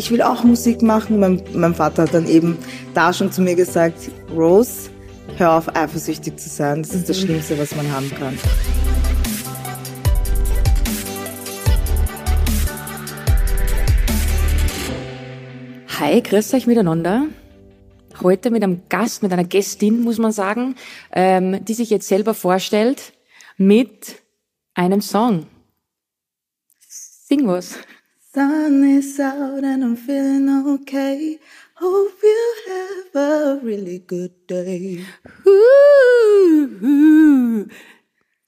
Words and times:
ich 0.00 0.10
will 0.10 0.22
auch 0.22 0.44
Musik 0.44 0.80
machen. 0.80 1.20
Mein, 1.20 1.42
mein 1.52 1.74
Vater 1.74 2.04
hat 2.04 2.14
dann 2.14 2.26
eben 2.26 2.56
da 2.94 3.12
schon 3.12 3.30
zu 3.30 3.42
mir 3.42 3.54
gesagt, 3.54 4.10
Rose, 4.34 4.88
hör 5.36 5.58
auf 5.58 5.76
eifersüchtig 5.76 6.38
zu 6.38 6.48
sein. 6.48 6.82
Das 6.82 6.94
ist 6.94 7.06
das 7.10 7.20
Schlimmste, 7.20 7.58
was 7.58 7.76
man 7.76 7.92
haben 7.92 8.10
kann. 8.18 8.38
Hi, 15.98 16.22
grüßt 16.22 16.54
euch 16.54 16.66
miteinander. 16.66 17.26
Heute 18.22 18.50
mit 18.50 18.62
einem 18.62 18.80
Gast, 18.88 19.22
mit 19.22 19.34
einer 19.34 19.44
Gästin, 19.44 20.00
muss 20.00 20.16
man 20.16 20.32
sagen, 20.32 20.76
ähm, 21.12 21.62
die 21.66 21.74
sich 21.74 21.90
jetzt 21.90 22.08
selber 22.08 22.32
vorstellt 22.32 23.12
mit 23.58 24.16
einem 24.72 25.02
Song. 25.02 25.46
Sing 26.88 27.46
was. 27.46 27.74
Sun 28.32 28.84
is 28.84 29.18
out 29.18 29.64
and 29.64 29.82
I'm 29.82 29.96
feeling 29.96 30.64
okay. 30.74 31.40
Hope 31.74 32.12
you 32.22 32.52
have 32.68 33.16
a 33.16 33.60
really 33.60 33.98
good 34.06 34.30
day. 34.48 35.04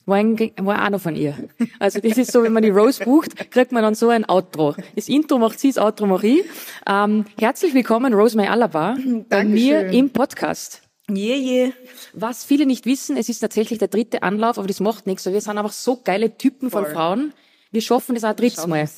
War, 0.06 0.16
ein, 0.18 0.38
war 0.58 0.84
auch 0.84 0.90
noch 0.90 1.00
von 1.00 1.16
ihr. 1.16 1.34
Also 1.80 1.98
das 1.98 2.16
ist 2.16 2.30
so, 2.30 2.44
wenn 2.44 2.52
man 2.52 2.62
die 2.62 2.68
Rose 2.68 3.02
bucht, 3.04 3.50
kriegt 3.50 3.72
man 3.72 3.82
dann 3.82 3.96
so 3.96 4.10
ein 4.10 4.24
Outro. 4.28 4.76
Das 4.94 5.08
Intro 5.08 5.38
macht 5.38 5.58
sie, 5.58 5.72
das 5.72 5.78
Outro 5.78 6.06
mache 6.06 6.28
ich. 6.28 6.44
Ähm, 6.86 7.24
herzlich 7.36 7.74
willkommen, 7.74 8.14
Rosemary 8.14 8.50
Alaba, 8.50 8.96
bei 9.28 9.42
mir 9.42 9.88
im 9.88 10.10
Podcast. 10.10 10.82
Yeah, 11.10 11.36
yeah. 11.36 11.72
Was 12.12 12.44
viele 12.44 12.66
nicht 12.66 12.86
wissen, 12.86 13.16
es 13.16 13.28
ist 13.28 13.40
tatsächlich 13.40 13.80
der 13.80 13.88
dritte 13.88 14.22
Anlauf, 14.22 14.58
aber 14.58 14.68
das 14.68 14.78
macht 14.78 15.08
nichts, 15.08 15.26
wir 15.26 15.40
sind 15.40 15.58
einfach 15.58 15.72
so 15.72 16.00
geile 16.04 16.38
Typen 16.38 16.70
von 16.70 16.84
Voll. 16.84 16.94
Frauen. 16.94 17.32
Wir 17.72 17.80
schaffen 17.80 18.14
das 18.14 18.22
auch 18.22 18.34
drittes 18.34 18.64
Mal. 18.68 18.88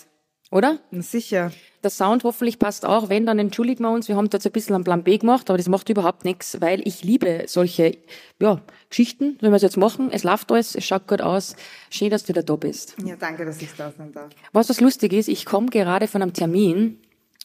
Oder? 0.54 0.78
Sicher. 0.92 1.50
Der 1.82 1.90
Sound 1.90 2.22
hoffentlich 2.22 2.60
passt 2.60 2.86
auch. 2.86 3.08
Wenn, 3.08 3.26
dann 3.26 3.40
entschuldigen 3.40 3.82
wir 3.82 3.90
uns. 3.90 4.06
Wir 4.06 4.14
haben 4.14 4.30
da 4.30 4.36
jetzt 4.36 4.46
ein 4.46 4.52
bisschen 4.52 4.76
einen 4.76 4.84
Plan 4.84 5.02
B 5.02 5.18
gemacht, 5.18 5.50
aber 5.50 5.56
das 5.56 5.68
macht 5.68 5.88
überhaupt 5.88 6.24
nichts, 6.24 6.60
weil 6.60 6.80
ich 6.86 7.02
liebe 7.02 7.42
solche 7.48 7.98
ja, 8.38 8.60
Geschichten, 8.88 9.36
wenn 9.40 9.50
wir 9.50 9.56
es 9.56 9.62
jetzt 9.62 9.76
machen. 9.76 10.12
Es 10.12 10.22
läuft 10.22 10.52
alles, 10.52 10.76
es 10.76 10.84
schaut 10.84 11.08
gut 11.08 11.22
aus. 11.22 11.56
Schön, 11.90 12.10
dass 12.10 12.22
du 12.22 12.28
wieder 12.28 12.44
da 12.44 12.54
bist. 12.54 12.94
Ja, 13.04 13.16
danke, 13.16 13.44
dass 13.44 13.60
ich 13.60 13.74
da 13.76 13.90
sein 13.98 14.12
darf. 14.12 14.30
Was 14.52 14.68
was 14.68 14.80
lustig 14.80 15.12
ist, 15.12 15.26
ich 15.26 15.44
komme 15.44 15.70
gerade 15.70 16.06
von 16.06 16.22
einem 16.22 16.32
Termin 16.32 17.00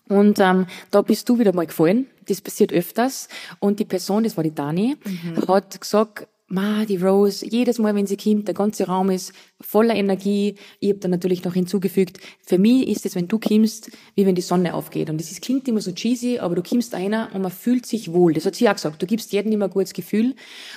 und 0.07 0.39
ähm, 0.39 0.67
da 0.91 1.01
bist 1.01 1.27
du 1.29 1.39
wieder 1.39 1.51
mal 1.51 1.65
gefallen. 1.65 2.05
Das 2.27 2.41
passiert 2.41 2.71
öfters. 2.71 3.27
Und 3.57 3.79
die 3.79 3.85
Person, 3.85 4.23
das 4.23 4.37
war 4.37 4.43
die 4.43 4.53
Dani, 4.53 4.97
hat 5.47 5.81
gesagt, 5.81 6.27
Ma, 6.51 6.83
die 6.83 6.97
Rose, 6.97 7.45
jedes 7.45 7.77
Mal, 7.77 7.93
wenn 7.93 8.07
sie 8.07 8.17
kommt, 8.17 8.47
der 8.47 8.55
ganze 8.55 8.87
Raum 8.87 9.11
ist 9.11 9.33
voller 9.61 9.93
Energie. 9.93 10.55
Ich 10.79 10.89
habe 10.89 10.99
dann 10.99 11.11
natürlich 11.11 11.43
noch 11.43 11.53
hinzugefügt, 11.53 12.19
für 12.43 12.57
mich 12.57 12.87
ist 12.87 13.05
es, 13.05 13.13
wenn 13.13 13.27
du 13.27 13.37
kommst, 13.37 13.91
wie 14.15 14.25
wenn 14.25 14.33
die 14.33 14.41
Sonne 14.41 14.73
aufgeht. 14.73 15.11
Und 15.11 15.19
das 15.19 15.29
ist, 15.29 15.43
klingt 15.43 15.67
immer 15.67 15.79
so 15.79 15.91
cheesy, 15.91 16.39
aber 16.39 16.55
du 16.55 16.63
kommst 16.63 16.95
einer 16.95 17.29
und 17.35 17.43
man 17.43 17.51
fühlt 17.51 17.85
sich 17.85 18.13
wohl. 18.13 18.33
Das 18.33 18.47
hat 18.47 18.55
sie 18.55 18.67
auch 18.67 18.73
gesagt. 18.73 18.99
Du 18.99 19.05
gibst 19.05 19.31
jedem 19.31 19.51
immer 19.51 19.65
ein 19.65 19.71
gutes 19.71 19.93
Gefühl. 19.93 20.35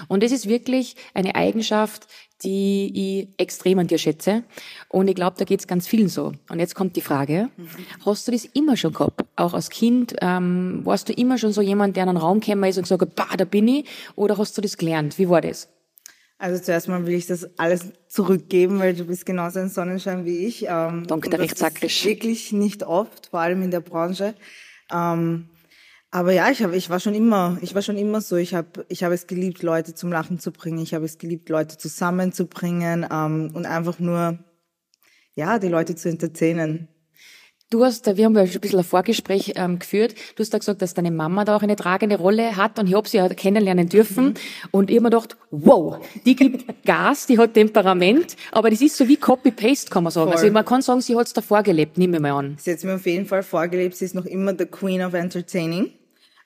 Und 0.09 0.23
das 0.23 0.31
ist 0.31 0.47
wirklich 0.47 0.95
eine 1.14 1.37
Eigenschaft, 1.37 2.07
die 2.45 2.93
ich 2.95 3.29
extrem 3.39 3.79
an 3.79 3.87
dir 3.87 3.98
schätze. 3.98 4.43
Und 4.89 5.09
ich 5.09 5.15
glaube, 5.15 5.37
da 5.39 5.45
geht's 5.45 5.67
ganz 5.67 5.87
vielen 5.87 6.09
so. 6.09 6.33
Und 6.48 6.59
jetzt 6.59 6.75
kommt 6.75 6.97
die 6.97 7.01
Frage, 7.01 7.51
hast 8.05 8.27
du 8.29 8.33
das 8.33 8.45
immer 8.45 8.77
schon 8.77 8.93
gehabt? 8.93 9.25
Auch 9.37 9.55
als 9.55 9.71
Kind, 9.71 10.15
ähm, 10.21 10.81
warst 10.85 11.09
du 11.09 11.13
immer 11.13 11.39
schon 11.39 11.53
so 11.53 11.63
jemand, 11.63 11.97
der 11.97 12.05
in 12.05 12.11
einen 12.11 12.19
Raum 12.19 12.41
gekommen 12.41 12.65
ist 12.65 12.77
und 12.77 12.85
gesagt 12.85 13.03
hat, 13.03 13.15
bah, 13.15 13.37
da 13.37 13.45
bin 13.45 13.69
ich? 13.69 13.89
Oder 14.17 14.39
hast 14.39 14.57
du 14.57 14.61
das 14.61 14.77
gelernt? 14.77 15.19
Wie 15.19 15.29
war 15.29 15.41
das? 15.41 15.69
Also 16.39 16.61
zuerst 16.61 16.89
mal 16.89 17.07
will 17.07 17.15
ich 17.15 17.27
das 17.27 17.57
alles 17.57 17.93
zurückgeben, 18.09 18.81
weil 18.81 18.95
du 18.95 19.05
bist 19.05 19.25
genauso 19.25 19.61
ein 19.61 19.69
Sonnenschein 19.69 20.25
wie 20.25 20.45
ich. 20.47 20.65
Ähm, 20.69 21.07
Danke, 21.07 21.31
der 21.31 21.39
ist 21.39 21.61
Wirklich 22.05 22.53
nicht 22.53 22.83
oft, 22.83 23.29
vor 23.29 23.39
allem 23.39 23.63
in 23.63 23.70
der 23.70 23.79
Branche. 23.79 24.35
Ähm, 24.93 25.48
aber 26.15 26.33
ja, 26.33 26.51
ich 26.51 26.63
habe, 26.63 26.77
ich 26.77 26.91
war 26.91 27.01
schon 27.01 27.15
immer, 27.15 27.57
ich 27.63 27.75
war 27.75 27.81
schon 27.81 27.97
immer 27.97 28.20
so. 28.20 28.36
Ich 28.36 28.55
habe, 28.55 28.85
ich 28.91 29.03
habe 29.03 29.14
es 29.14 29.27
geliebt, 29.27 29.63
Leute 29.63 29.95
zum 29.95 30.13
Lachen 30.13 30.39
zu 30.39 30.53
bringen. 30.53 30.79
Ich 30.79 30.92
habe 30.92 31.07
es 31.07 31.17
geliebt, 31.17 31.48
Leute 31.48 31.79
zusammenzubringen 31.79 33.07
ähm, 33.11 33.51
und 33.55 33.64
einfach 33.64 33.98
nur, 33.98 34.39
ja, 35.35 35.59
die 35.59 35.69
Leute 35.69 35.97
zu 35.97 36.11
entertainen. 36.11 36.89
Du 37.70 37.83
hast, 37.83 38.14
wir 38.14 38.27
haben 38.27 38.36
ja 38.36 38.47
schon 38.47 38.57
ein 38.57 38.61
bisschen 38.61 38.81
ein 38.81 38.85
Vorgespräch 38.85 39.55
ähm, 39.57 39.79
geführt. 39.79 40.14
Du 40.36 40.42
hast 40.42 40.53
da 40.53 40.59
gesagt, 40.59 40.83
dass 40.83 40.92
deine 40.92 41.11
Mama 41.11 41.47
da 41.47 41.57
auch 41.57 41.63
eine 41.63 41.77
tragende 41.77 42.19
Rolle 42.19 42.59
hat 42.59 42.79
und 42.79 42.86
ich 42.89 42.95
habe 42.95 43.09
sie 43.09 43.17
ja 43.17 43.27
kennenlernen 43.31 43.89
dürfen. 43.89 44.35
Und 44.70 44.91
ich 44.91 44.97
hab 44.97 45.05
mir 45.05 45.09
gedacht, 45.09 45.39
wow, 45.51 45.97
die 46.27 46.36
gibt 46.36 46.67
Gas, 46.85 47.25
die 47.25 47.39
hat 47.39 47.55
Temperament, 47.55 48.36
aber 48.51 48.69
das 48.69 48.83
ist 48.83 48.98
so 48.98 49.09
wie 49.09 49.17
Copy-Paste, 49.17 49.89
kann 49.89 50.05
man 50.05 50.13
sagen. 50.13 50.31
Voll. 50.31 50.42
Also 50.42 50.53
man 50.53 50.67
kann 50.67 50.83
sagen, 50.83 51.01
sie 51.01 51.17
hat 51.17 51.29
es 51.29 51.33
davor 51.33 51.63
gelebt, 51.63 51.97
nimm 51.97 52.11
mir 52.11 52.20
mal 52.20 52.33
an. 52.33 52.57
Sie 52.59 52.70
hat 52.70 52.85
mir 52.85 52.97
auf 52.97 53.07
jeden 53.07 53.25
Fall 53.25 53.42
vorgelebt, 53.42 53.97
sie 53.97 54.05
ist 54.05 54.15
noch 54.15 54.27
immer 54.27 54.55
the 54.59 54.67
Queen 54.67 55.01
of 55.01 55.15
Entertaining. 55.15 55.92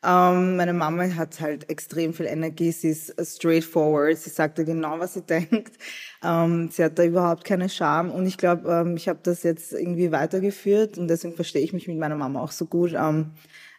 Ähm, 0.05 0.57
meine 0.57 0.73
Mama 0.73 1.05
hat 1.15 1.41
halt 1.41 1.69
extrem 1.71 2.13
viel 2.13 2.27
Energie, 2.27 2.71
sie 2.73 2.91
ist 2.91 3.15
straightforward, 3.19 4.17
sie 4.19 4.31
sagt 4.31 4.59
dir 4.59 4.65
genau, 4.65 4.99
was 4.99 5.15
sie 5.15 5.23
denkt. 5.27 5.79
Ähm, 6.23 6.69
sie 6.71 6.85
hat 6.85 6.99
da 6.99 7.05
überhaupt 7.05 7.45
keine 7.45 7.69
Scham 7.69 8.11
und 8.11 8.27
ich 8.27 8.39
glaube, 8.39 8.71
ähm, 8.71 8.97
ich 8.97 9.09
habe 9.09 9.21
das 9.23 9.43
jetzt 9.43 9.73
irgendwie 9.73 10.13
weitergeführt 10.13 10.99
und 10.99 11.09
deswegen 11.09 11.35
verstehe 11.35 11.63
ich 11.63 11.73
mich 11.73 11.89
mit 11.89 11.99
meiner 11.99 12.17
Mama 12.17 12.41
auch 12.41 12.53
so 12.53 12.67
gut, 12.67 12.93
ähm, 12.93 13.33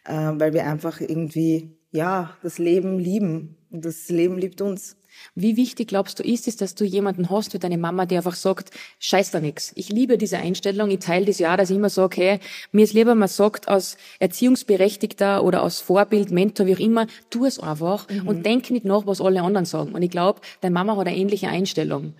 äh, 0.04 0.12
weil 0.14 0.52
wir 0.52 0.66
einfach 0.66 1.00
irgendwie, 1.00 1.76
ja, 1.90 2.36
das 2.42 2.58
Leben 2.58 2.98
lieben 2.98 3.56
und 3.70 3.84
das 3.84 4.08
Leben 4.08 4.38
liebt 4.38 4.60
uns. 4.60 4.96
Wie 5.34 5.56
wichtig 5.56 5.88
glaubst 5.88 6.18
du 6.18 6.22
ist 6.22 6.48
es, 6.48 6.56
dass 6.56 6.74
du 6.74 6.84
jemanden 6.84 7.30
hast 7.30 7.54
wie 7.54 7.58
deine 7.58 7.78
Mama, 7.78 8.06
die 8.06 8.16
einfach 8.16 8.34
sagt, 8.34 8.70
scheiß 8.98 9.30
da 9.30 9.40
nix. 9.40 9.72
Ich 9.74 9.88
liebe 9.90 10.18
diese 10.18 10.38
Einstellung, 10.38 10.90
ich 10.90 11.00
teile 11.00 11.26
das 11.26 11.38
ja, 11.38 11.56
dass 11.56 11.70
ich 11.70 11.76
immer 11.76 11.90
sage, 11.90 12.16
hey, 12.16 12.40
mir 12.72 12.84
ist 12.84 12.94
lieber, 12.94 13.14
man 13.14 13.28
sagt 13.28 13.68
als 13.68 13.96
Erziehungsberechtigter 14.18 15.42
oder 15.44 15.62
als 15.62 15.80
Vorbild, 15.80 16.30
Mentor, 16.30 16.66
wie 16.66 16.74
auch 16.74 16.80
immer, 16.80 17.06
tu 17.30 17.44
es 17.44 17.58
einfach 17.58 18.06
und 18.24 18.44
denk 18.44 18.70
nicht 18.70 18.84
nach, 18.84 19.06
was 19.06 19.20
alle 19.20 19.42
anderen 19.42 19.66
sagen. 19.66 19.92
Und 19.92 20.02
ich 20.02 20.10
glaube, 20.10 20.40
deine 20.60 20.74
Mama 20.74 20.96
hat 20.96 21.06
eine 21.06 21.16
ähnliche 21.16 21.48
Einstellung. 21.48 22.14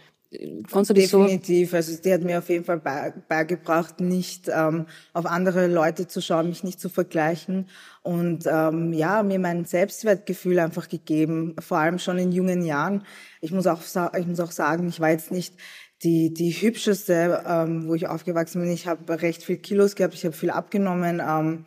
Kannst 0.71 0.91
du 0.91 0.95
das 0.95 1.09
so? 1.09 1.23
Definitiv. 1.23 1.73
Also 1.73 1.97
die 2.03 2.13
hat 2.13 2.23
mir 2.23 2.39
auf 2.39 2.49
jeden 2.51 2.65
Fall 2.65 2.79
bei- 2.79 3.15
beigebracht, 3.29 4.01
nicht 4.01 4.51
ähm, 4.53 4.85
auf 5.15 5.25
andere 5.25 5.69
Leute 5.69 6.07
zu 6.07 6.21
schauen, 6.21 6.49
mich 6.51 6.63
nicht 6.65 6.81
zu 6.81 6.91
vergleichen 6.91 7.69
und 8.03 8.45
ähm, 8.47 8.93
ja, 8.93 9.23
mir 9.23 9.39
mein 9.39 9.65
Selbstwertgefühl 9.65 10.59
einfach 10.59 10.89
gegeben, 10.89 11.57
vor 11.61 11.79
allem 11.79 11.99
schon 11.99 12.19
in 12.19 12.31
jungen 12.33 12.63
Jahren. 12.63 13.05
Ich 13.41 13.53
muss 13.53 13.67
auch, 13.67 13.81
ich 14.19 14.27
muss 14.27 14.41
auch 14.41 14.51
sagen, 14.53 14.89
ich 14.89 15.01
war 15.01 15.11
jetzt 15.11 15.31
nicht 15.33 15.55
die, 16.03 16.33
die 16.35 16.51
hübscheste, 16.51 17.43
ähm, 17.47 17.89
wo 17.89 17.95
ich 17.95 18.07
aufgewachsen 18.07 18.61
bin. 18.61 18.71
Ich 18.71 18.87
habe 18.87 19.23
recht 19.23 19.43
viel 19.43 19.57
Kilos 19.57 19.95
gehabt, 19.97 20.13
ich 20.15 20.25
habe 20.27 20.37
viel 20.37 20.51
abgenommen. 20.51 21.23
Ähm, 21.27 21.65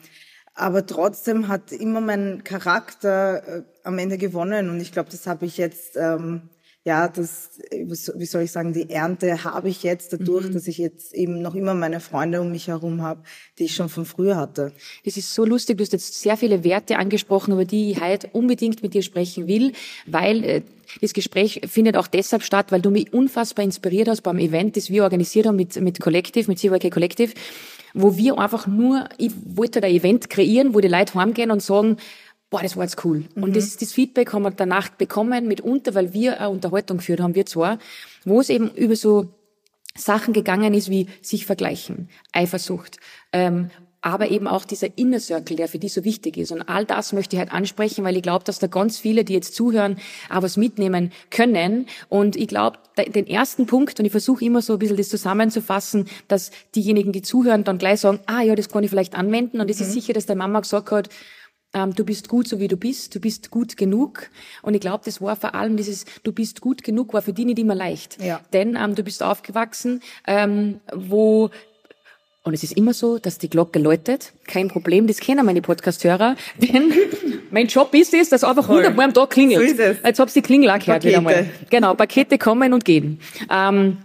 aber 0.54 0.86
trotzdem 0.86 1.48
hat 1.48 1.72
immer 1.72 2.02
mein 2.02 2.44
Charakter 2.44 3.48
äh, 3.48 3.64
am 3.84 3.98
Ende 3.98 4.20
gewonnen 4.20 4.70
und 4.70 4.80
ich 4.80 4.92
glaube, 4.92 5.10
das 5.10 5.26
habe 5.26 5.46
ich 5.48 5.58
jetzt, 5.58 5.98
ähm, 5.98 6.50
ja, 6.84 7.08
das, 7.08 7.60
äh, 7.70 7.86
wie 7.88 7.96
so- 7.96 8.14
wie 8.18 8.26
soll 8.26 8.42
ich 8.44 8.52
sagen, 8.52 8.74
die 8.74 8.90
Ernte 8.90 9.44
habe 9.44 9.70
ich 9.70 9.84
jetzt 9.84 10.14
dadurch, 10.14 10.50
dass 10.50 10.68
ich 10.68 10.80
jetzt 10.80 11.14
eben 11.14 11.42
noch 11.42 11.54
immer 11.54 11.74
meine 11.76 12.00
Freunde 12.00 12.42
um 12.42 12.52
mich 12.52 12.68
herum 12.70 13.02
habe, 13.04 13.22
die 13.60 13.66
ich 13.66 13.76
schon 13.76 13.88
von 13.90 14.06
früher 14.06 14.36
hatte. 14.36 14.74
Das 15.06 15.16
ist 15.16 15.34
so 15.34 15.46
lustig. 15.46 15.78
Du 15.78 15.84
hast 15.84 15.94
jetzt 15.94 16.20
sehr 16.22 16.38
viele 16.38 16.64
Werte 16.64 16.98
angesprochen, 16.98 17.54
über 17.54 17.66
die 17.66 17.92
ich 17.92 18.02
heute 18.02 18.30
unbedingt 18.34 18.82
mit 18.82 18.94
dir 18.96 19.04
sprechen 19.04 19.48
will, 19.48 19.74
weil 20.08 20.44
äh, 20.44 20.62
das 21.02 21.14
Gespräch 21.14 21.62
findet 21.68 21.96
auch 21.96 22.08
deshalb 22.08 22.42
statt, 22.44 22.72
weil 22.72 22.82
du 22.82 22.90
mich 22.90 23.14
unfassbar 23.14 23.64
inspiriert 23.64 24.08
hast 24.08 24.22
beim 24.22 24.40
Event, 24.40 24.76
das 24.76 24.90
wir 24.90 25.04
organisiert 25.04 25.46
haben 25.46 25.56
mit, 25.58 25.80
mit 25.80 26.00
Collective, 26.00 26.50
mit 26.50 26.58
CYK 26.60 26.90
Collective, 26.92 27.34
wo 27.94 28.18
wir 28.18 28.38
einfach 28.40 28.68
nur, 28.68 29.08
ich 29.18 29.32
wollte 29.46 29.82
da 29.82 29.88
ein 29.88 29.94
Event 29.94 30.30
kreieren, 30.30 30.74
wo 30.74 30.80
die 30.80 30.88
Leute 30.88 31.14
heimgehen 31.14 31.52
und 31.52 31.62
sagen, 31.62 31.98
boah, 32.52 32.62
das 32.62 32.78
war 32.78 32.84
jetzt 32.84 33.04
cool. 33.04 33.26
Und 33.36 33.56
das, 33.56 33.78
das 33.78 33.94
Feedback 33.94 34.34
haben 34.34 34.44
wir 34.44 34.52
danach 34.52 34.90
bekommen, 34.90 35.48
mitunter, 35.48 35.96
weil 35.96 36.14
wir 36.14 36.40
eine 36.40 36.50
Unterhaltung 36.52 36.98
geführt 36.98 37.22
haben, 37.22 37.34
wir 37.34 37.48
zwar, 37.48 37.80
wo 38.26 38.40
es 38.40 38.50
eben 38.50 38.70
über 38.76 38.96
so 38.96 39.34
Sachen 39.96 40.34
gegangen 40.34 40.74
ist 40.74 40.90
wie 40.90 41.08
sich 41.22 41.46
vergleichen, 41.46 42.10
Eifersucht, 42.34 42.98
ähm, 43.34 43.72
aber 44.02 44.32
eben 44.32 44.48
auch 44.48 44.66
dieser 44.66 44.98
Inner 44.98 45.20
Circle, 45.20 45.56
der 45.56 45.68
für 45.68 45.78
die 45.78 45.88
so 45.88 46.04
wichtig 46.04 46.36
ist. 46.36 46.52
Und 46.52 46.64
all 46.64 46.86
das 46.86 47.14
möchte 47.14 47.36
ich 47.36 47.40
halt 47.40 47.54
ansprechen, 47.54 48.04
weil 48.04 48.18
ich 48.18 48.24
glaube, 48.24 48.44
dass 48.44 48.58
da 48.58 48.66
ganz 48.66 48.98
viele, 48.98 49.24
die 49.24 49.34
jetzt 49.34 49.54
zuhören, 49.54 49.98
auch 50.30 50.42
was 50.42 50.58
mitnehmen 50.58 51.12
können. 51.30 51.86
Und 52.10 52.36
ich 52.36 52.48
glaube, 52.48 52.80
den 52.98 53.28
ersten 53.28 53.68
Punkt, 53.68 54.00
und 54.00 54.06
ich 54.06 54.12
versuche 54.12 54.44
immer 54.44 54.64
so 54.64 54.74
ein 54.74 54.80
bisschen 54.80 54.98
das 54.98 55.10
zusammenzufassen, 55.10 56.08
dass 56.28 56.50
diejenigen, 56.74 57.12
die 57.12 57.22
zuhören, 57.22 57.64
dann 57.64 57.78
gleich 57.78 58.00
sagen, 58.00 58.20
ah 58.26 58.42
ja, 58.42 58.56
das 58.56 58.70
kann 58.70 58.84
ich 58.84 58.90
vielleicht 58.90 59.14
anwenden. 59.14 59.62
Und 59.62 59.70
es 59.70 59.80
ist 59.80 59.92
sicher, 59.92 60.14
dass 60.14 60.26
der 60.26 60.36
Mama 60.36 60.62
gesagt 60.62 60.90
hat, 60.90 61.10
ähm, 61.74 61.96
du 61.96 62.04
bist 62.04 62.28
gut 62.28 62.48
so 62.48 62.60
wie 62.60 62.68
du 62.68 62.78
bist, 62.78 63.16
du 63.16 63.20
bist 63.20 63.52
gut 63.52 63.78
genug. 63.78 64.30
Und 64.62 64.74
ich 64.74 64.82
glaube, 64.82 65.04
das 65.06 65.22
war 65.22 65.36
vor 65.36 65.56
allem 65.56 65.78
dieses, 65.78 66.06
du 66.24 66.32
bist 66.32 66.62
gut 66.62 66.84
genug, 66.84 67.14
war 67.14 67.22
für 67.22 67.34
die 67.34 67.46
nicht 67.46 67.60
immer 67.60 67.76
leicht. 67.76 68.22
Ja. 68.22 68.42
Denn 68.54 68.76
ähm, 68.76 68.96
du 68.96 69.04
bist 69.04 69.24
aufgewachsen, 69.24 70.02
ähm, 70.28 70.80
wo 70.94 71.50
und 72.44 72.54
es 72.56 72.64
ist 72.64 72.76
immer 72.76 72.94
so, 72.94 73.20
dass 73.20 73.38
die 73.38 73.50
Glocke 73.50 73.78
läutet. 73.78 74.34
Kein 74.48 74.68
Problem, 74.68 75.06
das 75.06 75.20
kennen 75.20 75.46
meine 75.46 75.62
Podcast-Hörer. 75.62 76.36
Denn 76.58 76.92
mein 77.52 77.68
Job 77.68 77.94
ist 77.94 78.16
es, 78.16 78.30
dass 78.30 78.44
einfach 78.44 78.68
hundertmal 78.68 79.06
am 79.06 79.14
Tag 79.14 79.30
klingelt. 79.30 79.60
So 79.60 79.66
ist 79.76 79.80
es. 79.80 79.98
Jetzt 80.04 80.20
hab's 80.20 80.34
die 80.34 80.42
Klingel 80.42 80.72
auch 80.72 80.80
gehört 80.80 81.04
wieder 81.04 81.22
mal. 81.22 81.48
Genau, 81.70 81.94
Pakete 81.94 82.40
kommen 82.40 82.74
und 82.74 82.84
gehen. 82.84 83.20
Ähm, 83.52 83.98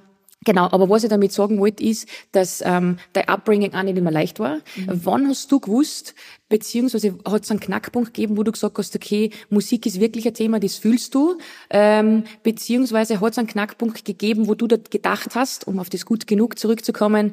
Genau, 0.46 0.68
aber 0.70 0.88
was 0.88 1.02
ich 1.02 1.10
damit 1.10 1.32
sagen 1.32 1.58
wollte, 1.58 1.82
ist, 1.82 2.08
dass 2.30 2.62
ähm, 2.64 2.98
dein 3.12 3.28
Upbringing 3.28 3.74
auch 3.74 3.82
nicht 3.82 3.98
immer 3.98 4.12
leicht 4.12 4.38
war. 4.38 4.58
Mhm. 4.76 5.00
Wann 5.04 5.28
hast 5.28 5.50
du 5.50 5.58
gewusst, 5.58 6.14
beziehungsweise 6.48 7.18
hat 7.28 7.42
es 7.42 7.50
einen 7.50 7.58
Knackpunkt 7.58 8.14
gegeben, 8.14 8.36
wo 8.36 8.44
du 8.44 8.52
gesagt 8.52 8.78
hast, 8.78 8.94
okay, 8.94 9.30
Musik 9.50 9.86
ist 9.86 9.98
wirklich 9.98 10.24
ein 10.26 10.34
Thema, 10.34 10.60
das 10.60 10.76
fühlst 10.76 11.16
du, 11.16 11.36
ähm, 11.68 12.22
beziehungsweise 12.44 13.20
hat 13.20 13.32
es 13.32 13.38
einen 13.38 13.48
Knackpunkt 13.48 14.04
gegeben, 14.04 14.46
wo 14.46 14.54
du 14.54 14.68
da 14.68 14.76
gedacht 14.76 15.34
hast, 15.34 15.66
um 15.66 15.80
auf 15.80 15.90
das 15.90 16.06
gut 16.06 16.28
genug 16.28 16.60
zurückzukommen, 16.60 17.32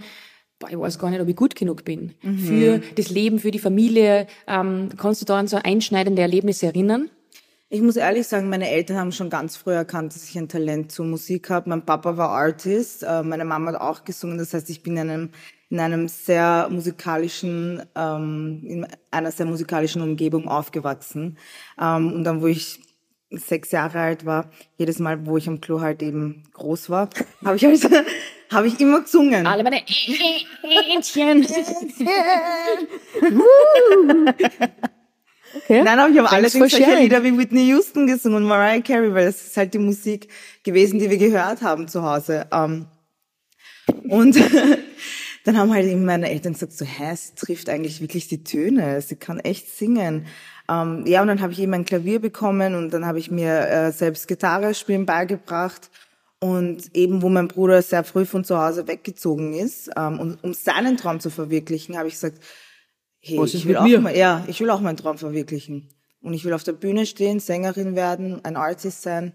boah, 0.57 0.71
ich 0.71 0.79
weiß 0.79 0.97
gar 0.97 1.11
nicht, 1.11 1.21
ob 1.21 1.27
ich 1.27 1.35
gut 1.35 1.55
genug 1.55 1.85
bin 1.85 2.15
mhm. 2.23 2.39
für 2.39 2.81
das 2.95 3.11
Leben, 3.11 3.37
für 3.37 3.51
die 3.51 3.59
Familie. 3.59 4.25
Ähm, 4.47 4.89
kannst 4.97 5.21
du 5.21 5.25
da 5.25 5.37
an 5.37 5.47
so 5.47 5.59
einschneidende 5.63 6.23
Erlebnisse 6.23 6.65
erinnern? 6.65 7.11
Ich 7.73 7.81
muss 7.81 7.95
ehrlich 7.95 8.27
sagen, 8.27 8.49
meine 8.49 8.69
Eltern 8.69 8.97
haben 8.97 9.11
schon 9.11 9.31
ganz 9.31 9.57
früh 9.57 9.71
erkannt, 9.71 10.13
dass 10.13 10.29
ich 10.29 10.37
ein 10.37 10.47
Talent 10.47 10.91
zur 10.91 11.07
Musik 11.07 11.49
habe. 11.49 11.71
Mein 11.71 11.83
Papa 11.83 12.17
war 12.17 12.29
Artist, 12.29 13.01
äh, 13.01 13.23
meine 13.23 13.45
Mama 13.45 13.71
hat 13.71 13.81
auch 13.81 14.03
gesungen. 14.03 14.37
Das 14.37 14.53
heißt, 14.53 14.69
ich 14.69 14.83
bin 14.83 14.93
in 14.95 15.09
einem, 15.09 15.29
in 15.71 15.79
einem 15.79 16.07
sehr 16.07 16.67
musikalischen, 16.69 17.81
ähm, 17.95 18.61
in 18.63 18.87
einer 19.09 19.31
sehr 19.31 19.47
musikalischen 19.47 20.03
Umgebung 20.03 20.47
aufgewachsen. 20.47 21.39
Ähm, 21.81 22.13
und 22.13 22.23
dann, 22.25 22.43
wo 22.43 22.45
ich 22.45 22.79
sechs 23.31 23.71
Jahre 23.71 24.01
alt 24.01 24.23
war, 24.23 24.51
jedes 24.77 24.99
Mal, 24.99 25.25
wo 25.25 25.37
ich 25.37 25.47
am 25.47 25.59
Klo 25.59 25.81
halt 25.81 26.03
eben 26.03 26.43
groß 26.53 26.91
war, 26.91 27.09
habe 27.43 27.55
ich 27.55 27.65
halt, 27.65 27.89
habe 28.51 28.67
ich 28.67 28.79
immer 28.79 29.01
gesungen. 29.01 29.47
Alle 29.47 29.63
meine 29.63 29.77
Hähnchen. 29.87 31.47
Okay. 35.55 35.83
Nein, 35.83 35.99
aber 35.99 36.09
ich 36.09 36.17
habe 36.17 36.31
allerdings 36.31 36.71
solche 36.71 36.95
Lieder 36.95 37.23
wie 37.23 37.37
Whitney 37.37 37.67
Houston 37.67 38.07
gesungen 38.07 38.37
und 38.37 38.43
Mariah 38.43 38.81
Carey, 38.81 39.13
weil 39.13 39.25
das 39.25 39.41
ist 39.41 39.57
halt 39.57 39.73
die 39.73 39.79
Musik 39.79 40.27
gewesen, 40.63 40.99
die 40.99 41.09
wir 41.09 41.17
gehört 41.17 41.61
haben 41.61 41.87
zu 41.87 42.03
Hause. 42.03 42.47
Ähm, 42.51 42.87
und 44.09 44.35
dann 45.45 45.57
haben 45.57 45.73
halt 45.73 45.85
eben 45.85 46.05
meine 46.05 46.29
Eltern 46.29 46.53
gesagt, 46.53 46.73
so, 46.73 46.85
hä, 46.85 47.15
sie 47.15 47.35
trifft 47.35 47.69
eigentlich 47.69 48.01
wirklich 48.01 48.27
die 48.27 48.43
Töne, 48.43 49.01
sie 49.01 49.15
kann 49.15 49.39
echt 49.39 49.69
singen. 49.69 50.25
Ähm, 50.69 51.05
ja, 51.05 51.21
und 51.21 51.27
dann 51.27 51.41
habe 51.41 51.53
ich 51.53 51.59
eben 51.59 51.73
ein 51.73 51.85
Klavier 51.85 52.19
bekommen 52.19 52.75
und 52.75 52.93
dann 52.93 53.05
habe 53.05 53.19
ich 53.19 53.29
mir 53.29 53.67
äh, 53.67 53.91
selbst 53.91 54.27
Gitarre 54.27 54.73
spielen 54.73 55.05
beigebracht. 55.05 55.89
Und 56.39 56.93
eben, 56.93 57.21
wo 57.21 57.29
mein 57.29 57.47
Bruder 57.47 57.81
sehr 57.81 58.03
früh 58.03 58.25
von 58.25 58.43
zu 58.43 58.57
Hause 58.57 58.85
weggezogen 58.85 59.53
ist, 59.53 59.89
ähm, 59.95 60.37
um 60.41 60.53
seinen 60.53 60.97
Traum 60.97 61.21
zu 61.21 61.29
verwirklichen, 61.29 61.97
habe 61.97 62.09
ich 62.09 62.15
gesagt, 62.15 62.39
hey, 63.23 63.37
Was 63.37 63.53
ich 63.53 63.65
will 63.65 63.77
auch 63.77 64.01
mal, 64.01 64.15
ja, 64.15 64.43
ich 64.47 64.59
will 64.59 64.69
auch 64.69 64.81
meinen 64.81 64.97
Traum 64.97 65.17
verwirklichen. 65.17 65.89
Und 66.21 66.33
ich 66.33 66.45
will 66.45 66.53
auf 66.53 66.63
der 66.63 66.73
Bühne 66.73 67.05
stehen, 67.05 67.39
Sängerin 67.39 67.95
werden, 67.95 68.43
ein 68.43 68.55
Artist 68.55 69.01
sein. 69.01 69.33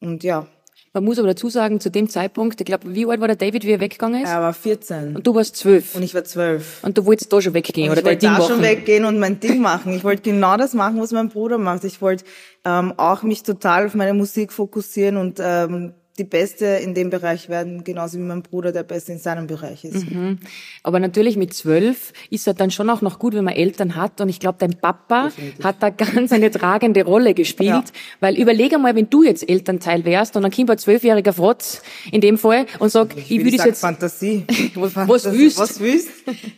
Und 0.00 0.24
ja. 0.24 0.46
Man 0.92 1.04
muss 1.04 1.18
aber 1.18 1.28
dazu 1.28 1.50
sagen, 1.50 1.78
zu 1.78 1.90
dem 1.90 2.08
Zeitpunkt, 2.08 2.58
ich 2.60 2.64
glaube, 2.64 2.94
wie 2.94 3.06
alt 3.06 3.20
war 3.20 3.26
der 3.26 3.36
David, 3.36 3.64
wie 3.64 3.72
er 3.72 3.80
weggegangen 3.80 4.22
ist? 4.22 4.30
Er 4.30 4.40
war 4.40 4.54
14. 4.54 5.16
Und 5.16 5.26
du 5.26 5.34
warst 5.34 5.56
12. 5.56 5.94
Und 5.94 6.02
ich 6.02 6.14
war 6.14 6.24
12. 6.24 6.84
Und 6.84 6.96
du 6.96 7.04
wolltest 7.04 7.30
da 7.32 7.40
schon 7.42 7.52
weggehen, 7.52 7.90
und 7.90 7.92
oder 7.92 8.02
dein 8.02 8.18
Ding 8.18 8.30
machen? 8.30 8.42
Ich 8.42 8.48
wollte 8.48 8.62
da 8.62 8.68
schon 8.68 8.78
weggehen 8.78 9.04
und 9.04 9.18
mein 9.18 9.40
Ding 9.40 9.60
machen. 9.60 9.92
Ich 9.92 10.04
wollte 10.04 10.22
genau 10.22 10.56
das 10.56 10.72
machen, 10.72 11.00
was 11.00 11.12
mein 11.12 11.28
Bruder 11.28 11.58
macht. 11.58 11.84
Ich 11.84 12.00
wollte 12.00 12.24
ähm, 12.64 12.94
auch 12.96 13.22
mich 13.22 13.42
total 13.42 13.86
auf 13.86 13.94
meine 13.94 14.14
Musik 14.14 14.52
fokussieren 14.52 15.18
und 15.18 15.38
ähm, 15.42 15.92
die 16.18 16.24
Beste 16.24 16.64
in 16.64 16.94
dem 16.94 17.10
Bereich 17.10 17.48
werden, 17.48 17.84
genauso 17.84 18.16
wie 18.18 18.22
mein 18.22 18.42
Bruder 18.42 18.72
der 18.72 18.84
Beste 18.84 19.12
in 19.12 19.18
seinem 19.18 19.46
Bereich 19.46 19.84
ist. 19.84 20.10
Mhm. 20.10 20.38
Aber 20.82 20.98
natürlich 20.98 21.36
mit 21.36 21.52
zwölf 21.52 22.12
ist 22.30 22.46
er 22.46 22.54
dann 22.54 22.70
schon 22.70 22.88
auch 22.88 23.02
noch 23.02 23.18
gut, 23.18 23.34
wenn 23.34 23.44
man 23.44 23.54
Eltern 23.54 23.96
hat. 23.96 24.20
Und 24.20 24.30
ich 24.30 24.40
glaube, 24.40 24.56
dein 24.58 24.74
Papa 24.74 25.24
Definitiv. 25.24 25.64
hat 25.64 25.76
da 25.80 25.90
ganz 25.90 26.32
eine 26.32 26.50
tragende 26.50 27.04
Rolle 27.04 27.34
gespielt. 27.34 27.68
Ja. 27.68 27.84
Weil 28.20 28.36
überlege 28.38 28.78
mal, 28.78 28.94
wenn 28.94 29.10
du 29.10 29.24
jetzt 29.24 29.46
Elternteil 29.46 30.04
wärst 30.06 30.36
und 30.36 30.42
dann 30.42 30.52
kommt 30.52 30.70
ein 30.70 30.78
zwölfjähriger 30.78 31.34
Frotz 31.34 31.82
in 32.10 32.22
dem 32.22 32.38
Fall 32.38 32.64
und 32.78 32.90
sagt, 32.90 33.18
ich, 33.18 33.30
ich 33.30 33.44
würde 33.44 33.56
jetzt... 33.56 33.80
Fantasie. 33.80 34.44
was, 34.74 34.96
was 34.96 35.24
willst? 35.30 35.58
Was 35.58 35.80
willst? 35.80 36.08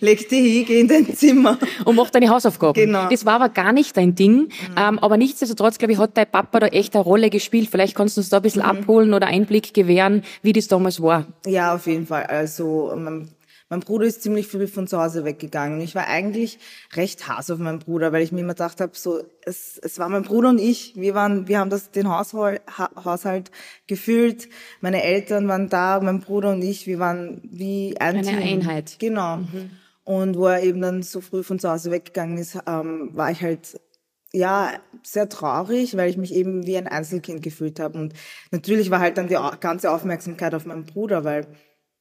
Leg 0.00 0.28
dich 0.28 0.52
hin, 0.52 0.64
geh 0.66 0.80
in 0.80 0.88
dein 0.88 1.16
Zimmer. 1.16 1.58
Und 1.84 1.96
mach 1.96 2.10
deine 2.10 2.28
Hausaufgaben. 2.28 2.74
Genau. 2.74 3.08
Das 3.08 3.26
war 3.26 3.34
aber 3.34 3.48
gar 3.48 3.72
nicht 3.72 3.96
dein 3.96 4.14
Ding. 4.14 4.36
Mhm. 4.36 4.50
Ähm, 4.76 4.98
aber 5.00 5.16
nichtsdestotrotz, 5.16 5.78
glaube 5.78 5.92
ich, 5.92 5.98
hat 5.98 6.16
dein 6.16 6.30
Papa 6.30 6.60
da 6.60 6.68
echt 6.68 6.94
eine 6.94 7.02
Rolle 7.02 7.28
gespielt. 7.28 7.68
Vielleicht 7.70 7.96
kannst 7.96 8.16
du 8.16 8.20
uns 8.20 8.28
da 8.28 8.36
ein 8.36 8.42
bisschen 8.42 8.62
mhm. 8.62 8.68
abholen 8.68 9.14
oder 9.14 9.26
ein 9.26 9.47
Einblick 9.48 9.74
gewähren, 9.74 10.22
wie 10.42 10.52
das 10.52 10.68
damals 10.68 11.02
war. 11.02 11.26
Ja, 11.46 11.74
auf 11.74 11.86
jeden 11.86 12.06
Fall. 12.06 12.24
Also 12.24 12.92
mein, 12.96 13.28
mein 13.68 13.80
Bruder 13.80 14.06
ist 14.06 14.22
ziemlich 14.22 14.46
früh 14.46 14.66
von 14.66 14.86
zu 14.86 15.00
Hause 15.00 15.24
weggegangen. 15.24 15.80
Ich 15.80 15.94
war 15.94 16.06
eigentlich 16.06 16.58
recht 16.94 17.28
hass 17.28 17.50
auf 17.50 17.58
meinen 17.58 17.78
Bruder, 17.78 18.12
weil 18.12 18.22
ich 18.22 18.32
mir 18.32 18.40
immer 18.40 18.54
gedacht 18.54 18.80
habe, 18.80 18.92
so 18.94 19.22
es, 19.44 19.78
es 19.82 19.98
war 19.98 20.08
mein 20.08 20.22
Bruder 20.22 20.50
und 20.50 20.58
ich. 20.58 20.94
Wir 20.96 21.14
waren, 21.14 21.48
wir 21.48 21.58
haben 21.58 21.70
das 21.70 21.90
den 21.90 22.08
Haushalt, 22.08 22.62
ha, 22.78 22.90
Haushalt 23.04 23.50
gefühlt. 23.86 24.48
Meine 24.80 25.02
Eltern 25.02 25.48
waren 25.48 25.68
da, 25.68 26.00
mein 26.00 26.20
Bruder 26.20 26.50
und 26.52 26.62
ich. 26.62 26.86
Wir 26.86 26.98
waren 26.98 27.40
wie 27.44 27.96
ein 27.98 28.16
eine 28.16 28.22
Team. 28.22 28.38
Einheit. 28.38 28.96
Genau. 28.98 29.38
Mhm. 29.38 29.70
Und 30.04 30.38
wo 30.38 30.46
er 30.46 30.62
eben 30.62 30.80
dann 30.80 31.02
so 31.02 31.20
früh 31.20 31.42
von 31.42 31.58
zu 31.58 31.70
Hause 31.70 31.90
weggegangen 31.90 32.38
ist, 32.38 32.58
ähm, 32.66 33.10
war 33.12 33.30
ich 33.30 33.42
halt 33.42 33.78
ja, 34.32 34.78
sehr 35.02 35.28
traurig, 35.28 35.96
weil 35.96 36.10
ich 36.10 36.16
mich 36.16 36.34
eben 36.34 36.66
wie 36.66 36.76
ein 36.76 36.86
Einzelkind 36.86 37.42
gefühlt 37.42 37.80
habe. 37.80 37.98
Und 37.98 38.14
natürlich 38.50 38.90
war 38.90 39.00
halt 39.00 39.16
dann 39.16 39.28
die 39.28 39.38
ganze 39.60 39.90
Aufmerksamkeit 39.90 40.54
auf 40.54 40.66
meinen 40.66 40.84
Bruder, 40.84 41.24
weil 41.24 41.46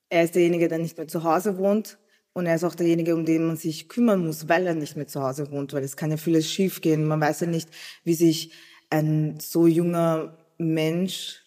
er 0.09 0.23
ist 0.23 0.35
derjenige, 0.35 0.67
der 0.67 0.79
nicht 0.79 0.97
mehr 0.97 1.07
zu 1.07 1.23
Hause 1.23 1.57
wohnt. 1.57 1.97
Und 2.33 2.45
er 2.45 2.55
ist 2.55 2.63
auch 2.63 2.75
derjenige, 2.75 3.15
um 3.15 3.25
den 3.25 3.47
man 3.47 3.57
sich 3.57 3.89
kümmern 3.89 4.25
muss, 4.25 4.47
weil 4.47 4.67
er 4.67 4.75
nicht 4.75 4.95
mehr 4.95 5.07
zu 5.07 5.23
Hause 5.23 5.49
wohnt, 5.51 5.73
weil 5.73 5.83
es 5.83 5.97
kann 5.97 6.11
ja 6.11 6.17
vieles 6.17 6.49
schiefgehen. 6.49 7.07
Man 7.07 7.19
weiß 7.19 7.41
ja 7.41 7.47
nicht, 7.47 7.69
wie 8.03 8.13
sich 8.13 8.51
ein 8.89 9.39
so 9.39 9.65
junger 9.65 10.37
Mensch, 10.57 11.43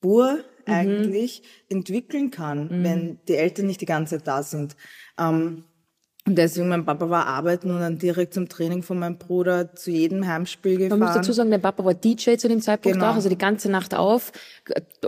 Bur 0.00 0.44
mhm. 0.66 0.72
eigentlich, 0.72 1.42
mhm. 1.42 1.78
entwickeln 1.78 2.30
kann, 2.30 2.64
mhm. 2.64 2.84
wenn 2.84 3.18
die 3.26 3.36
Eltern 3.36 3.66
nicht 3.66 3.80
die 3.80 3.86
ganze 3.86 4.18
Zeit 4.18 4.26
da 4.26 4.42
sind. 4.42 4.76
Ähm, 5.18 5.64
und 6.26 6.36
deswegen, 6.36 6.68
mein 6.68 6.84
Papa 6.84 7.08
war 7.08 7.26
arbeiten 7.26 7.70
und 7.70 7.80
dann 7.80 7.98
direkt 7.98 8.34
zum 8.34 8.48
Training 8.48 8.82
von 8.82 8.98
meinem 8.98 9.16
Bruder 9.16 9.74
zu 9.74 9.90
jedem 9.90 10.26
Heimspiel 10.26 10.76
gefahren. 10.76 10.98
Man 10.98 11.08
muss 11.08 11.16
dazu 11.16 11.32
sagen, 11.32 11.50
der 11.50 11.58
Papa 11.58 11.82
war 11.84 11.94
DJ 11.94 12.36
zu 12.36 12.46
dem 12.46 12.60
Zeitpunkt 12.60 12.98
genau. 12.98 13.10
auch, 13.10 13.14
also 13.14 13.30
die 13.30 13.38
ganze 13.38 13.70
Nacht 13.70 13.94
auf, 13.94 14.32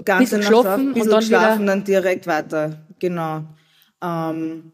ganze 0.04 0.38
Nacht 0.38 0.48
geschlafen 0.48 0.92
auf, 0.92 1.02
und 1.02 1.10
dann 1.10 1.20
geschlafen, 1.20 1.62
wieder... 1.62 1.72
dann 1.72 1.84
direkt 1.84 2.26
weiter, 2.26 2.86
genau. 2.98 3.44
Ähm, 4.02 4.72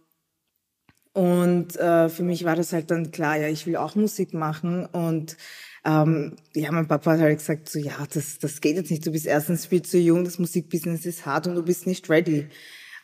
und 1.13 1.77
äh, 1.77 2.09
für 2.09 2.23
mich 2.23 2.45
war 2.45 2.55
das 2.55 2.73
halt 2.73 2.93
dann 2.93 3.11
klar, 3.11 3.37
ja, 3.37 3.49
ich 3.49 3.67
will 3.67 3.77
auch 3.77 3.97
Musik 3.97 4.33
machen 4.33 4.87
und 4.87 5.37
ähm, 5.85 6.37
ja, 6.55 6.71
mein 6.71 6.87
Papa 6.87 7.13
hat 7.13 7.21
halt 7.21 7.39
gesagt, 7.39 7.69
so 7.69 7.81
ja, 7.81 7.95
das, 8.13 8.39
das 8.39 8.61
geht 8.61 8.77
jetzt 8.77 8.93
nicht, 8.93 9.05
du 9.05 9.11
bist 9.11 9.27
erstens 9.27 9.67
viel 9.67 9.83
zu 9.83 9.99
jung, 9.99 10.25
das 10.25 10.39
Musikbusiness 10.39 11.05
ist 11.05 11.27
hart 11.27 11.49
und 11.49 11.57
du 11.57 11.63
bist 11.65 11.87
nicht 11.87 12.09
ready. 12.09 12.49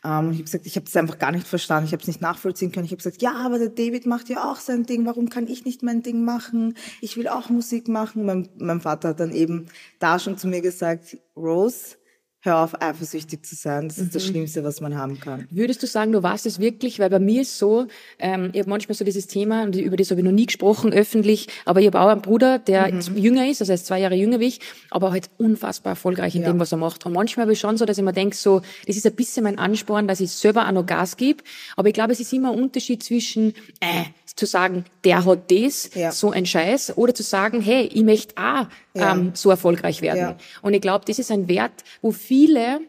Ähm, 0.05 0.31
ich 0.31 0.37
habe 0.37 0.45
gesagt, 0.45 0.67
ich 0.67 0.77
habe 0.77 0.85
das 0.85 0.97
einfach 0.97 1.19
gar 1.19 1.33
nicht 1.33 1.47
verstanden, 1.47 1.87
ich 1.87 1.93
habe 1.93 2.03
es 2.03 2.07
nicht 2.07 2.21
nachvollziehen 2.21 2.71
können. 2.73 2.85
Ich 2.85 2.93
habe 2.93 2.99
gesagt, 2.99 3.23
ja, 3.23 3.35
aber 3.35 3.59
der 3.59 3.71
David 3.71 4.07
macht 4.07 4.29
ja 4.29 4.51
auch 4.51 4.57
sein 4.57 4.85
Ding, 4.85 5.07
warum 5.07 5.29
kann 5.31 5.47
ich 5.47 5.65
nicht 5.65 5.83
mein 5.83 6.03
Ding 6.03 6.25
machen? 6.25 6.75
Ich 7.01 7.17
will 7.17 7.29
auch 7.29 7.49
Musik 7.49 7.89
machen. 7.89 8.27
Mein, 8.27 8.49
mein 8.59 8.81
Vater 8.81 9.11
hat 9.11 9.21
dann 9.21 9.33
eben 9.33 9.67
da 9.99 10.19
schon 10.19 10.37
zu 10.37 10.47
mir 10.47 10.61
gesagt, 10.61 11.17
Rose, 11.37 11.97
hör 12.45 12.59
auf, 12.59 12.81
eifersüchtig 12.81 13.45
zu 13.45 13.55
sein. 13.55 13.89
Das 13.89 13.97
ist 13.97 14.09
mhm. 14.09 14.11
das 14.13 14.27
Schlimmste, 14.27 14.65
was 14.65 14.83
man 14.83 14.97
haben 14.99 15.19
kann. 15.19 15.49
Würdest 15.51 15.83
du 15.83 15.87
sagen, 15.87 16.13
du 16.13 16.23
warst 16.23 16.45
es 16.45 16.59
wirklich? 16.59 16.99
Weil 16.99 17.09
bei 17.09 17.19
mir 17.19 17.41
ist 17.41 17.59
so, 17.59 17.87
ähm, 18.19 18.51
ich 18.53 18.61
habe 18.61 18.69
manchmal 18.69 18.95
so 18.95 19.05
dieses 19.05 19.27
Thema, 19.27 19.63
und 19.63 19.75
über 19.77 19.97
das 19.97 20.11
habe 20.11 20.21
ich 20.21 20.25
noch 20.27 20.33
nie 20.33 20.45
gesprochen 20.45 20.93
öffentlich, 20.93 21.49
aber 21.65 21.81
ich 21.81 21.87
habe 21.87 21.99
auch 21.99 22.09
einen 22.09 22.21
Bruder, 22.21 22.59
der 22.59 22.93
mhm. 22.93 23.17
jünger 23.17 23.49
ist, 23.49 23.63
also 23.63 23.73
er 23.73 23.77
ist 23.77 23.87
zwei 23.87 23.99
Jahre 23.99 24.15
jünger 24.15 24.41
wie 24.41 24.49
ich, 24.49 24.61
aber 24.91 25.11
halt 25.11 25.31
unfassbar 25.39 25.93
erfolgreich 25.93 26.35
in 26.35 26.43
ja. 26.43 26.53
dem, 26.53 26.61
was 26.61 26.71
er 26.71 26.79
macht. 26.79 27.07
Und 27.07 27.15
manchmal 27.15 27.45
habe 27.45 27.55
ich 27.55 27.61
schon 27.61 27.79
so, 27.79 27.87
dass 27.87 27.97
ich 27.97 28.05
mir 28.05 28.13
denke, 28.13 28.37
so, 28.37 28.61
das 28.87 28.97
ist 28.97 29.07
ein 29.07 29.15
bisschen 29.15 29.45
mein 29.45 29.59
Ansporn, 29.59 30.07
dass 30.07 30.21
ich 30.21 30.31
selber 30.31 30.69
auch 30.69 30.73
noch 30.73 30.85
Gas 30.85 31.17
gebe. 31.17 31.43
Aber 31.77 31.89
ich 31.89 31.95
glaube, 31.95 32.13
es 32.13 32.21
ist 32.21 32.33
immer 32.35 32.53
ein 32.53 32.59
Unterschied 32.59 33.03
zwischen, 33.03 33.55
äh, 33.81 34.05
zu 34.37 34.47
sagen, 34.47 34.85
der 35.05 35.25
hat 35.25 35.51
das, 35.51 35.91
ja. 35.95 36.11
so 36.11 36.31
ein 36.31 36.47
Scheiß, 36.47 36.97
oder 36.97 37.15
zu 37.15 37.23
sagen, 37.23 37.61
hey, 37.61 37.89
ich 37.93 38.03
möchte 38.03 38.35
auch 38.37 38.67
ja. 38.95 39.13
ähm, 39.13 39.31
so 39.35 39.51
erfolgreich 39.51 40.03
werden. 40.03 40.19
Ja. 40.19 40.37
Und 40.63 40.75
ich 40.75 40.81
glaube, 40.81 41.05
das 41.07 41.19
ist 41.19 41.31
ein 41.31 41.49
Wert, 41.49 41.85
wo 42.03 42.11
viele 42.11 42.81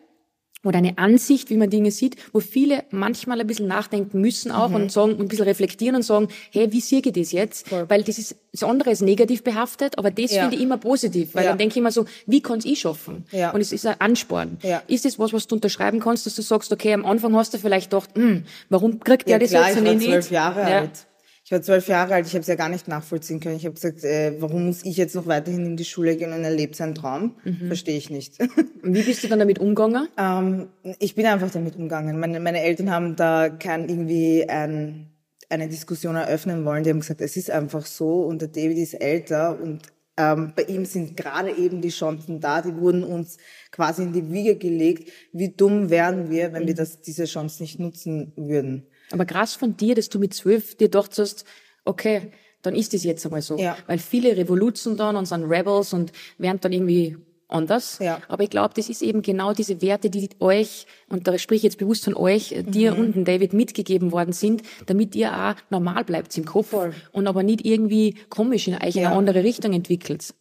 oder 0.64 0.80
eine 0.80 0.98
Ansicht, 0.98 1.52
wie 1.52 1.58
man 1.58 1.70
Dinge 1.70 1.92
sieht, 1.92 2.18
wo 2.34 2.40
viele 2.40 2.86
manchmal 2.90 3.40
ein 3.40 3.46
bisschen 3.46 3.68
nachdenken 3.68 4.20
müssen 4.20 4.52
auch 4.52 4.70
mhm. 4.70 4.76
und 4.76 4.92
sagen, 4.92 5.16
ein 5.20 5.28
bisschen 5.28 5.46
reflektieren 5.46 5.96
und 5.96 6.02
sagen, 6.02 6.28
hey, 6.52 6.72
wie 6.72 6.82
sehe 6.82 7.02
ich 7.06 7.14
das 7.14 7.32
jetzt? 7.32 7.68
Voll. 7.68 7.86
Weil 7.88 8.04
das 8.04 8.18
ist, 8.18 8.36
das 8.52 8.64
andere 8.64 8.90
ist 8.90 9.02
negativ 9.02 9.44
behaftet, 9.44 10.00
aber 10.00 10.10
das 10.10 10.32
ja. 10.32 10.42
finde 10.42 10.56
ich 10.56 10.64
immer 10.64 10.78
positiv, 10.78 11.36
weil 11.36 11.44
ja. 11.44 11.52
dann 11.52 11.60
denke 11.60 11.74
ich 11.74 11.78
immer 11.78 11.92
so, 11.92 12.06
wie 12.26 12.42
kann 12.42 12.60
ich 12.64 12.80
schaffen? 12.80 13.26
Ja. 13.32 13.52
Und 13.52 13.62
es 13.62 13.72
ist 13.72 13.86
ein 13.86 14.02
Ansporn. 14.02 14.58
Ist 14.88 15.06
das 15.06 15.20
was, 15.20 15.34
was 15.34 15.46
du 15.46 15.56
unterschreiben 15.56 16.00
kannst, 16.00 16.26
dass 16.26 16.34
du 16.34 16.42
sagst, 16.42 16.74
okay, 16.74 16.94
am 16.94 17.06
Anfang 17.06 17.36
hast 17.36 17.54
du 17.54 17.60
vielleicht 17.60 17.92
gedacht, 17.92 18.10
hm, 18.16 18.46
warum 18.70 19.00
kriegt 19.00 19.30
der 19.30 19.38
das 19.38 19.52
klar, 19.52 19.70
jetzt 19.70 19.78
ich 19.78 19.84
nicht? 19.84 20.04
zwölf 20.04 20.32
Jahre 20.32 20.64
alt 20.64 21.06
ich 21.46 21.52
war 21.52 21.62
zwölf 21.62 21.88
Jahre 21.88 22.16
alt, 22.16 22.26
ich 22.26 22.34
habe 22.34 22.42
es 22.42 22.48
ja 22.48 22.56
gar 22.56 22.70
nicht 22.70 22.88
nachvollziehen 22.88 23.40
können. 23.40 23.58
Ich 23.58 23.66
habe 23.66 23.76
gesagt, 23.76 24.04
äh, 24.04 24.34
warum 24.40 24.66
muss 24.66 24.84
ich 24.84 24.98
jetzt 24.98 25.14
noch 25.14 25.28
weiterhin 25.28 25.64
in 25.64 25.78
die 25.78 25.86
Schule 25.86 26.18
gehen 26.18 26.34
und 26.34 26.44
erlebt 26.44 26.76
seinen 26.76 26.96
Traum? 26.96 27.36
Mhm. 27.44 27.68
Verstehe 27.68 27.96
ich 27.98 28.10
nicht. 28.10 28.40
Wie 28.82 29.04
bist 29.04 29.24
du 29.24 29.28
dann 29.28 29.38
damit 29.38 29.60
umgegangen? 29.60 30.08
Ähm, 30.18 30.70
ich 30.98 31.14
bin 31.14 31.28
einfach 31.28 31.52
damit 31.52 31.76
umgegangen. 31.76 32.20
Meine, 32.20 32.40
meine 32.40 32.64
Eltern 32.64 32.90
haben 32.90 33.16
da 33.16 33.50
kein 33.50 33.88
irgendwie 33.88 34.50
ein, 34.50 35.12
eine 35.48 35.70
Diskussion 35.70 36.16
eröffnen 36.16 36.66
wollen. 36.66 36.84
Die 36.84 36.90
haben 36.90 37.02
gesagt, 37.02 37.22
es 37.22 37.38
ist 37.38 37.52
einfach 37.52 37.86
so 37.86 38.24
und 38.24 38.42
der 38.42 38.48
David 38.48 38.80
ist 38.80 38.96
älter 38.96 39.62
und 39.62 39.84
ähm, 40.18 40.54
bei 40.56 40.64
ihm 40.64 40.86
sind 40.86 41.16
gerade 41.16 41.56
eben 41.56 41.80
die 41.80 41.90
Chancen 41.90 42.40
da, 42.40 42.64
die 42.64 42.76
wurden 42.76 43.04
uns 43.04 43.38
quasi 43.70 44.02
in 44.02 44.14
die 44.14 44.32
Wiege 44.32 44.56
gelegt. 44.56 45.12
Wie 45.32 45.50
dumm 45.50 45.92
wären 45.92 46.32
wir, 46.32 46.54
wenn 46.54 46.66
wir 46.66 46.74
mhm. 46.74 46.78
das, 46.78 47.02
diese 47.02 47.26
Chance 47.26 47.62
nicht 47.62 47.80
nutzen 47.80 48.34
würden? 48.36 48.88
Aber 49.12 49.26
krass 49.26 49.56
von 49.56 49.78
dir, 49.78 49.96
dass 49.96 50.10
du 50.10 50.20
mit 50.20 50.34
zwölf 50.34 50.76
dir 50.76 50.90
dachtest, 50.90 51.46
okay, 51.84 52.32
dann 52.62 52.76
ist 52.76 52.94
es 52.94 53.04
jetzt 53.04 53.26
einmal 53.26 53.42
so. 53.42 53.58
Ja. 53.58 53.78
Weil 53.88 54.00
viele 54.00 54.36
revoluzen 54.36 54.98
dann 54.98 55.16
und 55.16 55.26
sind 55.28 55.44
Rebels 55.44 55.94
und 55.94 56.12
werden 56.38 56.60
dann 56.62 56.72
irgendwie 56.72 57.18
anders. 57.48 58.00
Ja. 58.00 58.22
Aber 58.28 58.44
ich 58.44 58.50
glaube, 58.50 58.74
das 58.76 58.90
ist 58.90 59.02
eben 59.02 59.22
genau 59.22 59.54
diese 59.54 59.82
Werte, 59.82 60.10
die 60.10 60.30
euch, 60.40 60.88
und 61.10 61.28
da 61.28 61.38
spreche 61.38 61.58
ich 61.58 61.64
jetzt 61.64 61.78
bewusst 61.78 62.06
von 62.06 62.16
euch, 62.16 62.52
mhm. 62.52 62.72
dir 62.72 62.98
und 62.98 63.26
David 63.26 63.54
mitgegeben 63.54 64.12
worden 64.12 64.34
sind, 64.34 64.64
damit 64.88 65.16
ihr 65.16 65.32
auch 65.32 65.56
normal 65.70 66.04
bleibt 66.04 66.36
im 66.38 66.46
Kopf 66.46 66.70
Voll. 66.70 66.94
und 67.12 67.28
aber 67.28 67.44
nicht 67.44 67.66
irgendwie 67.66 68.16
komisch 68.30 68.68
in 68.68 68.76
euch 68.76 68.96
ja. 68.96 69.04
in 69.04 69.08
eine 69.08 69.16
andere 69.16 69.44
Richtung 69.44 69.74
entwickelt. 69.74 70.34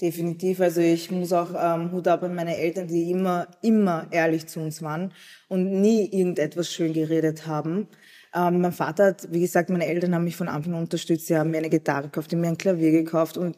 Definitiv. 0.00 0.60
Also 0.60 0.80
ich 0.80 1.10
muss 1.10 1.32
auch 1.32 1.50
ähm, 1.56 1.92
Hut 1.92 2.08
ab 2.08 2.24
an 2.24 2.34
meine 2.34 2.56
Eltern, 2.56 2.88
die 2.88 3.10
immer, 3.10 3.46
immer 3.62 4.08
ehrlich 4.10 4.46
zu 4.48 4.60
uns 4.60 4.82
waren 4.82 5.12
und 5.48 5.80
nie 5.80 6.06
irgendetwas 6.06 6.72
schön 6.72 6.92
geredet 6.92 7.46
haben. 7.46 7.86
Ähm, 8.34 8.60
mein 8.60 8.72
Vater 8.72 9.06
hat, 9.06 9.28
wie 9.30 9.40
gesagt, 9.40 9.70
meine 9.70 9.86
Eltern 9.86 10.14
haben 10.14 10.24
mich 10.24 10.36
von 10.36 10.48
Anfang 10.48 10.74
an 10.74 10.82
unterstützt. 10.82 11.26
Sie 11.26 11.36
haben 11.36 11.50
mir 11.50 11.58
eine 11.58 11.70
Gitarre 11.70 12.04
gekauft, 12.04 12.30
die 12.32 12.36
mir 12.36 12.48
ein 12.48 12.58
Klavier 12.58 12.92
gekauft 12.92 13.36
und 13.36 13.56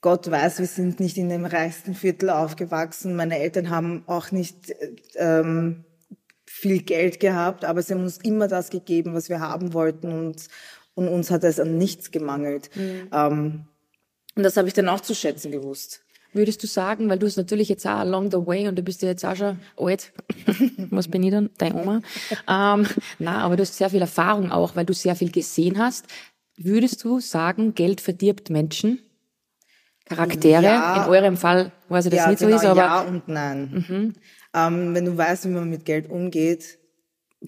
Gott 0.00 0.30
weiß, 0.30 0.60
wir 0.60 0.66
sind 0.66 1.00
nicht 1.00 1.16
in 1.16 1.28
dem 1.28 1.44
reichsten 1.44 1.94
Viertel 1.94 2.30
aufgewachsen. 2.30 3.16
Meine 3.16 3.38
Eltern 3.38 3.70
haben 3.70 4.04
auch 4.06 4.30
nicht 4.30 4.72
ähm, 5.16 5.84
viel 6.46 6.82
Geld 6.82 7.18
gehabt, 7.18 7.64
aber 7.64 7.82
sie 7.82 7.94
haben 7.94 8.04
uns 8.04 8.18
immer 8.18 8.46
das 8.46 8.70
gegeben, 8.70 9.14
was 9.14 9.28
wir 9.28 9.40
haben 9.40 9.74
wollten 9.74 10.12
und, 10.12 10.46
und 10.94 11.08
uns 11.08 11.30
hat 11.32 11.42
es 11.42 11.58
an 11.58 11.78
nichts 11.78 12.12
gemangelt. 12.12 12.70
Mhm. 12.76 13.08
Ähm, 13.12 13.68
und 14.36 14.42
das 14.44 14.56
habe 14.56 14.68
ich 14.68 14.74
dann 14.74 14.88
auch 14.88 15.00
zu 15.00 15.16
schätzen 15.16 15.50
gewusst. 15.50 16.04
Würdest 16.32 16.62
du 16.62 16.66
sagen, 16.66 17.08
weil 17.08 17.18
du 17.18 17.26
es 17.26 17.36
natürlich 17.36 17.68
jetzt 17.68 17.86
auch 17.86 17.98
along 17.98 18.30
the 18.30 18.46
way 18.46 18.68
und 18.68 18.76
du 18.76 18.82
bist 18.82 19.02
ja 19.02 19.08
jetzt 19.08 19.24
auch 19.24 19.34
schon 19.34 19.58
alt, 19.76 20.12
was 20.90 21.08
bin 21.08 21.22
ich 21.22 21.30
dann, 21.30 21.50
deine 21.58 21.74
Oma, 21.74 22.02
ähm, 22.48 22.86
na, 23.18 23.38
aber 23.42 23.56
du 23.56 23.62
hast 23.62 23.76
sehr 23.76 23.90
viel 23.90 24.00
Erfahrung 24.00 24.52
auch, 24.52 24.76
weil 24.76 24.84
du 24.84 24.92
sehr 24.92 25.16
viel 25.16 25.32
gesehen 25.32 25.78
hast. 25.78 26.06
Würdest 26.56 27.04
du 27.04 27.20
sagen, 27.20 27.74
Geld 27.74 28.00
verdirbt 28.00 28.50
Menschen? 28.50 29.00
Charaktere. 30.08 30.62
Ja, 30.62 31.04
in 31.04 31.10
eurem 31.10 31.36
Fall 31.36 31.72
weiß 31.88 32.06
ich, 32.06 32.10
dass 32.12 32.20
ja, 32.20 32.30
nicht 32.30 32.38
genau, 32.40 32.50
so 32.52 32.56
ist, 32.56 32.64
aber. 32.64 32.80
Ja 32.80 33.00
und 33.02 33.28
nein. 33.28 33.84
Mhm. 33.88 34.14
Ähm, 34.54 34.94
wenn 34.94 35.04
du 35.04 35.16
weißt, 35.16 35.44
wie 35.44 35.50
man 35.50 35.68
mit 35.68 35.84
Geld 35.84 36.10
umgeht, 36.10 36.78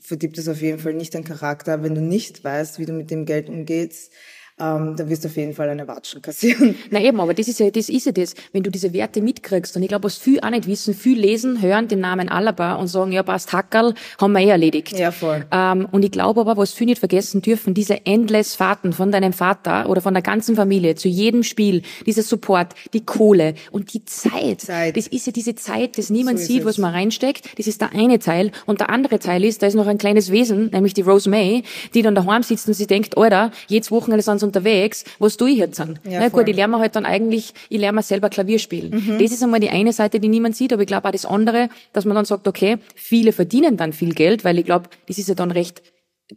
verdirbt 0.03 0.39
es 0.39 0.49
auf 0.49 0.61
jeden 0.61 0.79
Fall 0.79 0.95
nicht 0.95 1.15
dein 1.15 1.25
Charakter. 1.25 1.83
Wenn 1.83 1.95
du 1.95 2.01
nicht 2.01 2.45
weißt, 2.45 2.79
wie 2.79 2.87
du 2.87 2.93
mit 2.93 3.11
dem 3.11 3.25
Geld 3.25 3.49
umgehst, 3.49 4.13
ähm, 4.61 4.95
da 4.97 5.09
wirst 5.09 5.25
du 5.25 5.29
auf 5.29 5.37
jeden 5.37 5.55
Fall 5.55 5.69
eine 5.69 5.89
Watschen 5.89 6.23
kassieren. 6.23 6.75
Na 6.91 7.01
eben, 7.01 7.21
aber 7.21 7.35
das 7.35 7.49
ist 7.49 7.61
ja 7.61 7.71
das, 7.71 7.89
ist 7.89 8.07
ja 8.07 8.13
das, 8.13 8.35
wenn 8.53 8.63
du 8.63 8.71
diese 8.71 8.93
Werte 8.93 9.21
mitkriegst. 9.23 9.77
Und 9.77 9.83
ich 9.83 9.89
glaube, 9.89 10.05
was 10.05 10.17
viel 10.17 10.41
auch 10.41 10.51
nicht 10.51 10.67
wissen, 10.67 10.95
viel 10.95 11.19
lesen, 11.19 11.63
hören 11.63 11.89
den 11.89 12.01
Namen 12.01 12.29
Alaba 12.29 12.75
und 12.75 12.89
sagen, 12.89 13.13
ja, 13.13 13.23
passt 13.23 13.53
Hackerl, 13.53 13.95
haben 14.21 14.33
wir 14.33 14.41
eh 14.41 14.51
erledigt. 14.51 14.99
Ja, 14.99 15.11
voll. 15.11 15.47
Ähm, 15.51 15.89
und 15.91 16.05
ich 16.05 16.11
glaube 16.11 16.41
aber, 16.41 16.57
was 16.57 16.73
viel 16.73 16.87
nicht 16.87 16.99
vergessen 16.99 17.43
dürfen, 17.43 17.75
diese 17.75 18.07
endless 18.07 18.55
Fahrten 18.55 18.93
von 18.93 19.11
deinem 19.11 19.33
Vater 19.33 19.89
oder 19.89 20.01
von 20.01 20.15
der 20.15 20.23
ganzen 20.23 20.57
Familie 20.57 20.95
zu 20.95 21.09
jedem 21.09 21.43
Spiel, 21.43 21.83
dieser 22.07 22.23
Support, 22.23 22.75
die 22.93 23.05
Kohle 23.05 23.55
und 23.71 23.95
die 23.95 24.05
Zeit. 24.05 24.61
Zeit. 24.61 24.97
Das 24.97 25.07
ist 25.07 25.27
ja 25.27 25.33
diese 25.33 25.55
Zeit, 25.55 25.99
das 25.99 26.11
niemand 26.11 26.39
so 26.39 26.47
sieht, 26.47 26.65
was 26.65 26.79
man 26.79 26.93
reinsteckt. 26.93 27.59
Das 27.59 27.67
ist 27.67 27.81
der 27.81 27.93
eine 27.93 28.19
Teil. 28.19 28.53
Und 28.67 28.81
der 28.81 28.91
andere 28.91 29.19
Teil 29.19 29.45
ist, 29.45 29.63
da 29.63 29.67
ist 29.67 29.75
noch 29.75 29.87
ein 29.87 29.99
kleines 29.99 30.31
Wesen, 30.31 30.71
nämlich 30.71 30.95
die 30.95 31.03
Rose 31.03 31.29
May, 31.29 31.63
die 31.95 32.03
dann 32.03 32.15
daheim 32.15 32.43
sitzt 32.43 32.69
und 32.69 32.75
sie 32.75 32.87
denkt, 32.87 33.17
Alter, 33.17 33.51
jedes 33.69 33.91
Wochenende 33.91 34.23
sind 34.23 34.50
unterwegs, 34.51 35.05
was 35.19 35.37
tue 35.37 35.51
ich 35.51 35.59
jetzt 35.59 35.79
dann? 35.79 35.99
Ja, 36.05 36.21
Na 36.21 36.29
gut, 36.29 36.49
ich 36.49 36.57
lerne 36.57 36.79
halt 36.79 36.97
dann 36.97 37.07
eigentlich, 37.07 37.55
ich 37.69 37.81
lerne 37.81 38.03
selber 38.03 38.29
Klavier 38.29 38.59
spielen. 38.59 38.91
Mhm. 38.91 39.19
Das 39.19 39.33
ist 39.33 39.43
einmal 39.43 39.61
die 39.61 39.71
eine 39.71 39.93
Seite, 39.93 40.21
die 40.21 40.29
niemand 40.29 40.57
sieht, 40.57 40.73
aber 40.73 40.83
ich 40.83 40.89
glaube 40.89 41.09
auch 41.09 41.13
das 41.13 41.25
andere, 41.25 41.69
dass 41.93 42.05
man 42.05 42.15
dann 42.15 42.25
sagt, 42.25 42.47
okay, 42.47 42.79
viele 42.95 43.33
verdienen 43.33 43.77
dann 43.77 43.93
viel 43.93 44.15
Geld, 44.15 44.45
weil 44.45 44.59
ich 44.59 44.65
glaube, 44.65 44.89
das 45.07 45.19
ist 45.19 45.29
ja 45.29 45.35
dann 45.35 45.51
recht 45.51 45.83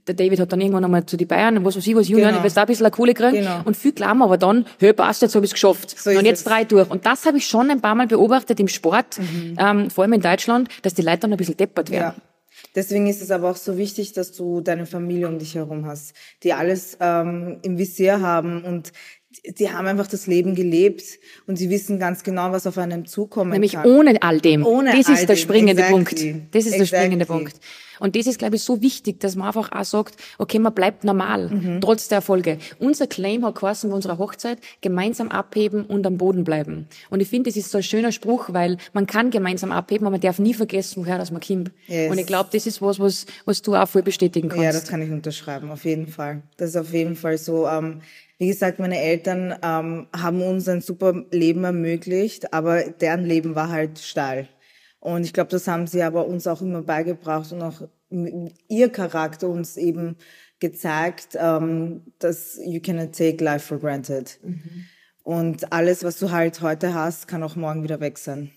der 0.08 0.16
David 0.16 0.40
hat 0.40 0.52
dann 0.52 0.62
irgendwann 0.62 0.86
einmal 0.86 1.06
zu 1.06 1.18
die 1.18 1.26
Bayern, 1.26 1.64
was 1.64 1.76
weiß 1.76 1.86
ich, 1.86 1.96
was 1.96 2.08
Junior, 2.08 2.30
genau. 2.30 2.40
ich 2.40 2.46
weiß 2.46 2.54
da 2.56 2.62
ein 2.62 2.68
bisschen 2.68 2.90
Kohle 2.92 3.14
kriegen. 3.14 3.38
Genau. 3.38 3.62
Und 3.66 3.78
viel 3.78 3.92
glauben 3.92 4.22
aber 4.24 4.38
dann, 4.38 4.66
hey, 4.80 4.94
passt, 4.94 5.22
jetzt 5.22 5.36
habe 5.36 5.46
ich 5.46 5.52
es 5.52 5.54
geschafft. 5.54 5.98
So 5.98 6.10
und 6.10 6.26
jetzt 6.26 6.40
es. 6.40 6.44
drei 6.46 6.64
durch. 6.64 6.90
Und 6.90 7.06
das 7.06 7.26
habe 7.26 7.38
ich 7.38 7.46
schon 7.46 7.70
ein 7.70 7.82
paar 7.82 7.96
Mal 7.96 8.08
beobachtet 8.08 8.60
im 8.60 8.68
Sport, 8.68 9.20
mhm. 9.20 9.58
ähm, 9.60 9.90
vor 9.90 10.04
allem 10.04 10.14
in 10.14 10.22
Deutschland, 10.22 10.70
dass 10.82 10.94
die 10.94 11.02
Leute 11.02 11.20
dann 11.20 11.32
ein 11.32 11.38
bisschen 11.38 11.58
deppert 11.58 11.92
werden. 11.92 12.14
Ja. 12.18 12.33
Deswegen 12.76 13.08
ist 13.08 13.22
es 13.22 13.32
aber 13.32 13.52
auch 13.52 13.56
so 13.56 13.78
wichtig, 13.78 14.14
dass 14.14 14.32
du 14.32 14.62
deine 14.62 14.86
Familie 14.86 15.28
um 15.28 15.40
dich 15.40 15.56
herum 15.56 15.86
hast, 15.86 16.14
die 16.44 16.54
alles 16.54 16.98
ähm, 17.00 17.60
im 17.64 17.78
Visier 17.78 18.22
haben 18.22 18.64
und 18.64 18.92
die 19.58 19.70
haben 19.70 19.88
einfach 19.88 20.08
das 20.08 20.28
Leben 20.28 20.56
gelebt 20.56 21.04
und 21.48 21.58
sie 21.58 21.70
wissen 21.70 22.00
ganz 22.00 22.24
genau, 22.24 22.52
was 22.52 22.68
auf 22.68 22.78
einem 22.78 23.06
zukommen 23.06 23.52
Nämlich 23.52 23.74
kann. 23.74 23.86
ohne 23.86 24.22
all 24.22 24.40
dem. 24.40 24.66
Ohne 24.66 24.96
das 24.96 25.08
all 25.08 25.16
ist 25.16 25.30
der 25.30 25.36
springende 25.36 25.84
exactly. 25.84 26.32
Punkt. 26.34 26.56
Das 26.56 26.66
ist 26.66 26.74
exactly. 26.74 26.78
der 26.78 26.86
springende 26.86 27.26
Punkt. 27.26 27.56
Und 28.00 28.16
das 28.16 28.28
ist, 28.28 28.40
glaube 28.40 28.56
ich, 28.56 28.64
so 28.64 28.82
wichtig, 28.82 29.20
dass 29.20 29.36
man 29.36 29.48
einfach 29.48 29.72
auch 29.72 29.84
sagt, 29.86 30.16
okay, 30.38 30.60
man 30.60 30.74
bleibt 30.74 31.04
normal, 31.04 31.50
mhm. 31.50 31.80
trotz 31.80 32.08
der 32.08 32.18
Erfolge. 32.18 32.58
Unser 32.80 33.08
Claim 33.08 33.46
hat 33.46 33.56
geheißen 33.56 33.90
bei 33.90 33.96
unserer 33.96 34.18
Hochzeit, 34.18 34.58
gemeinsam 34.82 35.30
abheben 35.30 35.86
und 35.86 36.06
am 36.06 36.18
Boden 36.18 36.44
bleiben. 36.44 36.88
Und 37.10 37.22
ich 37.22 37.30
finde, 37.30 37.50
das 37.50 37.58
ist 37.58 37.72
so 37.72 37.78
ein 37.78 37.84
schöner 37.84 38.12
Spruch, 38.12 38.50
weil 38.52 38.78
man 38.94 39.08
kann 39.08 39.30
gemeinsam 39.30 39.72
abheben, 39.72 40.06
aber 40.06 40.16
man 40.16 40.22
darf 40.22 40.40
nie 40.40 40.54
vergessen, 40.54 41.04
woher 41.06 41.18
das 41.18 41.32
man 41.32 41.42
kommt. 41.42 41.72
Yes. 41.88 42.12
Und 42.12 42.18
ich 42.18 42.26
glaube, 42.26 42.50
das 42.52 42.68
ist 42.68 42.82
was, 42.82 43.00
was, 43.00 43.26
was 43.46 43.62
du 43.62 43.76
auch 43.76 43.88
voll 43.88 44.04
bestätigen 44.04 44.50
kannst. 44.50 44.64
Ja, 44.64 44.72
das 44.72 44.88
kann 44.88 45.02
ich 45.02 45.12
unterschreiben, 45.12 45.72
auf 45.72 45.86
jeden 45.86 46.08
Fall. 46.08 46.42
Das 46.58 46.72
ist 46.72 46.76
auf 46.76 46.92
jeden 46.92 47.16
Fall 47.16 47.38
so. 47.38 47.68
Ähm, 47.68 48.02
wie 48.38 48.48
gesagt, 48.48 48.80
meine 48.80 49.00
Eltern 49.00 49.56
ähm, 49.64 50.08
haben 50.16 50.42
uns 50.42 50.68
ein 50.68 50.82
super 50.82 51.26
Leben 51.32 51.64
ermöglicht, 51.64 52.54
aber 52.54 52.84
deren 52.84 53.26
Leben 53.26 53.56
war 53.56 53.70
halt 53.70 54.00
steil. 54.00 54.48
Und 55.00 55.24
ich 55.24 55.34
glaube, 55.34 55.52
das 55.52 55.68
haben 55.68 55.88
sie 55.88 56.02
aber 56.02 56.28
uns 56.28 56.48
auch 56.48 56.62
immer 56.62 56.82
beigebracht 56.82 57.52
und 57.52 57.62
auch 57.62 57.82
ihr 58.70 58.90
Charakter 58.90 59.50
uns 59.50 59.76
eben 59.78 60.18
gezeigt, 60.60 61.38
ähm, 61.40 62.14
dass 62.20 62.60
you 62.64 62.80
cannot 62.80 63.14
take 63.14 63.44
life 63.44 63.68
for 63.68 63.80
granted. 63.80 64.40
Mhm. 64.44 64.86
Und 65.24 65.72
alles, 65.74 66.04
was 66.04 66.20
du 66.20 66.32
halt 66.32 66.62
heute 66.62 66.94
hast, 66.94 67.28
kann 67.28 67.44
auch 67.44 67.56
morgen 67.56 67.84
wieder 67.84 68.00
weg 68.00 68.18
sein. 68.18 68.52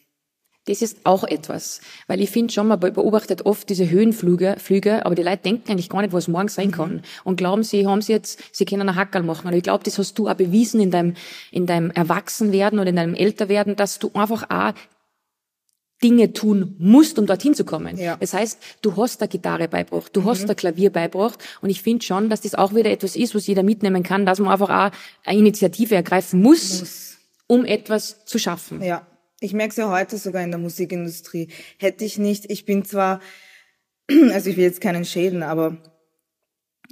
Das 0.66 0.82
ist 0.82 0.98
auch 1.04 1.24
etwas. 1.24 1.80
Weil 2.08 2.20
ich 2.20 2.30
finde 2.30 2.52
schon, 2.52 2.66
man 2.66 2.80
beobachtet 2.80 3.46
oft 3.46 3.68
diese 3.68 3.88
Höhenflüge, 3.88 4.56
Flüge, 4.58 5.06
aber 5.06 5.14
die 5.14 5.22
Leute 5.22 5.42
denken 5.44 5.70
eigentlich 5.70 5.88
gar 5.88 6.02
nicht, 6.02 6.12
was 6.12 6.28
morgen 6.28 6.48
sein 6.48 6.72
kann. 6.72 6.94
Mhm. 6.94 7.02
Und 7.24 7.36
glauben, 7.36 7.62
sie 7.62 7.86
haben 7.86 8.02
sie 8.02 8.12
jetzt, 8.12 8.42
sie 8.52 8.64
können 8.64 8.88
einen 8.88 8.96
Hackerl 8.96 9.22
machen. 9.22 9.46
Und 9.46 9.54
ich 9.54 9.62
glaube, 9.62 9.84
das 9.84 9.98
hast 9.98 10.18
du 10.18 10.28
auch 10.28 10.34
bewiesen 10.34 10.80
in 10.80 10.90
deinem, 10.90 11.14
in 11.52 11.66
deinem 11.66 11.90
Erwachsenwerden 11.90 12.80
oder 12.80 12.90
in 12.90 12.96
deinem 12.96 13.14
Älterwerden, 13.14 13.76
dass 13.76 13.98
du 14.00 14.10
einfach 14.14 14.50
auch 14.50 14.74
Dinge 16.02 16.32
tun 16.32 16.74
musst, 16.78 17.18
um 17.18 17.26
dorthin 17.26 17.54
zu 17.54 17.64
kommen. 17.64 17.96
Ja. 17.96 18.16
Das 18.16 18.34
heißt, 18.34 18.58
du 18.82 18.96
hast 18.96 19.20
der 19.20 19.28
Gitarre 19.28 19.68
beibracht, 19.68 20.14
du 20.14 20.20
mhm. 20.20 20.26
hast 20.26 20.46
der 20.46 20.54
Klavier 20.54 20.90
beibracht 20.90 21.42
und 21.62 21.70
ich 21.70 21.80
finde 21.80 22.04
schon, 22.04 22.28
dass 22.28 22.42
das 22.42 22.54
auch 22.54 22.74
wieder 22.74 22.90
etwas 22.90 23.16
ist, 23.16 23.34
was 23.34 23.46
jeder 23.46 23.62
mitnehmen 23.62 24.02
kann, 24.02 24.26
dass 24.26 24.38
man 24.38 24.52
einfach 24.52 24.68
auch 24.68 24.96
eine 25.24 25.38
Initiative 25.38 25.94
ergreifen 25.94 26.42
muss, 26.42 26.80
muss. 26.80 27.16
um 27.46 27.64
etwas 27.64 28.26
zu 28.26 28.38
schaffen. 28.38 28.82
Ja, 28.82 29.06
ich 29.46 29.54
merke 29.54 29.70
es 29.70 29.76
ja 29.76 29.90
heute 29.90 30.18
sogar 30.18 30.42
in 30.42 30.50
der 30.50 30.58
Musikindustrie. 30.58 31.48
Hätte 31.78 32.04
ich 32.04 32.18
nicht, 32.18 32.50
ich 32.50 32.64
bin 32.64 32.84
zwar, 32.84 33.20
also 34.32 34.50
ich 34.50 34.56
will 34.56 34.64
jetzt 34.64 34.80
keinen 34.80 35.04
schäden, 35.04 35.42
aber 35.42 35.78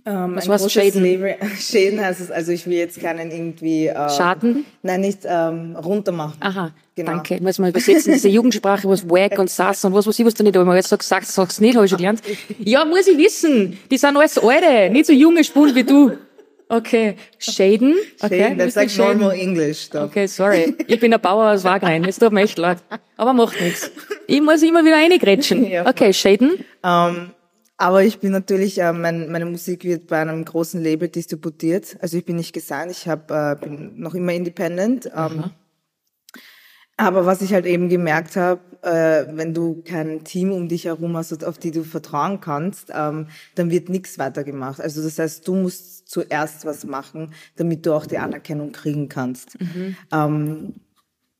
ähm, 0.06 0.36
Was 0.36 0.48
war's 0.48 0.70
Schäden? 0.70 1.02
Slavery, 1.02 1.36
Schäden 1.58 2.00
heißt 2.00 2.20
es, 2.20 2.30
also 2.30 2.52
ich 2.52 2.66
will 2.66 2.74
jetzt 2.74 3.00
keinen 3.00 3.30
irgendwie... 3.30 3.86
Äh, 3.86 4.10
Schaden? 4.10 4.66
Nein, 4.82 5.00
nicht 5.00 5.20
ähm, 5.24 5.76
runtermachen. 5.76 6.40
Aha, 6.40 6.72
genau. 6.94 7.12
danke. 7.12 7.40
Muss 7.40 7.58
mal 7.58 7.70
übersetzen, 7.70 8.12
diese 8.12 8.28
Jugendsprache, 8.38 8.88
was 8.88 9.08
wack 9.08 9.38
und 9.38 9.50
sass 9.50 9.84
und 9.84 9.94
was, 9.94 10.06
was 10.06 10.18
ich 10.18 10.26
was 10.26 10.34
da 10.34 10.44
nicht, 10.44 10.56
aber 10.56 10.76
jetzt 10.76 10.88
sagst, 10.88 11.08
sagst, 11.08 11.32
sagst 11.32 11.60
nicht, 11.60 11.74
habe 11.74 11.86
ich 11.86 11.90
schon 11.90 11.98
gelernt. 11.98 12.22
Ja, 12.58 12.84
muss 12.84 13.06
ich 13.06 13.18
wissen. 13.18 13.78
Die 13.90 13.96
sind 13.96 14.16
alles 14.16 14.38
Alte, 14.38 14.92
nicht 14.92 15.06
so 15.06 15.12
junge 15.12 15.42
Spulen 15.42 15.74
wie 15.74 15.84
du. 15.84 16.12
Okay, 16.68 17.16
Shaden. 17.38 17.94
Okay, 18.20 18.40
Shaden, 18.40 18.58
that's 18.58 18.74
like 18.74 18.90
Shaden. 18.90 19.18
normal 19.18 19.38
English 19.38 19.86
stuff. 19.86 20.10
Okay, 20.10 20.26
sorry. 20.26 20.74
Ich 20.86 20.98
bin 20.98 21.12
ein 21.12 21.20
Bauer 21.20 21.52
aus 21.52 21.64
Wagrein, 21.64 22.04
es 22.04 22.18
tut 22.18 22.32
mir 22.32 22.42
echt 22.42 22.58
leid. 22.58 22.78
Aber 23.16 23.32
macht 23.32 23.60
nichts. 23.60 23.90
Ich 24.26 24.40
muss 24.40 24.62
immer 24.62 24.84
wieder 24.84 24.96
reingrätschen. 24.96 25.66
Okay, 25.86 26.12
Shaden. 26.12 26.52
Um, 26.82 26.90
ähm, 26.90 27.30
aber 27.76 28.04
ich 28.04 28.18
bin 28.18 28.32
natürlich, 28.32 28.80
äh, 28.80 28.92
mein, 28.92 29.30
meine 29.30 29.46
Musik 29.46 29.84
wird 29.84 30.06
bei 30.06 30.20
einem 30.20 30.44
großen 30.44 30.82
Label 30.82 31.08
distributiert. 31.08 31.96
Also 32.00 32.16
ich 32.16 32.24
bin 32.24 32.36
nicht 32.36 32.52
gesigned, 32.52 32.92
ich 32.92 33.08
hab, 33.08 33.30
äh, 33.30 33.56
bin 33.60 34.00
noch 34.00 34.14
immer 34.14 34.32
independent. 34.32 35.10
Ähm, 35.14 35.50
aber 36.96 37.26
was 37.26 37.42
ich 37.42 37.52
halt 37.52 37.66
eben 37.66 37.88
gemerkt 37.88 38.36
habe, 38.36 38.60
äh, 38.82 39.26
wenn 39.36 39.52
du 39.52 39.82
kein 39.82 40.22
Team 40.22 40.52
um 40.52 40.68
dich 40.68 40.84
herum 40.84 41.16
hast, 41.16 41.44
auf 41.44 41.58
die 41.58 41.72
du 41.72 41.82
vertrauen 41.82 42.40
kannst, 42.40 42.92
ähm, 42.94 43.26
dann 43.56 43.70
wird 43.70 43.88
nichts 43.88 44.18
weitergemacht. 44.18 44.80
Also 44.80 45.02
das 45.02 45.18
heißt, 45.18 45.46
du 45.48 45.56
musst 45.56 46.03
zuerst 46.14 46.64
was 46.64 46.86
machen, 46.86 47.32
damit 47.56 47.84
du 47.84 47.92
auch 47.92 48.06
die 48.06 48.18
Anerkennung 48.18 48.70
kriegen 48.70 49.08
kannst. 49.08 49.60
Mhm. 49.60 49.96
Ähm, 50.12 50.74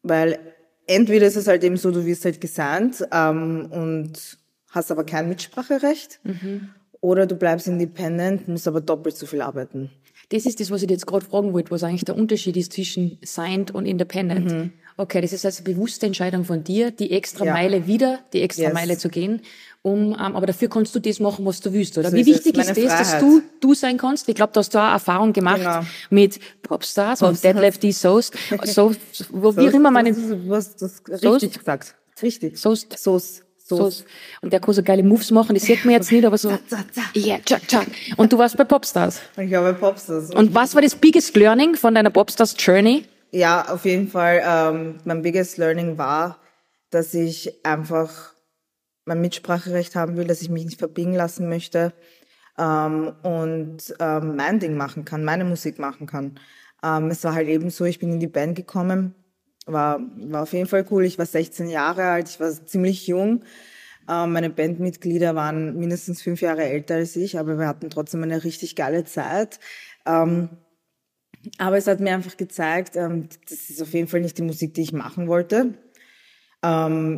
weil 0.03 0.39
entweder 0.87 1.27
ist 1.27 1.37
es 1.37 1.47
halt 1.47 1.63
eben 1.63 1.77
so, 1.77 1.93
du 1.93 2.05
wirst 2.05 2.25
halt 2.25 2.41
gesandt 2.41 3.07
ähm, 3.13 3.69
und 3.71 4.39
hast 4.71 4.91
aber 4.91 5.05
kein 5.05 5.29
Mitspracherecht. 5.29 6.19
Mhm. 6.25 6.71
Oder 7.01 7.27
du 7.27 7.37
bleibst 7.37 7.69
independent, 7.69 8.49
musst 8.49 8.67
aber 8.67 8.81
doppelt 8.81 9.17
so 9.17 9.27
viel 9.27 9.43
arbeiten. 9.43 9.91
Das 10.31 10.47
ist 10.47 10.61
das, 10.61 10.71
was 10.71 10.83
ich 10.83 10.91
jetzt 10.91 11.07
gerade 11.07 11.25
fragen 11.25 11.53
wollte, 11.53 11.71
was 11.71 11.83
eigentlich 11.85 12.05
der 12.05 12.17
Unterschied 12.17 12.57
ist 12.57 12.73
zwischen 12.73 13.19
signed 13.23 13.71
und 13.73 13.87
independent. 13.87 14.51
Mhm. 14.51 14.73
Okay, 14.97 15.21
das 15.21 15.33
ist 15.33 15.45
also 15.45 15.65
eine 15.65 15.75
bewusste 15.75 16.07
Entscheidung 16.07 16.45
von 16.45 16.63
dir, 16.63 16.91
die 16.93 17.11
extra 17.11 17.45
Ja. 17.45 17.53
Meile 17.53 17.87
wieder, 17.87 18.21
die 18.33 18.43
extra 18.43 18.65
Yes. 18.65 18.75
Meile 18.75 18.97
zu 18.99 19.09
gehen. 19.09 19.43
Um, 19.83 20.13
ähm, 20.13 20.15
aber 20.15 20.47
dafür 20.47 20.69
kannst 20.71 20.95
du 20.95 20.99
das 21.01 21.21
machen, 21.21 21.45
was 21.45 21.61
du 21.61 21.71
willst, 21.73 21.99
oder? 21.99 22.11
So 22.11 22.17
Wie 22.17 22.21
ist 22.23 22.27
wichtig 22.29 22.57
ist 22.57 22.69
Meine 22.69 22.81
das, 22.89 22.99
dass 22.99 23.11
Freiheit. 23.11 23.23
du 23.23 23.43
du 23.61 23.75
sein 23.75 23.99
kannst? 23.99 24.27
Ich 24.29 24.35
glaube, 24.35 24.53
du 24.55 24.61
hast 24.61 24.71
da 24.75 24.89
auch 24.89 24.93
Erfahrung 24.95 25.33
gemacht 25.35 25.59
Genau. 25.59 25.81
mit 26.11 26.39
Popstars 26.63 27.21
und 27.21 27.29
Popstars. 27.33 27.55
Deadlift 27.55 27.83
D. 27.83 27.91
Soos, 27.91 28.31
so, 28.65 28.95
wo, 29.31 29.55
wie 29.57 29.69
auch 29.69 29.75
immer 29.75 29.91
man 29.91 30.07
das, 30.07 30.17
den 30.17 30.49
das, 30.49 30.77
das, 30.77 31.03
richtig 31.23 31.59
gesagt. 31.59 31.95
Richtig. 32.23 32.57
Soos, 32.59 32.87
Soße. 32.97 33.43
Soos. 33.67 34.05
Und 34.43 34.53
der 34.53 34.61
kann 34.61 34.75
so 34.75 34.83
geile 34.83 35.03
Moves 35.03 35.31
machen, 35.31 35.55
das 35.55 35.65
sieht 35.65 35.85
man 35.87 35.95
jetzt 35.95 36.13
nicht, 36.13 36.25
aber 36.25 36.37
so, 36.37 36.51
yeah, 37.17 37.39
tschak, 37.43 37.67
tschak. 37.67 37.87
Und 38.19 38.31
du 38.31 38.37
warst 38.37 38.59
bei 38.59 38.65
Popstars. 38.65 39.21
Ich 39.39 39.49
glaube, 39.49 39.73
Popstars. 39.73 40.35
Und 40.35 40.55
was 40.55 40.75
war 40.75 40.83
das 40.83 40.95
biggest 40.95 41.35
learning 41.35 41.75
von 41.75 41.95
deiner 41.95 42.11
Popstars 42.11 42.55
Journey? 42.59 43.07
Ja, 43.31 43.67
auf 43.69 43.87
jeden 43.87 44.09
Fall. 44.09 44.43
Ähm, 44.47 44.99
mein 45.05 45.23
biggest 45.23 45.57
learning 45.57 45.97
war, 45.97 46.39
dass 46.91 47.15
ich 47.15 47.65
einfach 47.65 48.35
mein 49.07 49.23
Mitspracherecht 49.23 49.97
haben 49.97 50.17
will, 50.17 50.27
dass 50.27 50.43
ich 50.43 50.51
mich 50.51 50.67
nicht 50.67 50.79
verbiegen 50.79 51.15
lassen 51.15 51.49
möchte 51.49 51.95
ähm, 52.59 53.13
und 53.23 53.95
ähm, 53.99 54.37
mein 54.37 54.61
Ding 54.61 54.77
machen 54.77 55.05
kann, 55.05 55.25
meine 55.25 55.45
Musik 55.45 55.79
machen 55.79 56.07
kann. 56.07 56.39
Ähm, 56.83 57.11
es 57.11 57.25
war 57.25 57.35
halt 57.35 57.49
eben 57.49 57.71
so, 57.71 57.85
ich 57.85 57.99
bin 57.99 58.13
in 58.13 58.21
die 58.21 58.27
Band 58.27 58.57
gekommen, 58.57 59.15
war, 59.67 60.01
war 60.17 60.43
auf 60.43 60.53
jeden 60.53 60.67
Fall 60.67 60.87
cool. 60.91 61.05
Ich 61.05 61.19
war 61.19 61.27
16 61.27 61.69
Jahre 61.69 62.05
alt, 62.05 62.29
ich 62.29 62.41
war 62.41 62.51
ziemlich 62.51 63.07
jung. 63.07 63.45
Ähm, 64.09 64.33
meine 64.33 64.51
Bandmitglieder 64.51 65.35
waren 65.35 65.77
mindestens 65.79 66.23
fünf 66.23 66.41
Jahre 66.41 66.65
älter 66.65 66.97
als 66.97 67.17
ich, 67.17 67.39
aber 67.39 67.59
wir 67.59 67.67
hatten 67.67 67.91
trotzdem 67.91 68.23
eine 68.23 68.45
richtig 68.45 68.77
geile 68.77 69.05
Zeit. 69.05 69.61
Ähm, 70.07 70.51
aber 71.59 71.77
es 71.77 71.87
hat 71.87 72.01
mir 72.01 72.15
einfach 72.15 72.37
gezeigt, 72.37 72.97
ähm, 72.97 73.29
das 73.49 73.71
ist 73.71 73.83
auf 73.83 73.93
jeden 73.93 74.09
Fall 74.09 74.21
nicht 74.21 74.39
die 74.39 74.43
Musik, 74.43 74.75
die 74.75 74.83
ich 74.83 74.93
machen 74.93 75.29
wollte. 75.29 75.75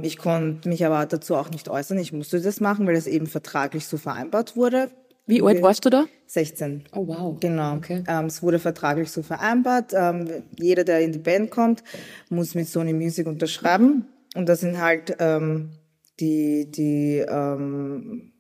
Ich 0.02 0.18
konnte 0.18 0.68
mich 0.68 0.84
aber 0.84 1.06
dazu 1.06 1.36
auch 1.36 1.50
nicht 1.50 1.68
äußern. 1.68 1.98
Ich 1.98 2.12
musste 2.12 2.40
das 2.40 2.58
machen, 2.58 2.84
weil 2.84 2.96
das 2.96 3.06
eben 3.06 3.28
vertraglich 3.28 3.86
so 3.86 3.96
vereinbart 3.96 4.56
wurde. 4.56 4.90
Wie 5.26 5.42
alt 5.42 5.60
warst 5.60 5.84
du 5.84 5.90
da? 5.90 6.06
16. 6.26 6.84
Oh 6.92 7.06
wow. 7.06 7.38
Genau. 7.40 7.76
Okay. 7.76 8.04
Ähm, 8.06 8.26
es 8.26 8.42
wurde 8.42 8.58
vertraglich 8.58 9.10
so 9.10 9.22
vereinbart. 9.22 9.92
Ähm, 9.92 10.44
jeder, 10.56 10.84
der 10.84 11.00
in 11.00 11.12
die 11.12 11.18
Band 11.18 11.50
kommt, 11.50 11.82
muss 12.30 12.54
mit 12.54 12.68
Sony 12.68 12.92
Music 12.92 13.26
unterschreiben. 13.26 14.06
Und 14.34 14.48
das 14.48 14.60
sind 14.60 14.80
halt 14.80 15.16
ähm, 15.18 15.70
die, 16.20 16.70
die, 16.70 17.24
ähm, 17.28 18.32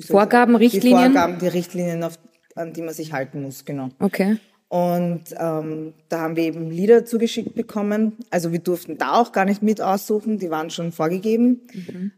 Vorgaben? 0.00 0.56
Richtlinien? 0.56 1.12
Die 1.12 1.18
Vorgaben, 1.18 1.38
die 1.38 1.48
Richtlinien, 1.48 2.02
auf, 2.04 2.18
an 2.54 2.72
die 2.72 2.82
man 2.82 2.94
sich 2.94 3.12
halten 3.12 3.42
muss, 3.42 3.64
genau. 3.64 3.88
Okay. 3.98 4.38
Und 4.72 5.24
ähm, 5.38 5.92
da 6.08 6.20
haben 6.20 6.36
wir 6.36 6.44
eben 6.44 6.70
Lieder 6.70 7.04
zugeschickt 7.04 7.54
bekommen. 7.54 8.16
Also 8.30 8.52
wir 8.52 8.58
durften 8.58 8.96
da 8.96 9.20
auch 9.20 9.32
gar 9.32 9.44
nicht 9.44 9.62
mit 9.62 9.82
aussuchen, 9.82 10.38
die 10.38 10.48
waren 10.48 10.70
schon 10.70 10.92
vorgegeben. 10.92 11.60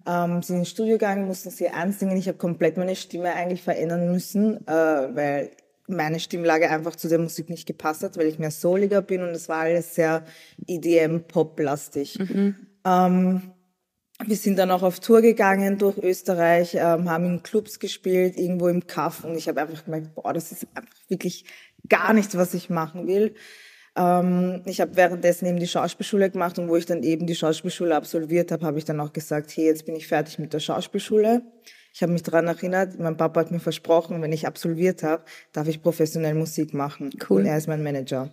Ähm, 0.06 0.40
sind 0.40 0.58
ins 0.58 0.70
Studio 0.70 0.92
gegangen, 0.92 1.26
mussten 1.26 1.50
sie 1.50 1.68
einsingen. 1.70 2.16
Ich 2.16 2.28
habe 2.28 2.38
komplett 2.38 2.76
meine 2.76 2.94
Stimme 2.94 3.32
eigentlich 3.34 3.60
verändern 3.60 4.12
müssen, 4.12 4.64
äh, 4.68 4.70
weil 4.70 5.50
meine 5.88 6.20
Stimmlage 6.20 6.70
einfach 6.70 6.94
zu 6.94 7.08
der 7.08 7.18
Musik 7.18 7.50
nicht 7.50 7.66
gepasst 7.66 8.04
hat, 8.04 8.16
weil 8.16 8.28
ich 8.28 8.38
mehr 8.38 8.52
souliger 8.52 9.02
bin 9.02 9.22
und 9.22 9.30
es 9.30 9.48
war 9.48 9.62
alles 9.62 9.96
sehr 9.96 10.22
EDM-Pop-lastig. 10.68 12.20
Ähm, 12.84 13.42
wir 14.24 14.36
sind 14.36 14.58
dann 14.58 14.70
auch 14.70 14.82
auf 14.82 15.00
Tour 15.00 15.22
gegangen 15.22 15.78
durch 15.78 15.98
Österreich, 15.98 16.74
ähm, 16.74 17.10
haben 17.10 17.26
in 17.26 17.42
Clubs 17.42 17.78
gespielt, 17.78 18.36
irgendwo 18.36 18.68
im 18.68 18.86
Kaff 18.86 19.24
und 19.24 19.36
ich 19.36 19.48
habe 19.48 19.60
einfach 19.60 19.84
gemerkt, 19.84 20.14
boah, 20.14 20.32
das 20.32 20.52
ist 20.52 20.66
einfach 20.74 20.94
wirklich 21.08 21.44
gar 21.88 22.12
nichts, 22.12 22.36
was 22.36 22.54
ich 22.54 22.70
machen 22.70 23.06
will. 23.06 23.34
Ähm, 23.96 24.62
ich 24.66 24.80
habe 24.80 24.96
währenddessen 24.96 25.46
eben 25.46 25.58
die 25.58 25.66
Schauspielschule 25.66 26.30
gemacht 26.30 26.58
und 26.58 26.68
wo 26.68 26.76
ich 26.76 26.86
dann 26.86 27.02
eben 27.02 27.26
die 27.26 27.34
Schauspielschule 27.34 27.94
absolviert 27.94 28.52
habe, 28.52 28.64
habe 28.64 28.78
ich 28.78 28.84
dann 28.84 29.00
auch 29.00 29.12
gesagt, 29.12 29.56
hey, 29.56 29.66
jetzt 29.66 29.84
bin 29.84 29.96
ich 29.96 30.06
fertig 30.06 30.38
mit 30.38 30.52
der 30.52 30.60
Schauspielschule. 30.60 31.42
Ich 31.92 32.02
habe 32.02 32.12
mich 32.12 32.24
daran 32.24 32.48
erinnert, 32.48 32.98
mein 32.98 33.16
Papa 33.16 33.40
hat 33.40 33.52
mir 33.52 33.60
versprochen, 33.60 34.20
wenn 34.20 34.32
ich 34.32 34.48
absolviert 34.48 35.04
habe, 35.04 35.24
darf 35.52 35.68
ich 35.68 35.80
professionell 35.80 36.34
Musik 36.34 36.74
machen. 36.74 37.10
Cool. 37.28 37.42
Und 37.42 37.46
er 37.46 37.56
ist 37.56 37.68
mein 37.68 37.84
Manager. 37.84 38.30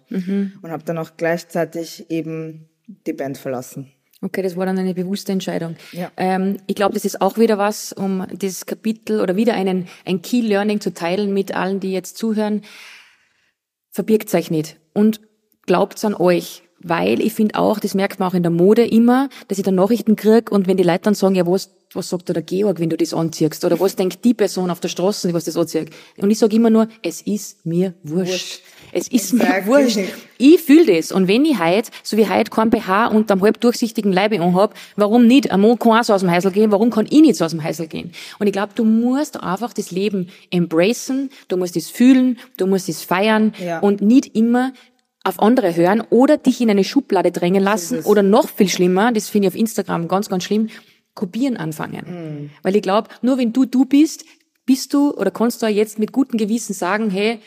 Und 0.63 0.71
habe 0.71 0.83
dann 0.83 0.97
auch 0.97 1.11
gleichzeitig 1.15 2.09
eben 2.09 2.69
die 2.87 3.13
Band 3.13 3.37
verlassen. 3.37 3.91
Okay, 4.23 4.43
das 4.43 4.55
war 4.55 4.67
dann 4.67 4.77
eine 4.77 4.93
bewusste 4.93 5.31
Entscheidung. 5.31 5.75
Ja. 5.91 6.11
Ähm, 6.15 6.57
ich 6.67 6.75
glaube, 6.75 6.93
das 6.93 7.05
ist 7.05 7.21
auch 7.21 7.37
wieder 7.37 7.57
was, 7.57 7.91
um 7.91 8.27
dieses 8.31 8.67
Kapitel 8.67 9.19
oder 9.19 9.35
wieder 9.35 9.55
einen, 9.55 9.87
ein 10.05 10.21
Key 10.21 10.41
Learning 10.41 10.79
zu 10.79 10.93
teilen 10.93 11.33
mit 11.33 11.55
allen, 11.55 11.79
die 11.79 11.91
jetzt 11.91 12.17
zuhören. 12.17 12.61
Verbirgt 13.89 14.33
euch 14.35 14.51
nicht 14.51 14.77
und 14.93 15.21
glaubt's 15.65 16.05
an 16.05 16.13
euch. 16.13 16.63
Weil 16.83 17.21
ich 17.21 17.33
finde 17.33 17.55
auch, 17.55 17.79
das 17.79 17.93
merkt 17.93 18.19
man 18.19 18.29
auch 18.29 18.33
in 18.33 18.41
der 18.41 18.51
Mode 18.51 18.85
immer, 18.85 19.29
dass 19.47 19.59
ich 19.59 19.63
dann 19.63 19.75
Nachrichten 19.75 20.15
krieg 20.15 20.51
und 20.51 20.67
wenn 20.67 20.77
die 20.77 20.83
Leute 20.83 21.01
dann 21.03 21.13
sagen, 21.13 21.35
ja, 21.35 21.45
was, 21.45 21.69
was 21.93 22.09
sagt 22.09 22.29
da 22.29 22.33
der 22.33 22.41
Georg, 22.41 22.79
wenn 22.79 22.89
du 22.89 22.97
das 22.97 23.13
anziehst? 23.13 23.63
Oder 23.63 23.79
was 23.79 23.95
denkt 23.95 24.25
die 24.25 24.33
Person 24.33 24.71
auf 24.71 24.79
der 24.79 24.87
Straße, 24.87 25.27
die 25.27 25.33
was 25.35 25.45
das 25.45 25.57
anzieht? 25.57 25.91
Und 26.17 26.31
ich 26.31 26.39
sage 26.39 26.55
immer 26.55 26.71
nur, 26.71 26.87
es 27.03 27.21
ist 27.21 27.65
mir 27.67 27.93
wurscht. 28.01 28.31
Wurscht. 28.31 28.61
Es 28.91 29.07
ist 29.07 29.33
mir 29.33 29.65
wurscht. 29.65 29.99
Ich 30.37 30.61
fühl 30.61 30.85
das. 30.85 31.11
Und 31.11 31.27
wenn 31.27 31.45
ich 31.45 31.59
heute, 31.59 31.91
so 32.03 32.17
wie 32.17 32.27
heute, 32.27 32.49
kein 32.49 32.69
BH 32.69 33.07
und 33.07 33.31
einem 33.31 33.41
halb 33.41 33.59
durchsichtigen 33.61 34.11
Leibe 34.11 34.41
anhab, 34.41 34.73
warum 34.95 35.27
nicht? 35.27 35.49
Mann 35.55 35.77
kann 35.79 36.03
so 36.03 36.13
aus 36.13 36.21
dem 36.21 36.31
Häusl 36.31 36.51
gehen, 36.51 36.71
warum 36.71 36.89
kann 36.89 37.05
ich 37.09 37.21
nicht 37.21 37.35
so 37.35 37.45
aus 37.45 37.51
dem 37.51 37.63
Häusl 37.63 37.87
gehen? 37.87 38.11
Und 38.39 38.47
ich 38.47 38.53
glaube, 38.53 38.73
du 38.75 38.83
musst 38.83 39.41
einfach 39.41 39.73
das 39.73 39.91
Leben 39.91 40.29
embracen, 40.49 41.29
du 41.47 41.57
musst 41.57 41.75
es 41.77 41.89
fühlen, 41.89 42.37
du 42.57 42.67
musst 42.67 42.89
es 42.89 43.01
feiern 43.03 43.53
Ja. 43.63 43.79
und 43.79 44.01
nicht 44.01 44.35
immer 44.35 44.73
auf 45.23 45.39
andere 45.39 45.75
hören 45.75 46.01
oder 46.09 46.37
dich 46.37 46.61
in 46.61 46.69
eine 46.69 46.83
Schublade 46.83 47.31
drängen 47.31 47.63
lassen 47.63 47.99
oder 48.01 48.23
noch 48.23 48.49
viel 48.49 48.69
schlimmer, 48.69 49.11
das 49.11 49.29
finde 49.29 49.47
ich 49.47 49.53
auf 49.53 49.59
Instagram 49.59 50.07
ganz, 50.07 50.29
ganz 50.29 50.43
schlimm, 50.43 50.69
kopieren 51.13 51.57
anfangen. 51.57 52.49
Weil 52.63 52.75
ich 52.75 52.81
glaube, 52.81 53.09
nur 53.21 53.37
wenn 53.37 53.53
du 53.53 53.65
du 53.65 53.85
bist, 53.85 54.25
bist 54.65 54.93
du 54.93 55.11
oder 55.13 55.29
kannst 55.29 55.61
du 55.61 55.67
jetzt 55.67 55.99
mit 55.99 56.11
gutem 56.11 56.37
Gewissen 56.39 56.73
sagen, 56.73 57.09
hey, 57.09 57.39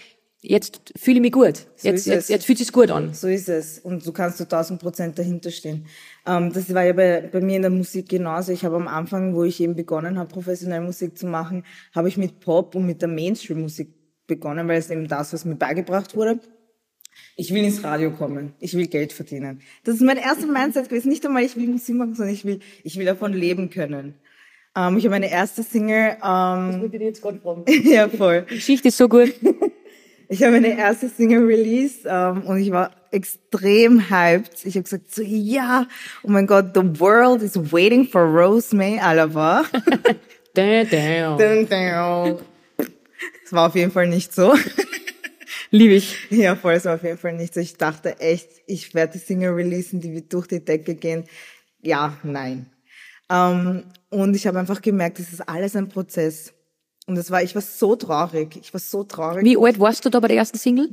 jetzt 0.45 0.93
fühle 0.97 1.17
ich 1.17 1.23
mich 1.23 1.33
gut. 1.33 1.57
So 1.77 1.89
Jetzt, 1.89 2.07
jetzt, 2.07 2.25
es. 2.25 2.29
jetzt 2.29 2.47
fühlt 2.47 2.59
sich's 2.59 2.73
gut 2.73 2.91
an. 2.91 3.15
So 3.15 3.29
ist 3.29 3.49
es. 3.49 3.79
Und 3.79 4.07
du 4.07 4.13
kannst 4.13 4.37
zu 4.37 4.45
1000 4.45 4.81
Prozent 4.81 5.19
dahinter 5.19 5.51
stehen. 5.51 5.87
Ähm, 6.27 6.53
das 6.53 6.73
war 6.73 6.85
ja 6.85 6.93
bei, 6.93 7.29
bei 7.33 7.41
mir 7.41 7.57
in 7.57 7.63
der 7.63 7.71
Musik 7.71 8.09
genauso. 8.09 8.53
Ich 8.53 8.65
habe 8.65 8.77
am 8.77 8.89
Anfang, 8.89 9.35
wo 9.35 9.45
ich 9.45 9.61
eben 9.61 9.75
begonnen 9.75 10.19
habe, 10.19 10.29
professionell 10.29 10.81
Musik 10.81 11.19
zu 11.19 11.27
machen, 11.27 11.65
habe 11.95 12.09
ich 12.09 12.17
mit 12.17 12.41
Pop 12.41 12.75
und 12.75 12.87
mit 12.87 13.01
der 13.01 13.09
Mainstream-Musik 13.09 13.89
begonnen, 14.27 14.69
weil 14.69 14.79
es 14.79 14.91
eben 14.91 15.09
das, 15.09 15.33
was 15.33 15.45
mir 15.45 15.57
beigebracht 15.57 16.15
wurde. 16.15 16.39
Ich 17.37 17.53
will 17.53 17.65
ins 17.65 17.83
Radio 17.83 18.11
kommen. 18.11 18.55
Ich 18.59 18.75
will 18.75 18.87
Geld 18.87 19.13
verdienen. 19.13 19.61
Das 19.85 19.97
ist 19.97 20.03
mein 20.03 20.19
erster 20.19 20.47
Mindset 20.47 20.89
gewesen. 20.89 21.09
Nicht 21.09 21.25
einmal, 21.25 21.43
ich 21.45 21.57
will 21.57 21.69
Musik 21.69 21.95
machen, 21.97 22.15
sondern 22.15 22.35
ich 22.35 22.45
will, 22.45 22.61
ich 22.83 22.99
will 22.99 23.07
davon 23.07 23.33
leben 23.33 23.71
können. 23.71 24.15
Ähm, 24.77 24.99
ich 24.99 25.05
habe 25.05 25.11
meine 25.11 25.31
erste 25.31 25.63
Single, 25.63 26.17
ähm, 26.25 26.81
würde 26.81 26.97
ich 26.97 27.03
jetzt 27.03 27.23
gerade 27.23 27.39
fragen. 27.39 27.65
ja 27.85 28.09
voll. 28.09 28.47
Die 28.51 28.57
Geschichte 28.57 28.89
ist 28.89 28.97
so 28.97 29.09
gut. 29.09 29.33
Ich 30.29 30.43
habe 30.43 30.53
meine 30.53 30.79
erste 30.79 31.09
Single 31.09 31.45
released 31.45 32.07
ähm, 32.07 32.43
und 32.43 32.59
ich 32.59 32.71
war 32.71 32.91
extrem 33.11 34.11
hyped. 34.11 34.65
Ich 34.65 34.75
habe 34.75 34.85
gesagt, 34.85 35.15
so, 35.15 35.23
ja, 35.23 35.87
oh 36.23 36.31
mein 36.31 36.47
Gott, 36.47 36.75
the 36.75 37.01
world 37.01 37.43
is 37.43 37.57
waiting 37.73 38.07
for 38.07 38.23
Rose 38.23 38.75
May 38.75 38.99
Alaba. 38.99 39.65
Damn, 40.55 40.89
damn. 40.89 41.37
Dun, 41.37 41.69
dun. 41.69 42.39
Das 43.43 43.53
war 43.53 43.67
auf 43.67 43.75
jeden 43.75 43.91
Fall 43.91 44.07
nicht 44.07 44.33
so. 44.33 44.55
Liebe 45.71 45.95
ich. 45.95 46.31
Ja, 46.31 46.55
voll, 46.55 46.75
es 46.75 46.85
war 46.85 46.95
auf 46.95 47.03
jeden 47.03 47.19
Fall 47.19 47.33
nicht 47.33 47.55
so. 47.55 47.59
Ich 47.59 47.77
dachte 47.77 48.21
echt, 48.21 48.49
ich 48.69 48.95
werde 48.95 49.15
die 49.15 49.19
Single 49.19 49.51
releasen, 49.55 50.01
die 50.01 50.15
wird 50.15 50.33
durch 50.33 50.47
die 50.47 50.65
Decke 50.65 50.95
gehen. 50.95 51.25
Ja, 51.83 52.17
nein. 52.23 52.67
Ähm, 53.29 53.85
und 54.11 54.37
ich 54.37 54.47
habe 54.47 54.61
einfach 54.61 54.81
gemerkt, 54.81 55.19
das 55.19 55.33
ist 55.33 55.49
alles 55.49 55.75
ein 55.75 55.89
Prozess. 55.89 56.54
Und 57.07 57.17
das 57.17 57.31
war, 57.31 57.43
ich 57.43 57.55
war 57.55 57.63
so 57.63 57.97
traurig. 57.97 58.57
Ich 58.61 58.73
war 58.73 58.81
so 58.81 59.05
traurig. 59.05 59.45
Wie 59.45 59.59
alt 59.59 59.79
warst 59.79 60.05
du 60.05 60.11
da 60.11 60.21
bei 60.21 60.29
der 60.29 60.39
ersten 60.39 60.59
Single? 60.59 60.89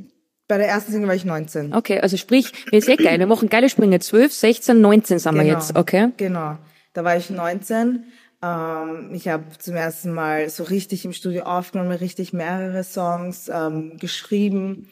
Bei 0.48 0.58
der 0.58 0.68
ersten 0.68 0.92
Single 0.92 1.08
war 1.08 1.14
ich 1.14 1.24
19. 1.24 1.72
Okay, 1.74 2.00
also 2.00 2.16
sprich, 2.16 2.52
wir 2.70 2.78
ist 2.78 2.88
eh 2.88 2.96
geil. 2.96 3.18
Wir 3.18 3.26
machen 3.26 3.48
geile 3.48 3.68
Sprünge. 3.68 4.00
12, 4.00 4.32
16, 4.32 4.80
19 4.80 5.18
sind 5.18 5.34
wir 5.34 5.42
Genau. 5.44 5.54
jetzt, 5.54 5.76
okay? 5.76 6.10
Genau. 6.18 6.58
Da 6.92 7.04
war 7.04 7.16
ich 7.16 7.30
19. 7.30 8.04
Ähm, 8.42 9.10
ich 9.14 9.28
habe 9.28 9.44
zum 9.58 9.76
ersten 9.76 10.12
Mal 10.12 10.50
so 10.50 10.64
richtig 10.64 11.04
im 11.04 11.12
Studio 11.12 11.44
aufgenommen, 11.44 11.92
richtig 11.92 12.32
mehrere 12.32 12.84
Songs 12.84 13.48
ähm, 13.48 13.96
geschrieben. 13.98 14.90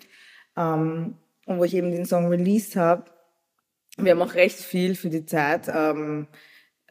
Ähm, 0.56 1.16
und 1.46 1.58
wo 1.58 1.64
ich 1.64 1.74
eben 1.74 1.90
den 1.90 2.06
Song 2.06 2.28
released 2.28 2.76
habe, 2.76 3.04
wir 3.98 4.12
haben 4.12 4.22
auch 4.22 4.34
recht 4.34 4.58
viel 4.58 4.94
für 4.94 5.10
die 5.10 5.26
Zeit 5.26 5.68
ähm, 5.68 6.28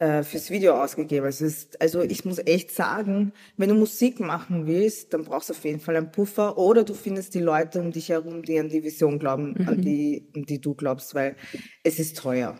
äh, 0.00 0.22
fürs 0.22 0.50
Video 0.50 0.82
ausgegeben. 0.82 1.26
Also, 1.26 1.44
es 1.44 1.52
ist, 1.52 1.80
also 1.80 2.02
ich 2.02 2.24
muss 2.24 2.38
echt 2.38 2.72
sagen, 2.72 3.32
wenn 3.56 3.68
du 3.68 3.74
Musik 3.74 4.18
machen 4.18 4.66
willst, 4.66 5.14
dann 5.14 5.24
brauchst 5.24 5.50
du 5.50 5.52
auf 5.52 5.64
jeden 5.64 5.80
Fall 5.80 5.96
einen 5.96 6.10
Puffer 6.10 6.58
oder 6.58 6.84
du 6.84 6.94
findest 6.94 7.34
die 7.34 7.40
Leute 7.40 7.80
um 7.80 7.92
dich 7.92 8.08
herum, 8.08 8.42
die 8.42 8.58
an 8.58 8.68
die 8.68 8.82
Vision 8.82 9.18
glauben, 9.18 9.56
an 9.66 9.80
die, 9.82 10.28
an 10.34 10.44
die 10.44 10.60
du 10.60 10.74
glaubst, 10.74 11.14
weil 11.14 11.36
es 11.84 11.98
ist 11.98 12.16
teuer. 12.16 12.58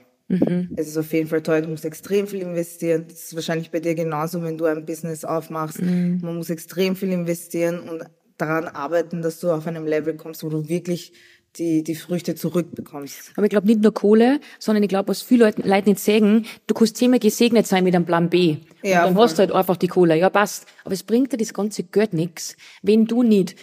Es 0.76 0.86
ist 0.86 0.96
auf 0.96 1.12
jeden 1.12 1.28
Fall 1.28 1.42
teuer, 1.42 1.62
du 1.62 1.68
musst 1.68 1.84
extrem 1.84 2.28
viel 2.28 2.42
investieren. 2.42 3.06
Das 3.08 3.24
ist 3.24 3.34
wahrscheinlich 3.34 3.70
bei 3.72 3.80
dir 3.80 3.96
genauso, 3.96 4.42
wenn 4.42 4.56
du 4.58 4.66
ein 4.66 4.86
Business 4.86 5.24
aufmachst. 5.24 5.80
Man 6.22 6.36
muss 6.36 6.50
extrem 6.50 6.94
viel 6.94 7.10
investieren 7.10 7.80
und 7.80 8.04
daran 8.36 8.68
arbeiten, 8.68 9.22
dass 9.22 9.40
du 9.40 9.50
auf 9.50 9.66
einem 9.66 9.86
Level 9.86 10.16
kommst, 10.16 10.44
wo 10.44 10.48
du 10.48 10.68
wirklich 10.68 11.12
die, 11.56 11.82
die 11.82 11.94
Früchte 11.94 12.34
zurückbekommst. 12.34 13.32
Aber 13.36 13.44
ich 13.44 13.50
glaube 13.50 13.66
nicht 13.66 13.80
nur 13.80 13.92
Kohle, 13.92 14.40
sondern 14.58 14.82
ich 14.82 14.88
glaube, 14.88 15.08
was 15.08 15.22
viele 15.22 15.46
Leute, 15.46 15.62
Leute 15.62 15.88
nicht 15.88 16.00
sagen, 16.00 16.46
du 16.66 16.74
kannst 16.74 16.96
zehnmal 16.96 17.18
gesegnet 17.18 17.66
sein 17.66 17.84
mit 17.84 17.94
einem 17.94 18.06
Plan 18.06 18.30
B. 18.30 18.56
Ja, 18.82 19.00
und 19.00 19.06
dann 19.06 19.14
voll. 19.14 19.24
hast 19.24 19.34
du 19.34 19.38
halt 19.40 19.52
einfach 19.52 19.76
die 19.76 19.88
Kohle. 19.88 20.16
Ja, 20.16 20.30
passt. 20.30 20.66
Aber 20.84 20.94
es 20.94 21.02
bringt 21.02 21.32
dir 21.32 21.36
das 21.36 21.52
ganze 21.52 21.82
Geld 21.82 22.12
nichts, 22.12 22.56
wenn 22.82 23.06
du 23.06 23.22
nicht 23.22 23.56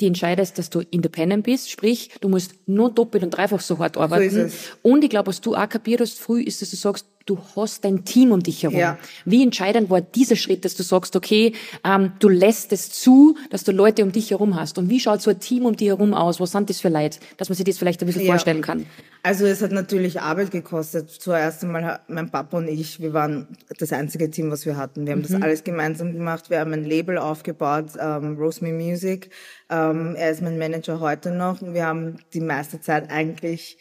die 0.00 0.06
entscheidest, 0.06 0.58
dass 0.58 0.70
du 0.70 0.80
independent 0.90 1.44
bist, 1.44 1.70
sprich, 1.70 2.10
du 2.20 2.28
musst 2.28 2.54
nur 2.66 2.90
doppelt 2.90 3.22
und 3.22 3.30
dreifach 3.30 3.60
so 3.60 3.78
hart 3.78 3.96
arbeiten. 3.96 4.48
So 4.48 4.56
und 4.82 5.04
ich 5.04 5.10
glaube, 5.10 5.28
was 5.28 5.40
du 5.40 5.54
auch 5.54 5.68
kapiert 5.68 6.00
hast 6.00 6.18
früh, 6.18 6.42
ist, 6.42 6.62
dass 6.62 6.70
du 6.70 6.76
sagst, 6.76 7.06
du 7.26 7.38
hast 7.56 7.84
dein 7.84 8.04
Team 8.04 8.32
um 8.32 8.42
dich 8.42 8.62
herum. 8.62 8.78
Ja. 8.78 8.98
Wie 9.24 9.42
entscheidend 9.42 9.90
war 9.90 10.00
dieser 10.00 10.36
Schritt, 10.36 10.64
dass 10.64 10.74
du 10.74 10.82
sagst, 10.82 11.16
okay, 11.16 11.52
ähm, 11.84 12.12
du 12.18 12.28
lässt 12.28 12.72
es 12.72 12.90
zu, 12.90 13.36
dass 13.50 13.64
du 13.64 13.72
Leute 13.72 14.02
um 14.02 14.12
dich 14.12 14.30
herum 14.30 14.56
hast. 14.56 14.78
Und 14.78 14.90
wie 14.90 15.00
schaut 15.00 15.22
so 15.22 15.30
ein 15.30 15.40
Team 15.40 15.64
um 15.64 15.76
dich 15.76 15.88
herum 15.88 16.12
aus? 16.12 16.40
Was 16.40 16.52
sind 16.52 16.68
das 16.68 16.80
für 16.80 16.90
Leute? 16.90 17.18
Dass 17.36 17.48
man 17.48 17.56
sich 17.56 17.64
das 17.64 17.78
vielleicht 17.78 18.02
ein 18.02 18.06
bisschen 18.06 18.22
ja. 18.22 18.32
vorstellen 18.32 18.60
kann. 18.60 18.86
Also 19.22 19.46
es 19.46 19.62
hat 19.62 19.72
natürlich 19.72 20.20
Arbeit 20.20 20.50
gekostet. 20.50 21.10
Zuerst 21.10 21.64
einmal 21.64 22.00
mein 22.08 22.30
Papa 22.30 22.58
und 22.58 22.68
ich, 22.68 23.00
wir 23.00 23.14
waren 23.14 23.56
das 23.78 23.92
einzige 23.92 24.30
Team, 24.30 24.50
was 24.50 24.66
wir 24.66 24.76
hatten. 24.76 25.06
Wir 25.06 25.12
haben 25.12 25.20
mhm. 25.20 25.28
das 25.28 25.42
alles 25.42 25.64
gemeinsam 25.64 26.12
gemacht. 26.12 26.50
Wir 26.50 26.60
haben 26.60 26.74
ein 26.74 26.84
Label 26.84 27.16
aufgebaut, 27.16 27.92
ähm, 27.98 28.36
Rose 28.36 28.62
Me 28.62 28.72
Music. 28.72 29.30
Ähm, 29.70 30.14
er 30.14 30.30
ist 30.30 30.42
mein 30.42 30.58
Manager 30.58 31.00
heute 31.00 31.30
noch. 31.30 31.62
Wir 31.62 31.86
haben 31.86 32.18
die 32.34 32.40
meiste 32.40 32.80
Zeit 32.80 33.10
eigentlich 33.10 33.78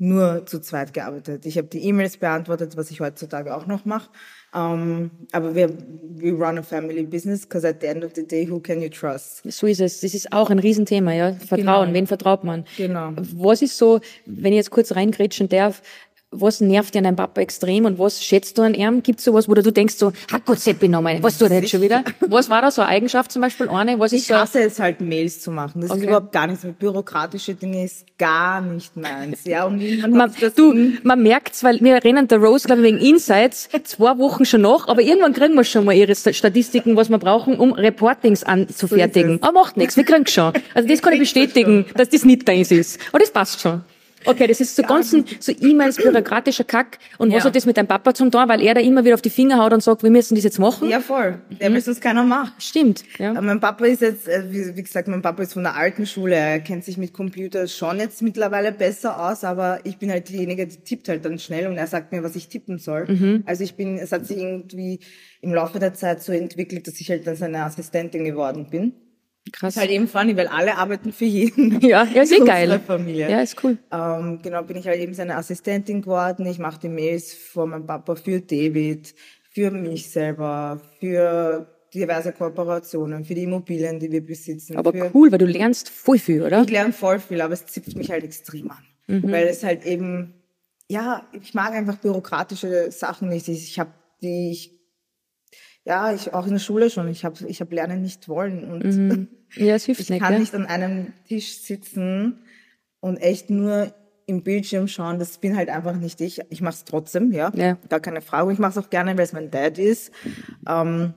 nur 0.00 0.46
zu 0.46 0.60
zweit 0.60 0.94
gearbeitet. 0.94 1.44
Ich 1.44 1.58
habe 1.58 1.68
die 1.68 1.84
E-Mails 1.84 2.16
beantwortet, 2.16 2.74
was 2.76 2.90
ich 2.90 3.00
heutzutage 3.00 3.54
auch 3.54 3.66
noch 3.66 3.84
mache. 3.84 4.08
Um, 4.52 4.60
ähm, 4.62 5.10
aber 5.30 5.54
wir, 5.54 5.68
we 6.16 6.32
run 6.32 6.58
a 6.58 6.62
family 6.62 7.04
business, 7.04 7.42
because 7.42 7.68
at 7.68 7.80
the 7.80 7.86
end 7.86 8.04
of 8.04 8.12
the 8.16 8.26
day, 8.26 8.48
who 8.48 8.58
can 8.58 8.82
you 8.82 8.88
trust? 8.88 9.42
So 9.44 9.68
ist 9.68 9.80
es. 9.80 10.00
Das 10.00 10.12
ist 10.12 10.32
auch 10.32 10.50
ein 10.50 10.58
Riesenthema, 10.58 11.12
ja. 11.12 11.34
Vertrauen. 11.34 11.86
Genau. 11.86 11.92
Wen 11.92 12.06
vertraut 12.08 12.42
man? 12.42 12.64
Genau. 12.76 13.12
Was 13.34 13.62
ist 13.62 13.78
so, 13.78 14.00
wenn 14.26 14.52
ich 14.52 14.56
jetzt 14.56 14.70
kurz 14.70 14.96
reingrätschen 14.96 15.48
darf, 15.48 15.82
was 16.32 16.60
nervt 16.60 16.94
dir 16.94 16.98
an 16.98 17.04
deinem 17.04 17.16
Papa 17.16 17.40
extrem 17.40 17.84
und 17.86 17.98
was 17.98 18.22
schätzt 18.22 18.56
du 18.56 18.62
an 18.62 18.74
ihm? 18.74 19.02
Gibt 19.02 19.18
es 19.18 19.24
sowas, 19.24 19.48
wo 19.48 19.54
du 19.54 19.72
denkst 19.72 19.94
so, 19.96 20.12
Gott 20.44 20.60
Seppi 20.60 20.88
nochmal, 20.88 21.22
was 21.22 21.38
tut 21.38 21.50
er 21.50 21.60
jetzt 21.60 21.70
schon 21.70 21.82
wieder? 21.82 22.04
Was 22.20 22.48
war 22.48 22.62
da 22.62 22.70
so 22.70 22.82
eine 22.82 22.90
Eigenschaft 22.90 23.32
zum 23.32 23.42
Beispiel? 23.42 23.68
Eine, 23.68 23.98
was 23.98 24.12
ich 24.12 24.30
hasse 24.30 24.60
so? 24.60 24.64
es 24.66 24.78
halt, 24.78 25.00
Mails 25.00 25.40
zu 25.40 25.50
machen. 25.50 25.80
Das 25.80 25.90
okay. 25.90 26.00
ist 26.00 26.06
überhaupt 26.06 26.32
gar 26.32 26.46
nichts. 26.46 26.64
Bürokratische 26.78 27.54
Dinge 27.54 27.84
ist 27.84 28.06
gar 28.16 28.60
nicht 28.60 28.96
meins. 28.96 29.44
Ja, 29.44 29.64
und 29.64 29.80
man, 30.10 30.32
du, 30.54 30.74
man 31.02 31.22
merkt's, 31.22 31.64
weil 31.64 31.80
wir 31.80 32.02
rennen 32.04 32.28
der 32.28 32.38
Rose, 32.38 32.66
glaube 32.66 32.82
ich, 32.82 32.94
wegen 32.94 32.98
Insights 32.98 33.68
zwei 33.84 34.16
Wochen 34.18 34.44
schon 34.44 34.60
nach, 34.60 34.86
aber 34.86 35.02
irgendwann 35.02 35.32
kriegen 35.32 35.54
wir 35.54 35.64
schon 35.64 35.84
mal 35.84 35.94
ihre 35.94 36.14
Statistiken, 36.14 36.96
was 36.96 37.08
wir 37.08 37.18
brauchen, 37.18 37.58
um 37.58 37.72
Reportings 37.72 38.44
anzufertigen. 38.44 39.38
So 39.42 39.48
aber 39.48 39.60
macht 39.60 39.76
nichts, 39.76 39.96
wir 39.96 40.04
kriegen 40.04 40.26
schon. 40.26 40.52
Also 40.74 40.88
das 40.88 41.02
kann 41.02 41.12
ich 41.12 41.20
bestätigen, 41.20 41.86
dass 41.96 42.08
das 42.08 42.24
nicht 42.24 42.46
deins 42.46 42.70
ist. 42.70 43.00
Aber 43.10 43.18
das 43.18 43.30
passt 43.30 43.60
schon. 43.60 43.82
Okay, 44.24 44.46
das 44.46 44.60
ist 44.60 44.76
so 44.76 44.82
ganzen, 44.82 45.24
so 45.38 45.52
E-Mails, 45.52 45.96
bürokratischer 45.96 46.64
Kack. 46.64 46.98
Und 47.18 47.30
ja. 47.30 47.36
was 47.36 47.44
hat 47.44 47.56
das 47.56 47.66
mit 47.66 47.76
deinem 47.76 47.86
Papa 47.86 48.12
zum 48.14 48.30
tun? 48.30 48.48
Weil 48.48 48.62
er 48.62 48.74
da 48.74 48.80
immer 48.80 49.04
wieder 49.04 49.14
auf 49.14 49.22
die 49.22 49.30
Finger 49.30 49.58
haut 49.58 49.72
und 49.72 49.82
sagt, 49.82 50.02
wir 50.02 50.10
müssen 50.10 50.34
das 50.34 50.44
jetzt 50.44 50.58
machen? 50.58 50.88
Ja, 50.88 51.00
voll. 51.00 51.40
Der 51.60 51.70
mhm. 51.70 51.76
müsste 51.76 51.92
es 51.92 52.00
keiner 52.00 52.22
machen. 52.24 52.52
Stimmt, 52.58 53.04
ja. 53.18 53.30
Aber 53.30 53.42
mein 53.42 53.60
Papa 53.60 53.86
ist 53.86 54.02
jetzt, 54.02 54.28
äh, 54.28 54.44
wie, 54.48 54.82
gesagt, 54.82 55.08
mein 55.08 55.22
Papa 55.22 55.42
ist 55.42 55.54
von 55.54 55.62
der 55.62 55.74
alten 55.74 56.06
Schule. 56.06 56.34
Er 56.34 56.60
kennt 56.60 56.84
sich 56.84 56.98
mit 56.98 57.12
Computer 57.12 57.66
schon 57.66 57.98
jetzt 57.98 58.22
mittlerweile 58.22 58.72
besser 58.72 59.20
aus, 59.20 59.44
aber 59.44 59.80
ich 59.84 59.98
bin 59.98 60.10
halt 60.10 60.28
diejenige, 60.28 60.66
die 60.66 60.78
tippt 60.78 61.08
halt 61.08 61.24
dann 61.24 61.38
schnell 61.38 61.66
und 61.66 61.76
er 61.76 61.86
sagt 61.86 62.12
mir, 62.12 62.22
was 62.22 62.36
ich 62.36 62.48
tippen 62.48 62.78
soll. 62.78 63.06
Mhm. 63.06 63.42
Also 63.46 63.64
ich 63.64 63.74
bin, 63.74 63.98
es 63.98 64.12
hat 64.12 64.26
sich 64.26 64.38
irgendwie 64.38 65.00
im 65.40 65.54
Laufe 65.54 65.78
der 65.78 65.94
Zeit 65.94 66.22
so 66.22 66.32
entwickelt, 66.32 66.86
dass 66.86 67.00
ich 67.00 67.10
halt 67.10 67.26
dann 67.26 67.36
seine 67.36 67.64
Assistentin 67.64 68.24
geworden 68.24 68.68
bin. 68.70 68.92
Krass. 69.52 69.74
Ist 69.74 69.80
halt 69.80 69.90
eben 69.90 70.06
funny, 70.06 70.36
weil 70.36 70.48
alle 70.48 70.76
arbeiten 70.76 71.12
für 71.12 71.24
jeden. 71.24 71.80
Ja, 71.86 72.04
ja, 72.04 72.22
ist 72.22 72.32
eh 72.32 72.44
geil. 72.44 72.80
Familie. 72.86 73.30
Ja, 73.30 73.40
ist 73.40 73.62
cool. 73.64 73.78
Ähm, 73.90 74.40
genau, 74.42 74.62
bin 74.62 74.76
ich 74.76 74.86
halt 74.86 75.00
eben 75.00 75.14
seine 75.14 75.36
Assistentin 75.36 76.02
geworden. 76.02 76.46
Ich 76.46 76.58
mache 76.58 76.78
die 76.80 76.88
Mails 76.88 77.32
von 77.32 77.70
meinem 77.70 77.86
Papa 77.86 78.14
für 78.16 78.40
David, 78.40 79.14
für 79.50 79.70
mich 79.70 80.10
selber, 80.10 80.80
für 81.00 81.66
diverse 81.94 82.32
Kooperationen, 82.32 83.24
für 83.24 83.34
die 83.34 83.44
Immobilien, 83.44 83.98
die 83.98 84.10
wir 84.10 84.24
besitzen. 84.24 84.76
Aber 84.76 84.92
cool, 85.14 85.32
weil 85.32 85.38
du 85.38 85.46
lernst 85.46 85.88
voll 85.88 86.18
viel, 86.18 86.42
oder? 86.42 86.62
Ich 86.62 86.70
lerne 86.70 86.92
voll 86.92 87.18
viel, 87.18 87.40
aber 87.40 87.54
es 87.54 87.66
zipft 87.66 87.96
mich 87.96 88.10
halt 88.10 88.24
extrem 88.24 88.70
an. 88.70 88.84
Mhm. 89.06 89.32
Weil 89.32 89.48
es 89.48 89.64
halt 89.64 89.84
eben, 89.86 90.34
ja, 90.88 91.26
ich 91.32 91.54
mag 91.54 91.72
einfach 91.72 91.96
bürokratische 91.96 92.92
Sachen 92.92 93.28
nicht. 93.28 93.48
Ich 93.48 93.78
habe 93.78 93.92
die, 94.22 94.50
ich 94.52 94.79
ja, 95.84 96.12
ich 96.12 96.34
auch 96.34 96.46
in 96.46 96.52
der 96.52 96.58
Schule 96.58 96.90
schon. 96.90 97.08
Ich 97.08 97.24
habe 97.24 97.36
ich 97.46 97.60
hab 97.60 97.72
Lernen 97.72 98.02
nicht 98.02 98.28
wollen 98.28 98.64
und 98.64 98.84
mhm. 98.84 99.28
ja, 99.54 99.74
es 99.74 99.84
hilft 99.84 100.00
ich 100.02 100.10
nicht, 100.10 100.22
kann 100.22 100.34
ja? 100.34 100.38
nicht 100.38 100.54
an 100.54 100.66
einem 100.66 101.12
Tisch 101.26 101.58
sitzen 101.58 102.40
und 103.00 103.16
echt 103.16 103.50
nur 103.50 103.92
im 104.26 104.42
Bildschirm 104.42 104.88
schauen. 104.88 105.18
Das 105.18 105.38
bin 105.38 105.56
halt 105.56 105.68
einfach 105.68 105.96
nicht 105.96 106.20
ich. 106.20 106.40
Ich 106.50 106.60
mache 106.60 106.74
es 106.74 106.84
trotzdem, 106.84 107.32
ja, 107.32 107.50
ja, 107.54 107.76
gar 107.88 108.00
keine 108.00 108.20
Frage. 108.20 108.52
Ich 108.52 108.58
mache 108.58 108.78
es 108.78 108.84
auch 108.84 108.90
gerne, 108.90 109.16
weil 109.16 109.24
es 109.24 109.32
mein 109.32 109.50
Dad 109.50 109.78
ist. 109.78 110.12
Ähm, 110.68 111.14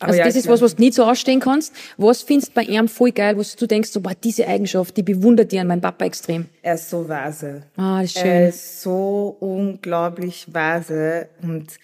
also 0.00 0.18
ja, 0.18 0.24
das 0.24 0.34
ist 0.34 0.48
was, 0.48 0.60
was 0.60 0.76
du 0.76 0.82
nicht 0.82 0.94
so 0.94 1.04
ausstehen 1.04 1.40
kannst. 1.40 1.72
Was 1.96 2.22
findest 2.22 2.50
du 2.50 2.54
bei 2.54 2.62
ihm 2.62 2.88
voll 2.88 3.12
geil, 3.12 3.38
was 3.38 3.54
du 3.54 3.66
denkst, 3.66 3.90
so, 3.90 4.00
boah, 4.00 4.14
diese 4.14 4.46
Eigenschaft, 4.46 4.96
die 4.96 5.02
bewundert 5.02 5.52
dir 5.52 5.60
an 5.60 5.68
meinem 5.68 5.80
Papa 5.80 6.04
extrem? 6.04 6.46
Er 6.62 6.74
ist 6.74 6.90
so 6.90 7.08
weise. 7.08 7.62
Ah, 7.76 8.02
ist 8.02 8.18
schön. 8.18 8.26
Er 8.26 8.48
ist 8.48 8.82
so 8.82 9.36
unglaublich 9.40 10.52
weise 10.52 11.28
und 11.42 11.78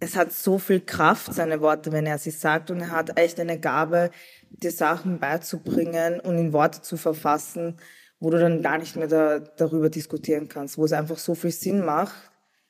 es 0.00 0.16
hat 0.16 0.32
so 0.32 0.58
viel 0.58 0.80
Kraft, 0.80 1.32
seine 1.32 1.60
Worte, 1.60 1.92
wenn 1.92 2.06
er 2.06 2.18
sie 2.18 2.30
sagt. 2.30 2.70
Und 2.70 2.80
er 2.80 2.90
hat 2.90 3.18
echt 3.18 3.40
eine 3.40 3.58
Gabe, 3.58 4.10
dir 4.50 4.70
Sachen 4.70 5.18
beizubringen 5.18 6.20
und 6.20 6.38
in 6.38 6.52
Worte 6.52 6.82
zu 6.82 6.96
verfassen, 6.96 7.76
wo 8.20 8.30
du 8.30 8.38
dann 8.38 8.62
gar 8.62 8.78
nicht 8.78 8.96
mehr 8.96 9.08
da, 9.08 9.38
darüber 9.38 9.90
diskutieren 9.90 10.48
kannst, 10.48 10.78
wo 10.78 10.84
es 10.84 10.92
einfach 10.92 11.18
so 11.18 11.34
viel 11.34 11.50
Sinn 11.50 11.84
macht, 11.84 12.14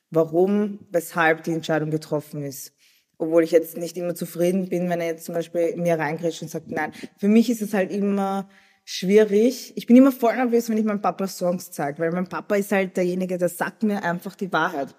warum, 0.09 0.79
weshalb 0.91 1.43
die 1.43 1.53
Entscheidung 1.53 1.91
getroffen 1.91 2.43
ist. 2.43 2.73
Obwohl 3.17 3.43
ich 3.43 3.51
jetzt 3.51 3.77
nicht 3.77 3.97
immer 3.97 4.13
zufrieden 4.13 4.69
bin, 4.69 4.89
wenn 4.89 5.01
er 5.01 5.07
jetzt 5.07 5.25
zum 5.25 5.35
Beispiel 5.35 5.75
mir 5.75 5.97
reingrätscht 5.97 6.43
und 6.43 6.49
sagt, 6.49 6.69
nein. 6.69 6.91
Für 7.17 7.27
mich 7.27 7.49
ist 7.49 7.61
es 7.61 7.73
halt 7.73 7.91
immer 7.91 8.47
schwierig. 8.85 9.73
Ich 9.75 9.87
bin 9.87 9.95
immer 9.95 10.11
voll 10.11 10.35
nervös, 10.35 10.69
wenn 10.69 10.77
ich 10.77 10.85
meinem 10.85 11.01
Papa 11.01 11.27
Songs 11.27 11.71
zeige, 11.71 11.99
weil 11.99 12.11
mein 12.11 12.29
Papa 12.29 12.55
ist 12.55 12.71
halt 12.71 12.95
derjenige, 12.95 13.37
der 13.37 13.49
sagt 13.49 13.83
mir 13.83 14.03
einfach 14.03 14.35
die 14.35 14.51
Wahrheit. 14.53 14.95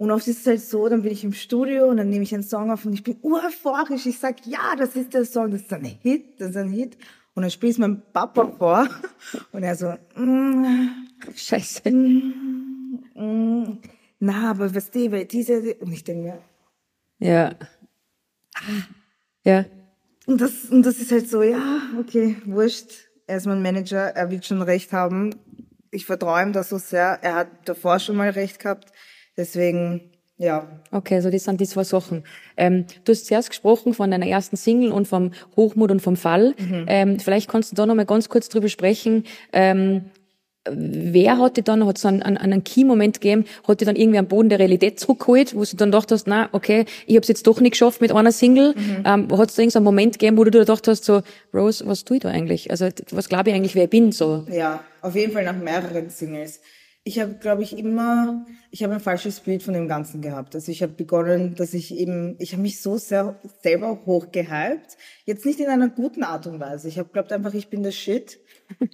Und 0.00 0.10
oft 0.10 0.26
ist 0.28 0.40
es 0.40 0.46
halt 0.46 0.62
so, 0.62 0.88
dann 0.88 1.02
bin 1.02 1.12
ich 1.12 1.24
im 1.24 1.34
Studio 1.34 1.86
und 1.86 1.98
dann 1.98 2.08
nehme 2.08 2.22
ich 2.22 2.32
einen 2.32 2.42
Song 2.42 2.70
auf 2.70 2.86
und 2.86 2.94
ich 2.94 3.02
bin 3.02 3.18
ureuphorisch. 3.20 4.06
Ich 4.06 4.18
sag, 4.18 4.46
ja, 4.46 4.74
das 4.74 4.96
ist 4.96 5.12
der 5.12 5.26
Song, 5.26 5.50
das 5.50 5.60
ist 5.60 5.72
ein 5.74 5.84
Hit, 5.84 6.40
das 6.40 6.50
ist 6.50 6.56
ein 6.56 6.70
Hit. 6.70 6.96
Und 7.34 7.42
dann 7.42 7.50
spiele 7.50 7.72
ich 7.72 7.76
meinem 7.76 8.00
Papa 8.10 8.46
vor 8.46 8.88
und 9.52 9.62
er 9.62 9.76
so, 9.76 9.92
mm, 10.16 10.88
scheiße. 11.34 11.90
Mm, 11.90 13.02
mm, 13.14 13.78
na, 14.20 14.52
aber 14.52 14.74
was 14.74 14.90
die, 14.90 15.12
weil 15.12 15.26
diese, 15.26 15.74
und 15.74 15.92
ich 15.92 16.02
denke 16.02 16.22
mir, 16.22 16.38
ja. 17.18 17.54
Ja. 19.44 19.66
Und 20.24 20.40
das, 20.40 20.64
und 20.70 20.82
das 20.82 20.96
ist 20.96 21.12
halt 21.12 21.28
so, 21.28 21.42
ja, 21.42 21.82
okay, 21.98 22.36
wurscht. 22.46 22.90
Er 23.26 23.36
ist 23.36 23.46
mein 23.46 23.60
Manager, 23.60 24.16
er 24.16 24.30
wird 24.30 24.46
schon 24.46 24.62
recht 24.62 24.94
haben. 24.94 25.34
Ich 25.90 26.06
vertraue 26.06 26.40
ihm 26.40 26.54
das 26.54 26.70
so 26.70 26.78
sehr. 26.78 27.18
Er 27.20 27.34
hat 27.34 27.48
davor 27.66 27.98
schon 27.98 28.16
mal 28.16 28.30
recht 28.30 28.60
gehabt. 28.60 28.94
Deswegen, 29.40 30.02
ja. 30.36 30.68
Okay, 30.92 31.14
also 31.14 31.30
das 31.30 31.44
sind 31.44 31.62
die 31.62 31.66
zwei 31.66 31.82
Sachen. 31.82 32.24
Ähm, 32.58 32.84
du 33.04 33.12
hast 33.12 33.24
zuerst 33.24 33.48
gesprochen 33.48 33.94
von 33.94 34.10
deiner 34.10 34.26
ersten 34.26 34.56
Single 34.56 34.92
und 34.92 35.08
vom 35.08 35.30
Hochmut 35.56 35.90
und 35.90 36.00
vom 36.00 36.16
Fall. 36.16 36.54
Mhm. 36.58 36.84
Ähm, 36.86 37.18
vielleicht 37.18 37.48
kannst 37.48 37.72
du 37.72 37.76
da 37.76 37.86
noch 37.86 37.94
mal 37.94 38.04
ganz 38.04 38.28
kurz 38.28 38.50
drüber 38.50 38.68
sprechen. 38.68 39.24
Ähm, 39.54 40.10
wer 40.70 41.38
hat 41.38 41.56
dir 41.56 41.62
dann, 41.62 41.86
hat 41.86 41.96
es 41.96 42.04
einen, 42.04 42.22
einen 42.22 42.64
Key-Moment 42.64 43.22
gegeben, 43.22 43.46
hat 43.66 43.80
dir 43.80 43.86
dann 43.86 43.96
irgendwie 43.96 44.18
am 44.18 44.28
Boden 44.28 44.50
der 44.50 44.58
Realität 44.58 45.00
zurückgeholt, 45.00 45.54
wo 45.56 45.64
du 45.64 45.76
dann 45.76 45.90
gedacht 45.90 46.12
hast, 46.12 46.26
na, 46.26 46.50
okay, 46.52 46.84
ich 47.06 47.16
habe 47.16 47.22
es 47.22 47.28
jetzt 47.28 47.46
doch 47.46 47.62
nicht 47.62 47.72
geschafft 47.72 48.02
mit 48.02 48.12
einer 48.12 48.30
Single. 48.30 48.74
Mhm. 48.76 49.02
Ähm, 49.06 49.38
hat 49.38 49.48
es 49.48 49.54
da 49.54 49.62
irgendeinen 49.62 49.84
Moment 49.84 50.18
gegeben, 50.18 50.36
wo 50.36 50.44
du 50.44 50.50
dir 50.50 50.60
gedacht 50.60 50.86
hast, 50.86 51.06
so, 51.06 51.22
Rose, 51.54 51.86
was 51.86 52.04
tue 52.04 52.18
ich 52.18 52.22
da 52.24 52.28
eigentlich? 52.28 52.70
Also, 52.70 52.90
was 53.10 53.30
glaube 53.30 53.48
ich 53.48 53.56
eigentlich, 53.56 53.74
wer 53.74 53.84
ich 53.84 53.90
bin, 53.90 54.12
so? 54.12 54.44
Ja, 54.50 54.84
auf 55.00 55.16
jeden 55.16 55.32
Fall 55.32 55.44
nach 55.44 55.56
mehreren 55.56 56.10
Singles 56.10 56.60
ich 57.02 57.18
habe, 57.18 57.34
glaube 57.34 57.62
ich, 57.62 57.78
immer, 57.78 58.44
ich 58.70 58.82
habe 58.82 58.94
ein 58.94 59.00
falsches 59.00 59.40
Bild 59.40 59.62
von 59.62 59.72
dem 59.72 59.88
Ganzen 59.88 60.20
gehabt. 60.20 60.54
Also 60.54 60.70
ich 60.70 60.82
habe 60.82 60.92
begonnen, 60.92 61.54
dass 61.54 61.72
ich 61.72 61.94
eben, 61.94 62.36
ich 62.38 62.52
habe 62.52 62.62
mich 62.62 62.82
so 62.82 62.98
sehr 62.98 63.40
selber 63.62 64.00
hochgehypt. 64.04 64.98
Jetzt 65.24 65.46
nicht 65.46 65.60
in 65.60 65.68
einer 65.68 65.88
guten 65.88 66.22
Art 66.22 66.46
und 66.46 66.60
Weise. 66.60 66.88
Ich 66.88 66.98
habe 66.98 67.08
glaubt 67.10 67.32
einfach, 67.32 67.54
ich 67.54 67.68
bin 67.68 67.82
der 67.82 67.92
Shit. 67.92 68.38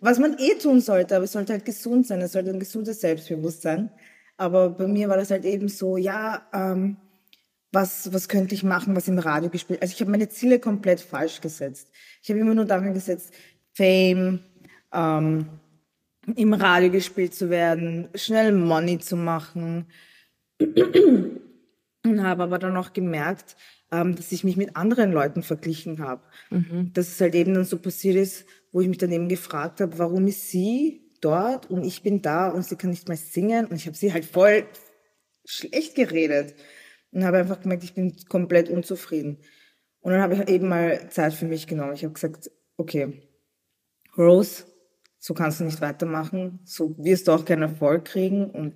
Was 0.00 0.20
man 0.20 0.36
eh 0.38 0.54
tun 0.54 0.80
sollte, 0.80 1.16
aber 1.16 1.24
es 1.24 1.32
sollte 1.32 1.52
halt 1.52 1.64
gesund 1.64 2.06
sein. 2.06 2.20
Es 2.20 2.32
sollte 2.32 2.50
ein 2.50 2.60
gesundes 2.60 3.00
Selbstbewusstsein. 3.00 3.90
Aber 4.36 4.70
bei 4.70 4.86
mir 4.86 5.08
war 5.08 5.16
das 5.16 5.30
halt 5.30 5.44
eben 5.44 5.68
so, 5.68 5.96
ja, 5.96 6.46
ähm, 6.52 6.98
was, 7.72 8.12
was 8.12 8.28
könnte 8.28 8.54
ich 8.54 8.62
machen, 8.62 8.94
was 8.94 9.08
im 9.08 9.18
Radio 9.18 9.50
gespielt. 9.50 9.82
Also 9.82 9.92
ich 9.92 10.00
habe 10.00 10.10
meine 10.12 10.28
Ziele 10.28 10.60
komplett 10.60 11.00
falsch 11.00 11.40
gesetzt. 11.40 11.90
Ich 12.22 12.30
habe 12.30 12.38
immer 12.38 12.54
nur 12.54 12.64
daran 12.66 12.94
gesetzt, 12.94 13.32
Fame, 13.74 14.40
ähm, 14.92 15.48
im 16.34 16.54
Radio 16.54 16.90
gespielt 16.90 17.34
zu 17.34 17.50
werden, 17.50 18.08
schnell 18.14 18.52
Money 18.52 18.98
zu 18.98 19.16
machen. 19.16 19.86
Und 20.58 22.22
habe 22.22 22.42
aber 22.42 22.58
dann 22.58 22.76
auch 22.76 22.92
gemerkt, 22.92 23.56
ähm, 23.92 24.16
dass 24.16 24.32
ich 24.32 24.44
mich 24.44 24.56
mit 24.56 24.76
anderen 24.76 25.12
Leuten 25.12 25.42
verglichen 25.42 26.00
habe. 26.00 26.22
Mhm. 26.50 26.92
Dass 26.92 27.08
es 27.08 27.20
halt 27.20 27.34
eben 27.34 27.54
dann 27.54 27.64
so 27.64 27.78
passiert 27.78 28.16
ist, 28.16 28.46
wo 28.72 28.80
ich 28.80 28.88
mich 28.88 28.98
dann 28.98 29.12
eben 29.12 29.28
gefragt 29.28 29.80
habe, 29.80 29.98
warum 29.98 30.26
ist 30.26 30.50
sie 30.50 31.02
dort 31.20 31.70
und 31.70 31.84
ich 31.84 32.02
bin 32.02 32.22
da 32.22 32.48
und 32.48 32.64
sie 32.64 32.76
kann 32.76 32.90
nicht 32.90 33.08
mehr 33.08 33.16
singen 33.16 33.66
und 33.66 33.76
ich 33.76 33.86
habe 33.86 33.96
sie 33.96 34.12
halt 34.12 34.24
voll 34.24 34.66
schlecht 35.44 35.94
geredet 35.94 36.54
und 37.12 37.24
habe 37.24 37.38
einfach 37.38 37.60
gemerkt, 37.60 37.84
ich 37.84 37.94
bin 37.94 38.14
komplett 38.28 38.68
unzufrieden. 38.68 39.38
Und 40.00 40.12
dann 40.12 40.20
habe 40.20 40.34
ich 40.34 40.48
eben 40.48 40.68
mal 40.68 41.08
Zeit 41.10 41.34
für 41.34 41.46
mich 41.46 41.66
genommen. 41.66 41.94
Ich 41.94 42.04
habe 42.04 42.14
gesagt, 42.14 42.50
okay, 42.76 43.22
Rose, 44.16 44.64
so 45.26 45.34
kannst 45.34 45.58
du 45.58 45.64
nicht 45.64 45.80
weitermachen, 45.80 46.60
so 46.62 46.94
wirst 46.98 47.26
du 47.26 47.32
auch 47.32 47.44
keinen 47.44 47.62
Erfolg 47.62 48.04
kriegen 48.04 48.48
und 48.48 48.74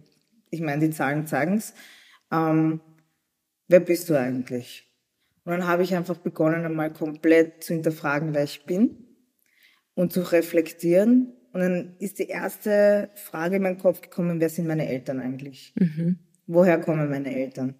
ich 0.50 0.60
meine, 0.60 0.88
die 0.88 0.92
Zahlen 0.92 1.24
zeigen 1.28 1.58
es. 1.58 1.74
Ähm, 2.32 2.80
wer 3.68 3.78
bist 3.78 4.10
du 4.10 4.18
eigentlich? 4.18 4.92
Und 5.44 5.52
dann 5.52 5.68
habe 5.68 5.84
ich 5.84 5.94
einfach 5.94 6.16
begonnen, 6.16 6.64
einmal 6.64 6.92
komplett 6.92 7.62
zu 7.62 7.74
hinterfragen, 7.74 8.34
wer 8.34 8.42
ich 8.42 8.66
bin 8.66 8.96
und 9.94 10.12
zu 10.12 10.22
reflektieren. 10.22 11.34
Und 11.52 11.60
dann 11.60 11.94
ist 12.00 12.18
die 12.18 12.26
erste 12.26 13.10
Frage 13.14 13.56
in 13.56 13.62
meinen 13.62 13.78
Kopf 13.78 14.00
gekommen, 14.00 14.40
wer 14.40 14.48
sind 14.48 14.66
meine 14.66 14.88
Eltern 14.88 15.20
eigentlich? 15.20 15.72
Mhm. 15.78 16.18
Woher 16.48 16.80
kommen 16.80 17.08
meine 17.08 17.32
Eltern? 17.32 17.76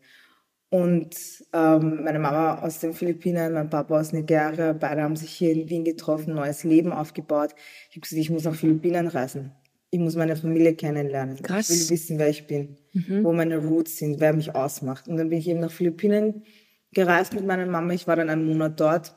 Und 0.71 1.17
ähm, 1.53 2.05
meine 2.05 2.21
Mama 2.21 2.61
aus 2.63 2.79
den 2.79 2.93
Philippinen, 2.93 3.53
mein 3.53 3.69
Papa 3.69 3.99
aus 3.99 4.13
Nigeria, 4.13 4.73
beide 4.73 5.03
haben 5.03 5.17
sich 5.17 5.33
hier 5.33 5.53
in 5.53 5.69
Wien 5.69 5.85
getroffen, 5.85 6.35
neues 6.35 6.63
Leben 6.63 6.93
aufgebaut. 6.93 7.57
Ich 7.91 7.97
habe 7.97 8.01
gesagt, 8.03 8.21
ich 8.21 8.31
muss 8.31 8.45
nach 8.45 8.55
Philippinen 8.55 9.09
reisen. 9.09 9.53
Ich 9.91 9.99
muss 9.99 10.15
meine 10.15 10.37
Familie 10.37 10.75
kennenlernen. 10.75 11.43
Krass. 11.43 11.69
Ich 11.71 11.81
will 11.81 11.91
wissen, 11.91 12.19
wer 12.21 12.29
ich 12.29 12.47
bin, 12.47 12.77
mhm. 12.93 13.25
wo 13.25 13.33
meine 13.33 13.59
Roots 13.59 13.99
sind, 13.99 14.21
wer 14.21 14.33
mich 14.33 14.55
ausmacht. 14.55 15.09
Und 15.09 15.17
dann 15.17 15.29
bin 15.29 15.41
ich 15.41 15.49
eben 15.49 15.59
nach 15.59 15.73
Philippinen 15.73 16.45
gereist 16.93 17.35
mit 17.35 17.45
meiner 17.45 17.67
Mama. 17.67 17.93
Ich 17.93 18.07
war 18.07 18.15
dann 18.15 18.31
einen 18.31 18.47
Monat 18.47 18.79
dort. 18.79 19.13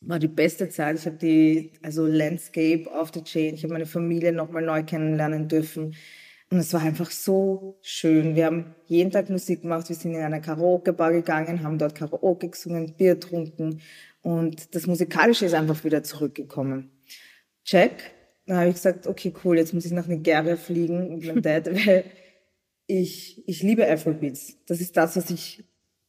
War 0.00 0.18
die 0.18 0.26
beste 0.26 0.68
Zeit. 0.68 0.98
Ich 0.98 1.06
habe 1.06 1.16
die, 1.16 1.72
also 1.82 2.06
Landscape 2.06 2.90
auf 2.92 3.12
the 3.14 3.22
Chain. 3.22 3.54
Ich 3.54 3.62
habe 3.62 3.72
meine 3.72 3.86
Familie 3.86 4.32
nochmal 4.32 4.62
neu 4.62 4.82
kennenlernen 4.82 5.46
dürfen. 5.46 5.94
Und 6.50 6.58
es 6.58 6.72
war 6.72 6.80
einfach 6.80 7.10
so 7.10 7.78
schön. 7.82 8.34
Wir 8.34 8.46
haben 8.46 8.74
jeden 8.86 9.10
Tag 9.10 9.28
Musik 9.28 9.62
gemacht. 9.62 9.88
Wir 9.88 9.96
sind 9.96 10.14
in 10.14 10.22
eine 10.22 10.40
Karaoke-Bar 10.40 11.12
gegangen, 11.12 11.62
haben 11.62 11.78
dort 11.78 11.94
Karaoke 11.94 12.48
gesungen, 12.48 12.94
Bier 12.94 13.14
getrunken. 13.14 13.82
Und 14.22 14.74
das 14.74 14.86
Musikalische 14.86 15.46
ist 15.46 15.54
einfach 15.54 15.84
wieder 15.84 16.02
zurückgekommen. 16.02 16.90
Check. 17.64 17.92
Dann 18.46 18.56
habe 18.56 18.68
ich 18.70 18.76
gesagt, 18.76 19.06
okay, 19.06 19.32
cool, 19.44 19.58
jetzt 19.58 19.74
muss 19.74 19.84
ich 19.84 19.92
nach 19.92 20.06
Nigeria 20.06 20.56
fliegen 20.56 21.16
mit 21.16 21.26
meinem 21.26 21.42
Dad, 21.42 21.66
weil 21.86 22.04
ich, 22.86 23.46
ich 23.46 23.62
liebe 23.62 23.86
Afrobeats. 23.86 24.56
Das 24.66 24.80
ist 24.80 24.96
das, 24.96 25.16
was 25.16 25.28
ich 25.28 25.64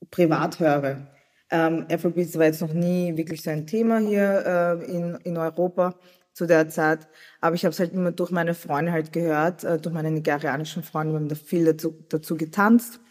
privat 0.09 0.61
höre. 0.61 1.07
Ähm, 1.51 1.85
Afrobeats 1.91 2.37
war 2.37 2.45
jetzt 2.45 2.61
noch 2.61 2.73
nie 2.73 3.17
wirklich 3.17 3.41
so 3.41 3.49
ein 3.49 3.67
Thema 3.67 3.99
hier 3.99 4.79
äh, 4.85 4.85
in, 4.89 5.15
in 5.25 5.37
Europa 5.37 5.99
zu 6.39 6.47
der 6.47 6.69
Zeit, 6.69 7.07
aber 7.41 7.55
ich 7.55 7.65
habe 7.65 7.73
es 7.73 7.79
halt 7.79 7.91
immer 7.91 8.13
durch 8.13 8.31
meine 8.31 8.53
Freunde 8.53 8.93
halt 8.93 9.11
gehört, 9.11 9.65
äh, 9.65 9.77
durch 9.77 9.93
meine 9.93 10.09
nigerianischen 10.09 10.83
Freunde, 10.83 11.13
wir 11.13 11.19
haben 11.19 11.27
da 11.27 11.35
viel 11.35 11.65
dazu, 11.65 12.01
dazu 12.07 12.37
getanzt 12.37 13.01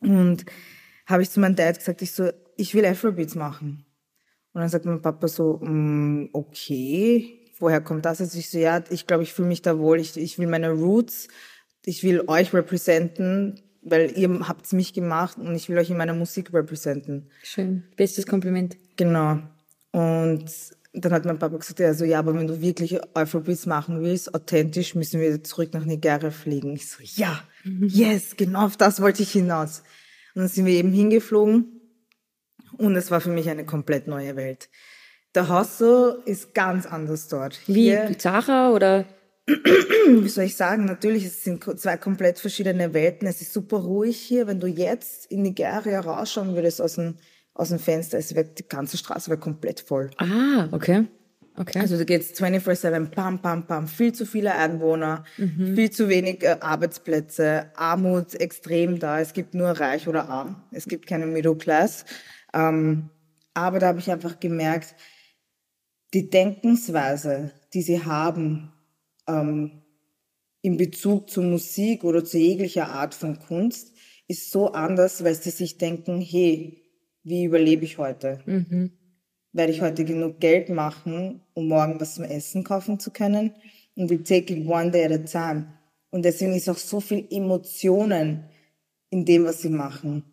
und 0.00 0.46
habe 1.06 1.22
ich 1.22 1.30
zu 1.30 1.40
meinem 1.40 1.56
Dad 1.56 1.78
gesagt, 1.78 2.00
ich 2.00 2.12
so, 2.12 2.30
ich 2.56 2.74
will 2.74 2.86
Afrobeats 2.86 3.34
machen. 3.34 3.84
Und 4.54 4.62
dann 4.62 4.70
sagt 4.70 4.86
mein 4.86 5.02
Papa 5.02 5.28
so, 5.28 5.58
mm, 5.58 6.30
okay, 6.32 7.52
woher 7.58 7.82
kommt 7.82 8.06
das 8.06 8.20
jetzt? 8.20 8.34
Ich 8.34 8.48
so, 8.48 8.58
ja, 8.58 8.82
ich 8.88 9.06
glaube, 9.06 9.24
ich 9.24 9.34
fühle 9.34 9.48
mich 9.48 9.60
da 9.60 9.78
wohl, 9.78 10.00
ich, 10.00 10.16
ich 10.16 10.38
will 10.38 10.46
meine 10.46 10.70
Roots, 10.70 11.28
ich 11.84 12.02
will 12.02 12.24
euch 12.28 12.54
representen, 12.54 13.60
weil 13.82 14.16
ihr 14.16 14.48
habt 14.48 14.72
mich 14.72 14.94
gemacht 14.94 15.36
und 15.36 15.54
ich 15.54 15.68
will 15.68 15.76
euch 15.76 15.90
in 15.90 15.98
meiner 15.98 16.14
Musik 16.14 16.54
representen. 16.54 17.30
Schön. 17.42 17.84
Bestes 17.96 18.26
Kompliment. 18.26 18.78
Genau. 18.96 19.38
Und 19.92 20.46
dann 20.92 21.12
hat 21.12 21.24
mein 21.24 21.38
Papa 21.38 21.56
gesagt, 21.56 21.80
also 21.80 22.04
ja, 22.04 22.18
aber 22.18 22.34
wenn 22.34 22.46
du 22.46 22.60
wirklich 22.60 22.98
Afrobeats 23.14 23.66
machen 23.66 24.00
willst, 24.02 24.34
authentisch, 24.34 24.94
müssen 24.94 25.20
wir 25.20 25.44
zurück 25.44 25.74
nach 25.74 25.84
Nigeria 25.84 26.30
fliegen. 26.30 26.74
Ich 26.74 26.88
so, 26.88 27.02
ja, 27.02 27.42
mhm. 27.64 27.88
yes, 27.88 28.36
genau 28.36 28.66
auf 28.66 28.76
das 28.76 29.00
wollte 29.00 29.22
ich 29.22 29.32
hinaus. 29.32 29.82
Und 30.34 30.42
dann 30.42 30.48
sind 30.48 30.66
wir 30.66 30.74
eben 30.74 30.92
hingeflogen 30.92 31.80
und 32.78 32.96
es 32.96 33.10
war 33.10 33.20
für 33.20 33.30
mich 33.30 33.48
eine 33.48 33.66
komplett 33.66 34.06
neue 34.06 34.36
Welt. 34.36 34.70
Der 35.34 35.48
Hostel 35.48 36.22
ist 36.24 36.54
ganz 36.54 36.86
anders 36.86 37.28
dort. 37.28 37.60
Wie, 37.66 37.96
Zara 38.16 38.70
oder? 38.70 39.04
wie 39.46 40.28
soll 40.28 40.44
ich 40.44 40.56
sagen, 40.56 40.84
natürlich, 40.84 41.24
es 41.24 41.44
sind 41.44 41.64
zwei 41.78 41.96
komplett 41.96 42.38
verschiedene 42.38 42.92
Welten. 42.94 43.26
Es 43.26 43.40
ist 43.40 43.52
super 43.52 43.78
ruhig 43.78 44.18
hier. 44.18 44.46
Wenn 44.46 44.60
du 44.60 44.66
jetzt 44.66 45.30
in 45.30 45.42
Nigeria 45.42 46.00
rausschauen 46.00 46.54
würdest 46.54 46.80
aus 46.80 46.94
dem, 46.94 47.16
aus 47.58 47.70
dem 47.70 47.78
Fenster, 47.78 48.18
es 48.18 48.34
wird, 48.34 48.58
die 48.58 48.68
ganze 48.68 48.96
Straße 48.96 49.28
wäre 49.28 49.40
komplett 49.40 49.80
voll. 49.80 50.10
Ah, 50.16 50.68
okay. 50.72 51.06
Okay. 51.56 51.80
Also 51.80 51.98
da 51.98 52.04
geht's 52.04 52.40
24-7, 52.40 53.06
pam, 53.06 53.42
pam, 53.42 53.66
pam, 53.66 53.88
viel 53.88 54.12
zu 54.12 54.26
viele 54.26 54.54
Einwohner, 54.54 55.24
mhm. 55.38 55.74
viel 55.74 55.90
zu 55.90 56.08
wenig 56.08 56.44
äh, 56.44 56.56
Arbeitsplätze, 56.60 57.72
Armut 57.74 58.36
extrem 58.36 59.00
da. 59.00 59.18
Es 59.18 59.32
gibt 59.32 59.54
nur 59.54 59.70
reich 59.70 60.06
oder 60.06 60.28
arm. 60.28 60.62
Es 60.70 60.86
gibt 60.86 61.08
keine 61.08 61.26
Middle 61.26 61.56
Class. 61.56 62.04
Ähm, 62.54 63.10
aber 63.54 63.80
da 63.80 63.88
habe 63.88 63.98
ich 63.98 64.08
einfach 64.08 64.38
gemerkt, 64.38 64.94
die 66.14 66.30
Denkensweise, 66.30 67.50
die 67.74 67.82
sie 67.82 68.04
haben, 68.04 68.72
ähm, 69.26 69.82
in 70.62 70.76
Bezug 70.76 71.28
zu 71.28 71.42
Musik 71.42 72.04
oder 72.04 72.24
zu 72.24 72.38
jeglicher 72.38 72.88
Art 72.88 73.14
von 73.14 73.40
Kunst 73.40 73.94
ist 74.28 74.52
so 74.52 74.72
anders, 74.72 75.24
weil 75.24 75.34
sie 75.34 75.50
sich 75.50 75.78
denken, 75.78 76.20
hey, 76.20 76.87
wie 77.28 77.44
überlebe 77.44 77.84
ich 77.84 77.98
heute? 77.98 78.40
Mhm. 78.46 78.92
Werde 79.52 79.72
ich 79.72 79.80
heute 79.80 80.04
genug 80.04 80.40
Geld 80.40 80.68
machen, 80.68 81.40
um 81.54 81.68
morgen 81.68 82.00
was 82.00 82.14
zum 82.16 82.24
Essen 82.24 82.64
kaufen 82.64 82.98
zu 82.98 83.10
können? 83.10 83.52
Und 83.96 84.10
we 84.10 84.22
take 84.22 84.52
it 84.52 84.66
one 84.66 84.90
day 84.90 85.04
at 85.04 85.12
a 85.12 85.18
time. 85.18 85.66
Und 86.10 86.24
deswegen 86.24 86.54
ist 86.54 86.68
auch 86.68 86.78
so 86.78 87.00
viel 87.00 87.26
Emotionen 87.30 88.44
in 89.10 89.24
dem, 89.24 89.44
was 89.44 89.62
sie 89.62 89.70
machen. 89.70 90.24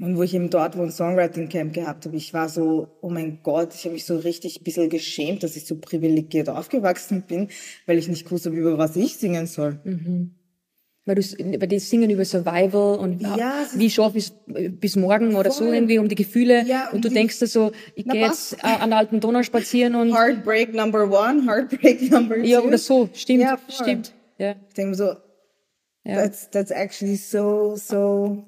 Und 0.00 0.16
wo 0.16 0.22
ich 0.22 0.34
eben 0.34 0.50
dort 0.50 0.76
wo 0.76 0.82
ein 0.82 0.90
Songwriting 0.90 1.48
Camp 1.48 1.72
gehabt 1.72 2.06
habe, 2.06 2.16
ich 2.16 2.32
war 2.32 2.48
so, 2.48 2.88
oh 3.00 3.10
mein 3.10 3.42
Gott, 3.42 3.74
ich 3.74 3.84
habe 3.84 3.94
mich 3.94 4.04
so 4.04 4.16
richtig 4.16 4.60
ein 4.60 4.64
bisschen 4.64 4.88
geschämt, 4.88 5.42
dass 5.42 5.56
ich 5.56 5.66
so 5.66 5.76
privilegiert 5.76 6.48
aufgewachsen 6.48 7.22
bin, 7.22 7.48
weil 7.86 7.98
ich 7.98 8.08
nicht 8.08 8.30
wusste, 8.30 8.50
über 8.50 8.78
was 8.78 8.96
ich 8.96 9.16
singen 9.16 9.46
soll. 9.46 9.80
Mhm. 9.84 10.36
Weil, 11.10 11.16
du, 11.16 11.22
weil 11.60 11.66
die 11.66 11.80
singen 11.80 12.08
über 12.08 12.24
Survival 12.24 12.96
und 13.00 13.20
ja, 13.20 13.66
wie 13.74 13.90
schaffe 13.90 14.18
ich 14.18 14.30
bis 14.46 14.94
morgen 14.94 15.34
oder 15.34 15.50
voll. 15.50 15.66
so 15.66 15.72
irgendwie 15.72 15.98
um 15.98 16.06
die 16.06 16.14
Gefühle. 16.14 16.64
Ja, 16.64 16.86
und, 16.90 16.94
und 16.94 17.04
du 17.04 17.08
die, 17.08 17.14
denkst 17.14 17.40
da 17.40 17.46
so, 17.48 17.72
ich 17.96 18.04
gehe 18.04 18.20
jetzt 18.20 18.64
an 18.64 18.90
der 18.90 18.98
alten 19.00 19.18
Donau 19.18 19.42
spazieren 19.42 19.96
und... 19.96 20.14
Heartbreak 20.14 20.72
number 20.72 21.10
one, 21.10 21.48
Heartbreak 21.48 22.12
number 22.12 22.36
two. 22.36 22.42
Ja, 22.42 22.60
oder 22.60 22.78
so, 22.78 23.08
stimmt, 23.12 23.40
ja, 23.40 23.58
stimmt. 23.68 24.12
Ja. 24.38 24.54
Ich 24.68 24.74
denke 24.74 24.90
mir 24.90 24.94
so, 24.94 25.16
that's, 26.04 26.48
that's 26.50 26.70
actually 26.70 27.16
so, 27.16 27.74
so 27.74 28.44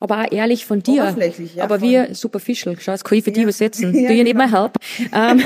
aber 0.00 0.22
auch 0.22 0.32
ehrlich 0.32 0.66
von 0.66 0.82
dir. 0.82 1.02
Oberflächlich, 1.02 1.54
ja, 1.54 1.64
aber 1.64 1.80
wir 1.80 2.14
superficial, 2.14 2.76
schau, 2.78 2.92
das 2.92 3.04
kann 3.04 3.18
ich 3.18 3.24
für 3.24 3.30
ja. 3.30 3.34
dich 3.34 3.42
übersetzen. 3.44 3.94
Ja, 4.04 4.08
Do 4.08 4.14
you 4.14 4.24
need 4.24 4.36
my 4.36 4.48
help? 4.48 4.76
ähm, 5.12 5.42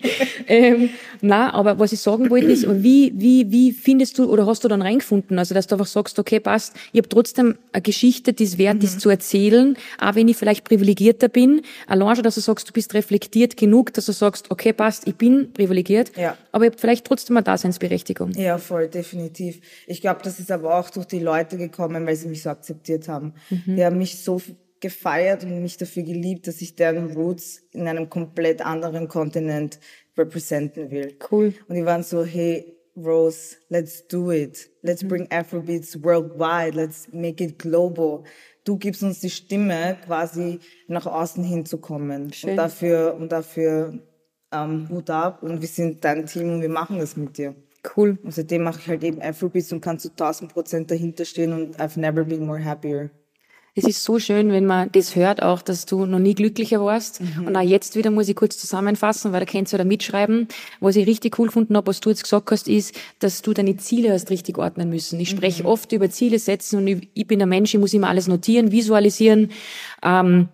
ähm, 0.46 0.90
na, 1.20 1.52
aber 1.52 1.78
was 1.78 1.92
ich 1.92 2.00
sagen 2.00 2.30
wollte 2.30 2.46
ist, 2.46 2.66
wie, 2.82 3.12
wie, 3.16 3.50
wie 3.50 3.72
findest 3.72 4.18
du 4.18 4.30
oder 4.30 4.46
hast 4.46 4.64
du 4.64 4.68
dann 4.68 4.82
reingefunden? 4.82 5.38
Also, 5.38 5.54
dass 5.54 5.66
du 5.66 5.74
einfach 5.74 5.86
sagst, 5.86 6.18
okay, 6.18 6.40
passt, 6.40 6.74
ich 6.92 6.98
habe 6.98 7.08
trotzdem 7.08 7.56
eine 7.72 7.82
Geschichte, 7.82 8.32
die 8.32 8.44
es 8.44 8.56
wert 8.56 8.76
mhm. 8.76 8.84
ist 8.84 9.00
zu 9.00 9.10
erzählen, 9.10 9.76
auch 10.00 10.14
wenn 10.14 10.28
ich 10.28 10.36
vielleicht 10.36 10.64
privilegierter 10.64 11.28
bin. 11.28 11.62
Allein 11.86 12.14
schon, 12.14 12.24
dass 12.24 12.36
du 12.36 12.40
sagst, 12.40 12.68
du 12.68 12.72
bist 12.72 12.94
reflektiert 12.94 13.56
genug, 13.56 13.92
dass 13.94 14.06
du 14.06 14.12
sagst, 14.12 14.50
okay, 14.50 14.72
passt, 14.72 15.06
ich 15.06 15.16
bin 15.16 15.52
privilegiert, 15.52 16.12
ja. 16.16 16.36
aber 16.52 16.66
ich 16.66 16.70
habe 16.70 16.80
vielleicht 16.80 17.04
trotzdem 17.04 17.36
eine 17.36 17.44
Daseinsberechtigung. 17.44 18.32
Ja, 18.32 18.58
voll, 18.58 18.88
definitiv. 18.88 19.60
Ich 19.86 20.00
glaube, 20.00 20.20
das 20.22 20.38
ist 20.38 20.50
aber 20.50 20.78
auch 20.78 20.90
durch 20.90 21.06
die 21.06 21.20
Leute 21.20 21.56
gekommen, 21.56 22.06
weil 22.06 22.16
sie 22.16 22.28
mich 22.28 22.42
so 22.42 22.50
akzeptiert 22.50 23.08
haben. 23.08 23.34
Mhm. 23.50 23.76
Die 23.76 23.84
haben 23.88 23.98
mich 23.98 24.22
so 24.22 24.40
gefeiert 24.80 25.44
und 25.44 25.62
mich 25.62 25.76
dafür 25.76 26.02
geliebt, 26.02 26.46
dass 26.46 26.60
ich 26.60 26.76
deren 26.76 27.12
Roots 27.12 27.62
in 27.72 27.88
einem 27.88 28.08
komplett 28.08 28.64
anderen 28.64 29.08
Kontinent 29.08 29.80
representen 30.16 30.90
will. 30.90 31.16
Cool. 31.30 31.54
Und 31.68 31.74
die 31.74 31.84
waren 31.84 32.02
so, 32.02 32.24
hey, 32.24 32.76
Rose, 32.96 33.56
let's 33.68 34.06
do 34.06 34.30
it. 34.30 34.70
Let's 34.82 35.06
bring 35.06 35.26
Afrobeats 35.30 36.02
worldwide. 36.02 36.76
Let's 36.76 37.08
make 37.12 37.42
it 37.42 37.58
global. 37.58 38.24
Du 38.64 38.76
gibst 38.76 39.02
uns 39.02 39.20
die 39.20 39.30
Stimme, 39.30 39.96
quasi 40.04 40.60
nach 40.88 41.06
außen 41.06 41.42
hinzukommen. 41.42 42.32
Schön. 42.32 42.50
Und 42.50 42.56
dafür, 42.56 43.16
und 43.18 43.32
dafür 43.32 43.98
ähm, 44.52 44.88
Hut 44.90 45.10
ab. 45.10 45.42
Und 45.42 45.60
wir 45.60 45.68
sind 45.68 46.04
dein 46.04 46.26
Team 46.26 46.52
und 46.52 46.60
wir 46.60 46.68
machen 46.68 46.98
das 46.98 47.16
mit 47.16 47.38
dir. 47.38 47.54
Cool. 47.96 48.18
Und 48.22 48.34
seitdem 48.34 48.64
mache 48.64 48.80
ich 48.80 48.88
halt 48.88 49.04
eben 49.04 49.22
Afrobeats 49.22 49.72
und 49.72 49.80
kann 49.80 49.98
zu 49.98 50.10
1000 50.10 50.52
Prozent 50.52 50.90
dahinter 50.90 51.24
stehen 51.24 51.52
und 51.52 51.80
I've 51.80 51.98
never 51.98 52.24
been 52.24 52.44
more 52.44 52.62
happier 52.62 53.10
es 53.78 53.84
ist 53.84 54.02
so 54.02 54.18
schön, 54.18 54.50
wenn 54.50 54.66
man 54.66 54.90
das 54.92 55.14
hört, 55.14 55.42
auch, 55.42 55.62
dass 55.62 55.86
du 55.86 56.04
noch 56.04 56.18
nie 56.18 56.34
glücklicher 56.34 56.84
warst. 56.84 57.20
Mhm. 57.20 57.46
Und 57.46 57.56
auch 57.56 57.62
jetzt 57.62 57.94
wieder 57.94 58.10
muss 58.10 58.28
ich 58.28 58.34
kurz 58.34 58.58
zusammenfassen, 58.58 59.32
weil 59.32 59.40
da 59.40 59.46
kannst 59.46 59.72
du 59.72 59.78
da 59.78 59.84
mitschreiben. 59.84 60.48
Was 60.80 60.96
ich 60.96 61.06
richtig 61.06 61.38
cool 61.38 61.46
gefunden 61.46 61.76
habe, 61.76 61.86
was 61.86 62.00
du 62.00 62.10
jetzt 62.10 62.24
gesagt 62.24 62.50
hast, 62.50 62.68
ist, 62.68 62.94
dass 63.20 63.42
du 63.42 63.54
deine 63.54 63.76
Ziele 63.76 64.12
hast 64.12 64.30
richtig 64.30 64.58
ordnen 64.58 64.90
müssen. 64.90 65.20
Ich 65.20 65.30
spreche 65.30 65.62
mhm. 65.62 65.68
oft 65.68 65.92
über 65.92 66.10
Ziele 66.10 66.38
setzen 66.38 66.78
und 66.78 66.86
ich, 66.88 67.08
ich, 67.14 67.26
bin 67.26 67.40
ein 67.40 67.48
Mensch, 67.48 67.72
ich 67.72 67.80
muss 67.80 67.94
immer 67.94 68.08
alles 68.08 68.26
notieren, 68.26 68.72
visualisieren. 68.72 69.52
Ähm, 70.02 70.48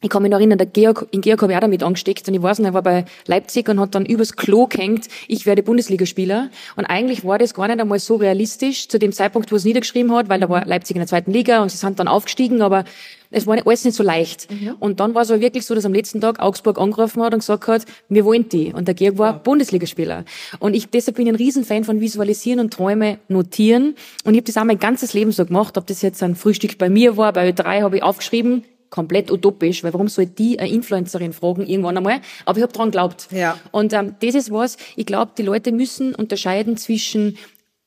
ich 0.00 0.08
kann 0.10 0.22
mich 0.22 0.30
noch 0.30 0.38
erinnern, 0.38 0.58
der 0.58 0.68
Georg, 0.68 1.08
in 1.10 1.22
Georg 1.22 1.42
habe 1.42 1.52
ich 1.52 1.56
auch 1.56 1.62
damit 1.62 1.82
angesteckt 1.82 2.28
und 2.28 2.34
ich 2.34 2.42
weiß 2.42 2.60
nicht, 2.60 2.68
er 2.68 2.74
war 2.74 2.82
bei 2.82 3.04
Leipzig 3.26 3.68
und 3.68 3.80
hat 3.80 3.96
dann 3.96 4.06
übers 4.06 4.36
Klo 4.36 4.66
gehängt, 4.66 5.08
ich 5.26 5.44
werde 5.44 5.64
Bundesligaspieler. 5.64 6.50
Und 6.76 6.84
eigentlich 6.84 7.24
war 7.24 7.38
das 7.38 7.52
gar 7.52 7.66
nicht 7.66 7.80
einmal 7.80 7.98
so 7.98 8.14
realistisch 8.14 8.88
zu 8.88 9.00
dem 9.00 9.12
Zeitpunkt, 9.12 9.50
wo 9.50 9.56
es 9.56 9.64
niedergeschrieben 9.64 10.12
hat, 10.14 10.28
weil 10.28 10.38
da 10.38 10.48
war 10.48 10.64
Leipzig 10.66 10.94
in 10.94 11.00
der 11.00 11.08
zweiten 11.08 11.32
Liga 11.32 11.62
und 11.62 11.70
sie 11.70 11.76
sind 11.76 11.98
dann 11.98 12.06
aufgestiegen, 12.06 12.62
aber 12.62 12.84
es 13.32 13.46
war 13.48 13.56
nicht, 13.56 13.66
alles 13.66 13.84
nicht 13.84 13.96
so 13.96 14.04
leicht. 14.04 14.48
Mhm. 14.50 14.76
Und 14.78 15.00
dann 15.00 15.14
war 15.14 15.22
es 15.22 15.30
aber 15.32 15.40
wirklich 15.40 15.66
so, 15.66 15.74
dass 15.74 15.84
am 15.84 15.92
letzten 15.92 16.20
Tag 16.20 16.38
Augsburg 16.38 16.78
angerufen 16.78 17.20
hat 17.22 17.34
und 17.34 17.40
gesagt 17.40 17.66
hat, 17.66 17.84
wir 18.08 18.24
wollen 18.24 18.48
die. 18.48 18.72
Und 18.72 18.86
der 18.86 18.94
Georg 18.94 19.18
war 19.18 19.32
ja. 19.32 19.38
Bundesligaspieler. 19.38 20.24
Und 20.60 20.74
ich, 20.74 20.88
deshalb 20.88 21.16
bin 21.16 21.26
ich 21.26 21.32
ein 21.32 21.36
Riesenfan 21.36 21.82
von 21.82 22.00
Visualisieren 22.00 22.60
und 22.60 22.72
Träume 22.72 23.18
notieren. 23.26 23.96
Und 24.24 24.34
ich 24.34 24.38
habe 24.38 24.46
das 24.46 24.56
auch 24.56 24.64
mein 24.64 24.78
ganzes 24.78 25.12
Leben 25.12 25.32
so 25.32 25.44
gemacht, 25.44 25.76
ob 25.76 25.88
das 25.88 26.02
jetzt 26.02 26.22
ein 26.22 26.36
Frühstück 26.36 26.78
bei 26.78 26.88
mir 26.88 27.16
war, 27.16 27.32
bei 27.32 27.50
Ö3 27.50 27.82
habe 27.82 27.96
ich 27.96 28.02
aufgeschrieben, 28.02 28.64
komplett 28.90 29.30
utopisch, 29.30 29.84
weil 29.84 29.92
warum 29.92 30.08
soll 30.08 30.26
die 30.26 30.58
eine 30.58 30.70
Influencerin 30.70 31.32
fragen 31.32 31.66
irgendwann 31.66 31.96
einmal? 31.96 32.20
Aber 32.44 32.58
ich 32.58 32.62
habe 32.62 32.72
dran 32.72 32.90
geglaubt. 32.90 33.28
Ja. 33.30 33.58
Und 33.70 33.92
ähm, 33.92 34.14
das 34.20 34.34
ist 34.34 34.52
was, 34.52 34.76
ich 34.96 35.06
glaube, 35.06 35.32
die 35.36 35.42
Leute 35.42 35.72
müssen 35.72 36.14
unterscheiden 36.14 36.76
zwischen 36.76 37.36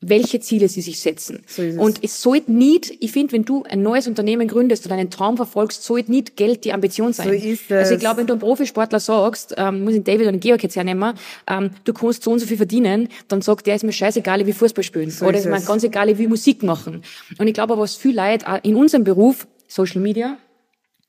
welche 0.01 0.39
Ziele 0.39 0.67
sie 0.67 0.81
sich 0.81 0.99
setzen. 0.99 1.43
So 1.45 1.61
es. 1.61 1.77
Und 1.77 2.03
es 2.03 2.21
sollte 2.21 2.51
nicht, 2.51 2.91
ich 2.99 3.11
finde, 3.11 3.33
wenn 3.33 3.45
du 3.45 3.63
ein 3.63 3.83
neues 3.83 4.07
Unternehmen 4.07 4.47
gründest 4.47 4.85
oder 4.85 4.95
einen 4.95 5.11
Traum 5.11 5.37
verfolgst, 5.37 5.83
sollte 5.83 6.11
nicht 6.11 6.35
Geld 6.35 6.65
die 6.65 6.73
Ambition 6.73 7.13
sein. 7.13 7.27
So 7.27 7.33
ist 7.33 7.69
es. 7.69 7.77
Also 7.77 7.93
ich 7.93 7.99
glaube, 7.99 8.17
wenn 8.17 8.27
du 8.27 8.33
einem 8.33 8.39
Profisportler 8.39 8.99
sagst, 8.99 9.53
ähm, 9.57 9.83
muss 9.83 9.93
ich 9.93 10.03
David 10.03 10.27
oder 10.27 10.37
Georg 10.37 10.63
jetzt 10.63 10.75
hernehmen, 10.75 11.13
ähm, 11.47 11.69
du 11.83 11.93
kannst 11.93 12.23
so 12.23 12.31
und 12.31 12.39
so 12.39 12.47
viel 12.47 12.57
verdienen, 12.57 13.09
dann 13.27 13.43
sagt 13.43 13.67
der, 13.67 13.75
ist 13.75 13.83
mir 13.83 13.93
scheißegal, 13.93 14.45
wie 14.47 14.53
Fußball 14.53 14.83
spielen. 14.83 15.11
So 15.11 15.27
oder 15.27 15.37
ist 15.37 15.45
mir 15.45 15.61
ganz 15.61 15.83
egal, 15.83 16.17
wie 16.17 16.27
Musik 16.27 16.63
machen. 16.63 17.03
Und 17.37 17.47
ich 17.47 17.53
glaube, 17.53 17.77
was 17.77 17.95
viel 17.95 18.15
Leid 18.15 18.43
in 18.63 18.75
unserem 18.75 19.03
Beruf, 19.03 19.47
Social 19.67 20.01
Media, 20.01 20.37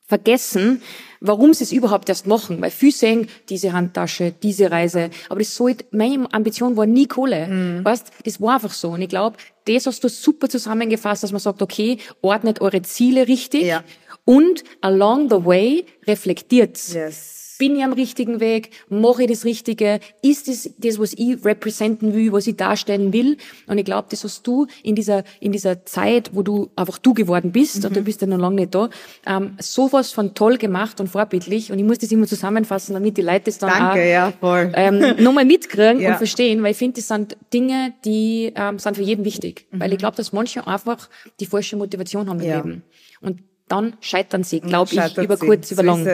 vergessen, 0.05 0.81
warum 1.19 1.53
sie 1.53 1.63
es 1.63 1.71
überhaupt 1.71 2.09
erst 2.09 2.27
machen. 2.27 2.61
Weil 2.61 2.71
viele 2.71 2.91
sehen, 2.91 3.27
diese 3.49 3.73
Handtasche, 3.73 4.33
diese 4.43 4.71
Reise. 4.71 5.09
Aber 5.29 5.39
das 5.39 5.55
sollte, 5.55 5.85
meine 5.91 6.31
Ambition 6.33 6.75
war 6.75 6.85
nie 6.85 7.07
Kohle. 7.07 7.47
Mhm. 7.47 7.85
Weißt, 7.85 8.11
das 8.25 8.41
war 8.41 8.55
einfach 8.55 8.73
so. 8.73 8.91
Und 8.91 9.01
ich 9.01 9.09
glaube, 9.09 9.37
das 9.65 9.85
hast 9.85 10.03
du 10.03 10.09
super 10.09 10.49
zusammengefasst, 10.49 11.23
dass 11.23 11.31
man 11.31 11.39
sagt, 11.39 11.61
okay, 11.61 11.97
ordnet 12.21 12.61
eure 12.61 12.81
Ziele 12.81 13.27
richtig. 13.27 13.63
Ja. 13.63 13.83
Und 14.25 14.63
along 14.81 15.29
the 15.29 15.45
way 15.45 15.85
reflektiert. 16.05 16.77
Yes 16.93 17.42
bin 17.57 17.75
ich 17.75 17.83
am 17.83 17.93
richtigen 17.93 18.39
Weg? 18.39 18.71
Mache 18.89 19.23
ich 19.23 19.29
das 19.29 19.45
Richtige? 19.45 19.99
Ist 20.21 20.47
das 20.47 20.69
das, 20.77 20.99
was 20.99 21.13
ich 21.13 21.43
repräsentieren 21.43 22.13
will, 22.13 22.31
was 22.31 22.47
ich 22.47 22.55
darstellen 22.55 23.13
will? 23.13 23.37
Und 23.67 23.77
ich 23.77 23.85
glaube, 23.85 24.07
das 24.09 24.23
hast 24.23 24.45
du 24.47 24.67
in 24.83 24.95
dieser, 24.95 25.23
in 25.39 25.51
dieser 25.51 25.85
Zeit, 25.85 26.31
wo 26.33 26.41
du 26.41 26.71
einfach 26.75 26.97
du 26.97 27.13
geworden 27.13 27.51
bist, 27.51 27.79
mhm. 27.79 27.85
und 27.85 27.95
du 27.95 28.01
bist 28.01 28.21
ja 28.21 28.27
noch 28.27 28.37
lange 28.37 28.55
nicht 28.55 28.75
da, 28.75 28.89
ähm, 29.25 29.55
sowas 29.59 30.11
von 30.11 30.33
toll 30.33 30.57
gemacht 30.57 30.99
und 30.99 31.07
vorbildlich. 31.07 31.71
Und 31.71 31.79
ich 31.79 31.85
muss 31.85 31.99
das 31.99 32.11
immer 32.11 32.27
zusammenfassen, 32.27 32.93
damit 32.93 33.17
die 33.17 33.21
Leute 33.21 33.45
das 33.45 33.57
dann 33.57 33.69
Danke, 33.69 34.01
auch 34.01 34.05
ja, 34.05 34.33
voll. 34.39 34.71
Ähm, 34.75 35.15
nochmal 35.23 35.45
mitkriegen 35.45 36.01
ja. 36.01 36.11
und 36.11 36.17
verstehen, 36.17 36.63
weil 36.63 36.71
ich 36.71 36.77
finde, 36.77 36.97
das 36.97 37.07
sind 37.07 37.37
Dinge, 37.53 37.93
die 38.05 38.53
ähm, 38.55 38.79
sind 38.79 38.97
für 38.97 39.03
jeden 39.03 39.25
wichtig. 39.25 39.67
Mhm. 39.71 39.79
Weil 39.79 39.93
ich 39.93 39.99
glaube, 39.99 40.15
dass 40.17 40.33
manche 40.33 40.65
einfach 40.67 41.09
die 41.39 41.45
falsche 41.45 41.75
Motivation 41.75 42.29
haben 42.29 42.39
im 42.39 42.47
ja. 42.47 42.57
Leben. 42.57 42.83
Und 43.21 43.39
dann 43.67 43.93
scheitern 44.01 44.43
sie, 44.43 44.59
glaube 44.59 44.93
ich, 44.93 45.17
über 45.17 45.37
kurz, 45.37 45.71
über 45.71 45.83
lang. 45.83 46.05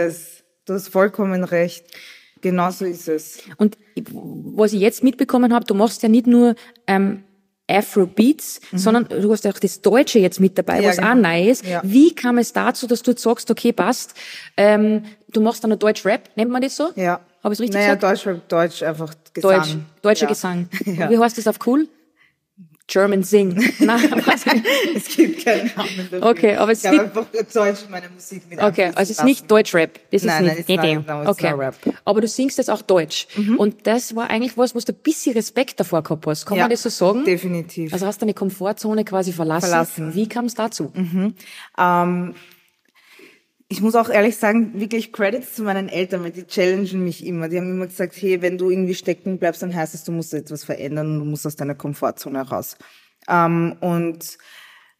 Du 0.69 0.75
hast 0.75 0.89
vollkommen 0.89 1.43
recht. 1.43 1.84
Genau 2.41 2.69
so 2.69 2.86
ist 2.86 3.10
es. 3.10 3.39
Und 3.58 3.75
was 4.13 4.71
ich 4.71 4.79
jetzt 4.79 5.03
mitbekommen 5.03 5.51
habe, 5.51 5.65
du 5.65 5.73
machst 5.73 6.03
ja 6.03 6.10
nicht 6.10 6.27
nur 6.27 6.53
ähm, 6.86 7.23
Afrobeats, 7.67 8.62
mhm. 8.71 8.77
sondern 8.77 9.08
du 9.08 9.32
hast 9.32 9.47
auch 9.47 9.58
das 9.58 9.82
Deutsche 9.82 10.19
jetzt 10.19 10.39
mit 10.39 10.60
dabei, 10.60 10.82
ja, 10.82 10.89
was 10.89 10.97
genau. 10.97 11.10
auch 11.10 11.15
neu 11.15 11.49
ist. 11.49 11.65
Ja. 11.65 11.82
Wie 11.84 12.13
kam 12.13 12.38
es 12.38 12.53
dazu, 12.53 12.86
dass 12.86 13.01
du 13.01 13.12
jetzt 13.12 13.23
sagst, 13.23 13.49
okay, 13.49 13.73
passt, 13.73 14.13
ähm, 14.58 15.05
du 15.29 15.41
machst 15.41 15.63
dann 15.63 15.77
Deutsch-Rap, 15.77 16.29
nennt 16.36 16.51
man 16.51 16.62
das 16.62 16.75
so? 16.75 16.91
Ja. 16.95 17.19
Habe 17.43 17.55
ich 17.55 17.60
richtig 17.60 17.73
naja, 17.73 17.95
gesagt? 17.95 18.03
Deutsch-Rap, 18.03 18.47
Deutsch 18.47 18.84
einfach 18.84 19.13
Gesang. 19.34 19.51
Deutsch, 19.51 19.75
deutscher 20.03 20.25
ja. 20.25 20.29
Gesang. 20.29 20.69
Wie 20.86 21.17
heißt 21.17 21.36
das 21.36 21.47
auf 21.47 21.58
cool? 21.65 21.88
German 22.89 23.23
Sing. 23.23 23.54
Nein, 23.80 24.23
es 24.95 25.15
gibt 25.15 25.45
keinen 25.45 25.71
Namen 25.75 25.89
dafür. 25.97 26.23
Okay, 26.23 26.56
aber 26.56 26.71
es 26.71 26.84
ich 26.84 26.89
gibt 26.89 27.04
einfach 27.04 27.25
Deutsch 27.54 27.82
meine 27.89 28.10
Musik 28.10 28.43
mit 28.49 28.62
Okay, 28.62 28.86
also 28.95 29.02
es 29.02 29.10
ist 29.12 29.23
nicht 29.23 29.49
Deutschrap. 29.49 29.99
Das 30.12 30.23
nein, 30.23 30.45
ist 30.47 30.67
nicht. 30.67 30.82
Nein, 30.82 31.04
nein, 31.06 31.28
okay. 31.28 31.54
Rap. 31.54 31.75
Aber 32.04 32.21
du 32.21 32.28
singst 32.28 32.58
jetzt 32.58 32.69
auch 32.69 32.82
Deutsch. 32.82 33.28
Mhm. 33.36 33.58
Und 33.58 33.88
das 33.88 34.15
war 34.15 34.30
eigentlich 34.30 34.58
was, 34.58 34.73
wo 34.73 34.80
du 34.80 34.91
ein 34.91 34.95
bisschen 35.04 35.34
Respekt 35.34 35.80
davor 35.80 36.02
gehabt 36.02 36.25
hast. 36.25 36.45
Kann 36.45 36.58
ja, 36.58 36.63
man 36.63 36.71
das 36.71 36.82
so 36.82 36.89
sagen? 36.89 37.23
Definitiv. 37.25 37.93
Also 37.93 38.06
hast 38.06 38.21
du 38.21 38.25
deine 38.25 38.34
Komfortzone 38.34 39.06
quasi 39.06 39.32
verlassen. 39.32 39.69
Verlassen. 39.69 40.15
Wie 40.15 40.28
kam 40.28 40.45
es 40.45 40.56
dazu? 40.56 40.91
Mhm. 40.93 41.36
Ähm, 41.78 42.36
ich 43.71 43.82
muss 43.82 43.93
auch 43.93 44.10
ehrlich 44.10 44.36
sagen, 44.38 44.79
wirklich 44.79 45.13
Credits 45.13 45.53
zu 45.53 45.63
meinen 45.63 45.89
Eltern, 45.89 46.23
weil 46.23 46.32
die 46.32 46.47
challengen 46.47 47.03
mich 47.03 47.23
immer. 47.23 47.49
Die 47.49 47.58
haben 47.58 47.69
immer 47.69 47.86
gesagt, 47.86 48.15
hey, 48.19 48.41
wenn 48.41 48.58
du 48.58 48.71
irgendwie 48.71 48.95
stecken 48.95 49.38
bleibst, 49.38 49.62
dann 49.62 49.75
heißt 49.75 49.93
es, 49.93 50.03
du 50.03 50.12
musst 50.12 50.34
etwas 50.34 50.63
verändern 50.63 51.13
und 51.13 51.19
du 51.19 51.25
musst 51.25 51.45
aus 51.45 51.55
deiner 51.55 51.75
Komfortzone 51.75 52.41
raus. 52.41 52.77
Ähm, 53.27 53.77
und 53.79 54.39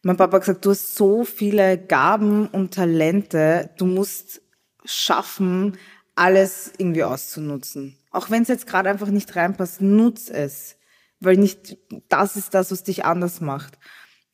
mein 0.02 0.16
Papa 0.16 0.36
hat 0.36 0.42
gesagt, 0.42 0.64
du 0.64 0.70
hast 0.70 0.94
so 0.94 1.24
viele 1.24 1.78
Gaben 1.78 2.46
und 2.46 2.72
Talente, 2.72 3.70
du 3.76 3.86
musst 3.86 4.40
schaffen, 4.84 5.76
alles 6.14 6.72
irgendwie 6.78 7.02
auszunutzen. 7.02 7.96
Auch 8.12 8.30
wenn 8.30 8.42
es 8.42 8.48
jetzt 8.48 8.68
gerade 8.68 8.88
einfach 8.88 9.08
nicht 9.08 9.34
reinpasst, 9.34 9.80
nutz 9.80 10.30
es. 10.30 10.76
Weil 11.18 11.36
nicht 11.36 11.76
das 12.08 12.36
ist 12.36 12.54
das, 12.54 12.70
was 12.70 12.84
dich 12.84 13.04
anders 13.04 13.40
macht. 13.40 13.78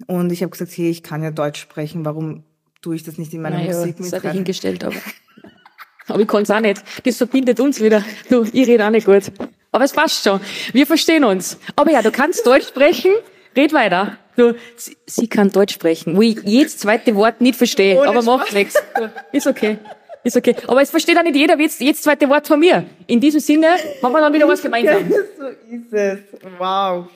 Und 0.07 0.31
ich 0.31 0.43
habe 0.43 0.51
gesagt, 0.51 0.77
hey, 0.77 0.91
ich 0.91 1.03
kann 1.03 1.23
ja 1.23 1.31
Deutsch 1.31 1.61
sprechen, 1.61 2.05
warum 2.05 2.45
tue 2.87 2.95
ich 2.95 3.03
das 3.03 3.19
nicht 3.19 3.35
in 3.35 3.43
meiner 3.43 3.59
naja, 3.59 3.77
Musik 3.77 3.99
mit 3.99 4.13
das 4.13 4.23
rein? 4.23 4.31
ich 4.31 4.37
hingestellt, 4.37 4.85
aber, 4.85 4.95
aber 6.07 6.21
ich 6.21 6.29
kann 6.29 6.45
es 6.45 6.51
auch 6.53 6.61
nicht. 6.61 6.81
Das 7.05 7.17
verbindet 7.17 7.59
uns 7.59 7.81
wieder. 7.81 8.05
Du, 8.31 8.45
ich 8.45 8.69
rede 8.69 8.87
auch 8.87 8.91
nicht 8.91 9.07
gut. 9.07 9.25
Aber 9.73 9.85
es 9.85 9.93
passt 9.93 10.23
schon. 10.23 10.41
Wir 10.73 10.87
verstehen 10.87 11.25
uns. 11.25 11.59
Aber 11.75 11.91
ja, 11.91 12.01
du 12.01 12.13
kannst 12.13 12.47
Deutsch 12.47 12.69
sprechen. 12.69 13.11
Red 13.57 13.73
weiter. 13.73 14.19
Du, 14.37 14.55
sie, 14.77 14.97
sie 15.05 15.27
kann 15.27 15.51
Deutsch 15.51 15.75
sprechen, 15.75 16.17
wo 16.17 16.23
ich 16.23 16.39
jedes 16.45 16.79
zweite 16.79 17.17
Wort 17.17 17.41
nicht 17.41 17.57
verstehe, 17.57 17.99
Ohne 17.99 18.09
aber 18.09 18.23
macht 18.23 18.53
nichts. 18.53 18.77
Ist 19.33 19.49
okay. 19.49 19.79
Ist 20.23 20.37
okay. 20.37 20.55
Aber 20.69 20.81
es 20.81 20.91
versteht 20.91 21.19
auch 21.19 21.25
nicht 21.25 21.35
jeder 21.35 21.59
jedes, 21.59 21.81
jedes 21.81 22.03
zweite 22.03 22.29
Wort 22.29 22.47
von 22.47 22.61
mir. 22.61 22.85
In 23.09 23.21
diesem 23.21 23.41
Sinne 23.41 23.69
haben 24.01 24.13
wir 24.13 24.21
dann 24.21 24.33
wieder 24.33 24.47
was 24.47 24.63
gemeinsam. 24.63 25.11
so 25.39 25.47
ist 25.75 25.93
es. 25.93 26.19
Wow. 26.57 27.09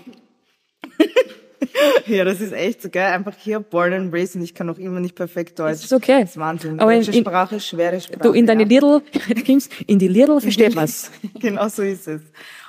ja, 2.06 2.24
das 2.24 2.40
ist 2.40 2.52
echt 2.52 2.82
so 2.82 2.88
geil. 2.90 3.12
Einfach 3.12 3.34
hier 3.38 3.60
born 3.60 3.92
and 3.92 4.12
raised 4.12 4.36
und 4.36 4.42
ich 4.42 4.54
kann 4.54 4.66
noch 4.66 4.78
immer 4.78 5.00
nicht 5.00 5.14
perfekt 5.14 5.58
Deutsch. 5.58 5.72
Das 5.72 5.84
ist 5.84 5.92
okay. 5.92 6.22
Das 6.22 6.30
ist 6.30 6.36
Wahnsinn. 6.38 6.80
Aber 6.80 6.94
Deutsche 6.94 7.12
in, 7.12 7.24
Sprache, 7.24 7.60
schwere 7.60 8.00
Sprache. 8.00 8.20
Du, 8.20 8.32
in 8.32 8.46
deine 8.46 8.62
ja. 8.62 8.68
Little, 8.68 9.02
in 9.86 9.98
die 9.98 10.08
Little 10.08 10.40
versteht 10.40 10.76
was. 10.76 11.10
genau 11.40 11.68
so 11.68 11.82
ist 11.82 12.08
es. 12.08 12.22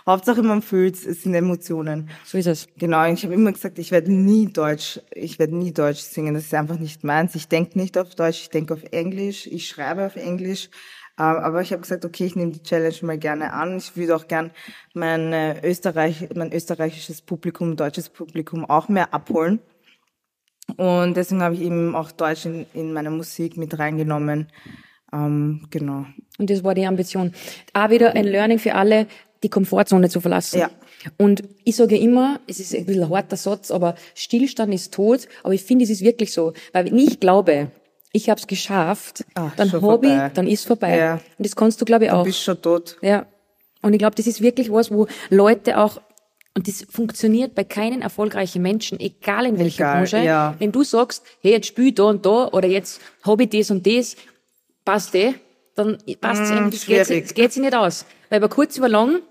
Hauptsache 0.06 0.42
man 0.42 0.62
fühlt 0.62 0.96
es 0.96 1.22
sind 1.22 1.36
Emotionen. 1.36 2.10
So 2.26 2.38
ist 2.38 2.48
es. 2.48 2.68
Genau, 2.78 3.06
ich 3.06 3.24
habe 3.24 3.34
immer 3.36 3.52
gesagt, 3.52 3.78
ich 3.78 3.92
werde 3.92 4.12
nie 4.12 4.48
Deutsch, 4.48 5.00
ich 5.12 5.38
werde 5.38 5.56
nie 5.56 5.72
Deutsch 5.72 6.00
singen, 6.00 6.34
das 6.34 6.46
ist 6.46 6.54
einfach 6.54 6.80
nicht 6.80 7.04
meins. 7.04 7.36
Ich 7.36 7.48
denke 7.48 7.78
nicht 7.78 7.98
auf 7.98 8.16
Deutsch, 8.16 8.42
ich 8.42 8.50
denke 8.50 8.74
auf 8.74 8.84
Englisch, 8.92 9.48
ich 9.48 9.68
schreibe 9.68 10.06
auf 10.06 10.16
Englisch. 10.16 10.70
Ähm, 11.20 11.26
aber 11.26 11.62
ich 11.62 11.72
habe 11.72 11.82
gesagt, 11.82 12.06
okay, 12.06 12.26
ich 12.26 12.36
nehme 12.36 12.52
die 12.52 12.64
Challenge 12.64 12.96
mal 13.02 13.18
gerne 13.18 13.54
an. 13.54 13.78
Ich 13.78 13.96
würde 13.96 14.16
auch 14.16 14.28
gern 14.28 14.52
mein, 14.94 15.34
äh, 15.34 15.68
Österreich, 15.68 16.30
mein 16.36 16.52
österreichisches 16.54 17.22
Publikum, 17.22 17.76
deutsches 17.76 18.10
Publikum 18.10 18.66
auch 18.70 18.90
mehr 18.90 19.14
abholen. 19.14 19.60
Und 20.78 21.18
deswegen 21.18 21.42
habe 21.42 21.56
ich 21.56 21.62
eben 21.62 21.96
auch 21.96 22.12
Deutsch 22.12 22.46
in, 22.46 22.66
in 22.74 22.94
meine 22.94 23.10
Musik 23.10 23.58
mit 23.58 23.78
reingenommen. 23.78 24.48
Ähm, 25.14 25.68
genau. 25.70 26.06
Und 26.38 26.50
das 26.50 26.64
war 26.64 26.74
die 26.74 26.86
Ambition. 26.86 27.34
Auch 27.74 27.90
wieder 27.90 28.16
ein 28.16 28.26
Learning 28.26 28.60
für 28.60 28.76
alle, 28.76 29.08
die 29.44 29.50
Komfortzone 29.50 30.10
zu 30.10 30.22
verlassen. 30.22 30.60
Ja. 30.60 30.70
Und 31.18 31.44
ich 31.66 31.76
sage 31.76 31.98
immer, 31.98 32.40
es 32.48 32.60
ist 32.60 32.76
ein 32.76 32.86
bisschen 32.86 33.04
ein 33.04 33.10
harter 33.10 33.36
Satz, 33.36 33.72
aber 33.72 33.96
Stillstand 34.14 34.74
ist 34.74 34.94
tot. 34.94 35.28
Aber 35.44 35.54
ich 35.54 35.64
finde, 35.64 35.84
es 35.84 35.90
ist 35.90 36.02
wirklich 36.02 36.32
so. 36.32 36.54
Weil 36.74 36.96
ich 36.96 37.20
glaube, 37.20 37.72
ich 38.14 38.30
habe 38.30 38.40
es 38.40 38.48
geschafft, 38.48 39.26
Ach, 39.36 39.56
dann 39.56 39.72
habe 39.72 40.08
ich, 40.08 40.34
dann 40.34 40.48
ist 40.48 40.68
vorbei. 40.68 40.98
Ja. 40.98 41.14
Und 41.14 41.46
das 41.46 41.56
kannst 41.56 41.80
du, 41.82 41.86
glaube 41.86 42.06
ich, 42.06 42.12
auch. 42.12 42.20
Du 42.20 42.26
bist 42.26 42.42
schon 42.42 42.62
tot. 42.62 42.98
Ja. 43.02 43.26
Und 43.82 43.94
ich 43.94 44.00
glaube, 44.00 44.16
das 44.16 44.28
ist 44.28 44.42
wirklich 44.42 44.72
was, 44.72 44.92
wo 44.92 45.08
Leute 45.30 45.78
auch 45.78 46.02
und 46.54 46.68
das 46.68 46.86
funktioniert 46.90 47.56
bei 47.56 47.64
keinen 47.64 48.02
erfolgreichen 48.02 48.62
Menschen, 48.62 49.00
egal 49.00 49.46
in 49.46 49.58
welcher 49.58 49.86
egal, 49.86 49.98
Branche. 49.98 50.18
Ja. 50.18 50.56
Wenn 50.60 50.74
du 50.74 50.84
sagst, 50.84 51.24
hey, 51.40 51.54
jetzt 51.54 51.68
spiel 51.68 51.94
da 51.94 52.04
und 52.04 52.26
da 52.26 52.50
oder 52.50 52.68
jetzt 52.68 53.00
habe 53.24 53.44
ich 53.44 53.50
das 53.50 53.72
und 53.72 53.88
das, 53.88 54.18
passt 54.84 55.16
eh, 55.16 55.34
dann 55.76 55.98
passt 56.20 56.42
es 56.42 56.50
mm, 56.50 56.70
das 56.70 56.86
geht, 56.86 57.10
das 57.10 57.34
geht 57.34 57.54
sich 57.54 57.62
nicht 57.62 57.74
aus. 57.74 58.06
Weil 58.30 58.40
über 58.40 58.50
kurz 58.50 58.78
über 58.78 58.90
lang 58.90 59.22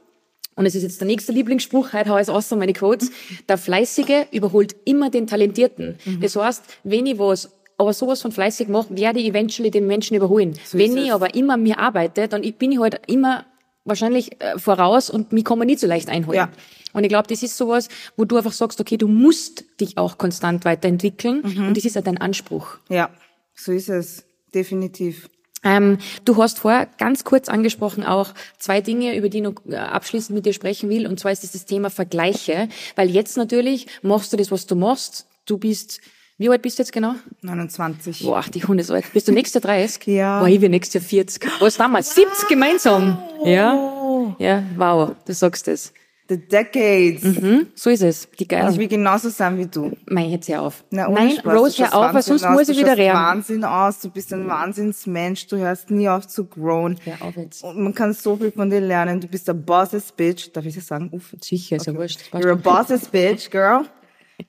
und 0.56 0.64
es 0.64 0.74
ist 0.74 0.82
jetzt 0.82 1.00
der 1.00 1.06
nächste 1.06 1.32
Lieblingsspruch, 1.32 1.92
heute 1.92 2.08
habe 2.08 2.22
ich 2.22 2.28
außer 2.28 2.56
meine 2.56 2.72
Quotes, 2.72 3.10
der 3.48 3.58
Fleißige 3.58 4.26
überholt 4.32 4.74
immer 4.86 5.10
den 5.10 5.26
Talentierten. 5.26 5.98
Mhm. 6.04 6.20
Das 6.22 6.36
heißt, 6.36 6.64
wenn 6.84 7.04
ich 7.04 7.18
was 7.18 7.50
aber 7.80 7.92
sowas 7.94 8.20
von 8.20 8.30
fleißig 8.30 8.68
mache, 8.68 8.94
werde 8.96 9.20
ich 9.20 9.26
eventually 9.26 9.70
den 9.70 9.86
Menschen 9.86 10.14
überholen. 10.14 10.54
So 10.64 10.78
wenn 10.78 10.96
ich 10.96 11.08
es. 11.08 11.12
aber 11.12 11.34
immer 11.34 11.56
mir 11.56 11.78
arbeite, 11.78 12.28
dann 12.28 12.42
bin 12.52 12.72
ich 12.72 12.78
halt 12.78 13.00
immer 13.06 13.46
wahrscheinlich 13.84 14.40
äh, 14.40 14.58
voraus 14.58 15.08
und 15.08 15.32
mich 15.32 15.44
kann 15.44 15.58
man 15.58 15.66
nicht 15.66 15.80
so 15.80 15.86
leicht 15.86 16.10
einholen. 16.10 16.36
Ja. 16.36 16.50
Und 16.92 17.04
ich 17.04 17.08
glaube, 17.08 17.28
das 17.28 17.42
ist 17.42 17.56
sowas, 17.56 17.88
wo 18.16 18.24
du 18.24 18.36
einfach 18.36 18.52
sagst, 18.52 18.80
okay, 18.80 18.96
du 18.96 19.08
musst 19.08 19.64
dich 19.80 19.96
auch 19.96 20.18
konstant 20.18 20.64
weiterentwickeln 20.64 21.42
mhm. 21.42 21.68
und 21.68 21.76
das 21.76 21.84
ist 21.84 21.96
ja 21.96 22.02
dein 22.02 22.18
Anspruch. 22.18 22.78
Ja, 22.88 23.10
so 23.54 23.72
ist 23.72 23.88
es. 23.88 24.24
Definitiv. 24.54 25.30
Ähm, 25.62 25.98
du 26.24 26.36
hast 26.42 26.58
vorher 26.58 26.86
ganz 26.98 27.24
kurz 27.24 27.48
angesprochen 27.48 28.04
auch 28.04 28.34
zwei 28.58 28.80
Dinge, 28.80 29.16
über 29.16 29.28
die 29.28 29.38
ich 29.38 29.44
noch 29.44 29.54
äh, 29.68 29.76
abschließend 29.76 30.34
mit 30.34 30.46
dir 30.46 30.52
sprechen 30.52 30.88
will. 30.88 31.06
Und 31.06 31.20
zwar 31.20 31.32
ist 31.32 31.44
das 31.44 31.52
das 31.52 31.66
Thema 31.66 31.90
Vergleiche. 31.90 32.68
Weil 32.96 33.10
jetzt 33.10 33.36
natürlich 33.36 33.86
machst 34.02 34.32
du 34.32 34.36
das, 34.36 34.50
was 34.50 34.66
du 34.66 34.74
machst. 34.74 35.26
Du 35.46 35.58
bist, 35.58 36.00
wie 36.40 36.48
alt 36.48 36.62
bist 36.62 36.78
du 36.78 36.82
jetzt 36.82 36.92
genau? 36.92 37.14
29. 37.42 38.24
Boah, 38.24 38.42
die 38.52 38.64
Hunde 38.64 38.82
ist 38.82 38.90
alt. 38.90 39.04
Bist 39.12 39.28
du 39.28 39.32
nächstes 39.32 39.62
Jahr 39.62 39.72
30? 39.76 40.06
Ja. 40.06 40.40
Boah, 40.40 40.48
ich 40.48 40.58
bin 40.58 40.70
nächstes 40.72 40.94
Jahr 41.02 41.08
40. 41.08 41.42
Was 41.60 41.76
damals? 41.76 42.14
70 42.14 42.48
gemeinsam. 42.48 43.18
Ja. 43.44 44.34
Ja, 44.38 44.62
wow, 44.76 45.12
du 45.26 45.32
sagst 45.34 45.68
es. 45.68 45.92
The 46.28 46.36
Decades. 46.38 47.24
Mhm, 47.24 47.66
so 47.74 47.90
ist 47.90 48.02
es. 48.02 48.28
Die 48.38 48.44
Ich 48.44 48.48
Geilen. 48.48 48.76
will 48.78 48.86
genauso 48.86 49.28
sein 49.30 49.58
wie 49.58 49.66
du. 49.66 49.90
Mei, 50.06 50.26
jetzt 50.26 50.48
hör 50.48 50.62
auf. 50.62 50.84
Na, 50.90 51.08
Nein, 51.08 51.32
Spaß, 51.32 51.58
Rose, 51.58 51.76
du 51.76 51.82
hör 51.82 51.94
auf, 51.94 52.14
weil 52.14 52.22
sonst 52.22 52.44
aus, 52.44 52.52
muss 52.52 52.68
ich 52.68 52.76
du 52.76 52.82
wieder 52.82 52.90
schaust 52.90 52.98
rennen. 53.00 53.14
Wahnsinn 53.14 53.64
aus, 53.64 54.00
du 54.00 54.10
bist 54.10 54.32
ein 54.32 54.46
Wahnsinnsmensch, 54.46 55.48
du 55.48 55.56
hörst 55.56 55.90
nie 55.90 56.08
auf 56.08 56.28
zu 56.28 56.44
growen. 56.44 56.98
Hör 57.04 57.14
auf 57.26 57.36
jetzt. 57.36 57.64
Und 57.64 57.80
man 57.82 57.94
kann 57.94 58.12
so 58.12 58.36
viel 58.36 58.52
von 58.52 58.70
dir 58.70 58.80
lernen. 58.80 59.20
Du 59.20 59.26
bist 59.26 59.50
ein 59.50 59.60
Bosses 59.64 60.12
Bitch. 60.12 60.50
Darf 60.52 60.64
ich 60.66 60.74
das 60.76 60.86
sagen? 60.86 61.08
Uff. 61.12 61.34
Sicher, 61.42 61.76
ist 61.76 61.86
ja 61.86 61.94
wurscht. 61.96 62.20
You're 62.32 62.52
a 62.52 62.54
Bosses 62.54 63.08
Bitch, 63.08 63.50
girl. 63.50 63.86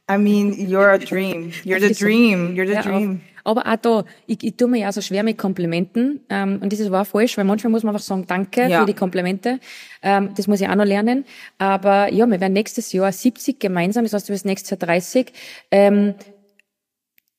I 0.10 0.18
mean, 0.18 0.54
you're 0.70 0.90
a 0.92 0.98
dream. 0.98 1.52
You're 1.64 1.80
the 1.80 1.94
dream. 1.94 2.54
You're 2.56 2.68
the 2.68 2.78
auf. 2.78 2.86
dream. 2.86 3.22
Aber 3.44 3.66
auch 3.66 3.76
da, 3.78 4.06
ich, 4.28 4.44
ich 4.44 4.56
tue 4.56 4.68
mir 4.68 4.82
ja 4.82 4.92
so 4.92 5.02
schwer 5.02 5.24
mit 5.24 5.38
Komplimenten. 5.38 6.20
Ähm, 6.30 6.60
und 6.62 6.72
das 6.72 6.80
ist 6.80 6.92
auch 6.92 7.06
falsch, 7.06 7.38
weil 7.38 7.46
manchmal 7.46 7.72
muss 7.72 7.82
man 7.84 7.96
einfach 7.96 8.06
sagen, 8.06 8.26
danke 8.28 8.68
Ja. 8.68 8.82
für 8.82 8.86
die 8.86 8.94
Komplimente. 8.94 9.60
Ähm, 10.04 10.30
das 10.38 10.48
muss 10.48 10.62
ich 10.62 10.68
auch 10.70 10.76
noch 10.76 10.86
lernen. 10.86 11.26
Aber 11.58 12.12
ja, 12.14 12.28
wir 12.28 12.40
werden 12.40 12.54
nächstes 12.54 12.92
Jahr 12.94 13.12
70 13.12 13.60
gemeinsam, 13.60 14.04
das 14.04 14.14
heißt, 14.14 14.30
du 14.30 14.34
wirst 14.34 14.46
nächstes 14.46 14.70
Jahr 14.70 14.78
30. 14.78 15.34
Ähm, 15.72 16.14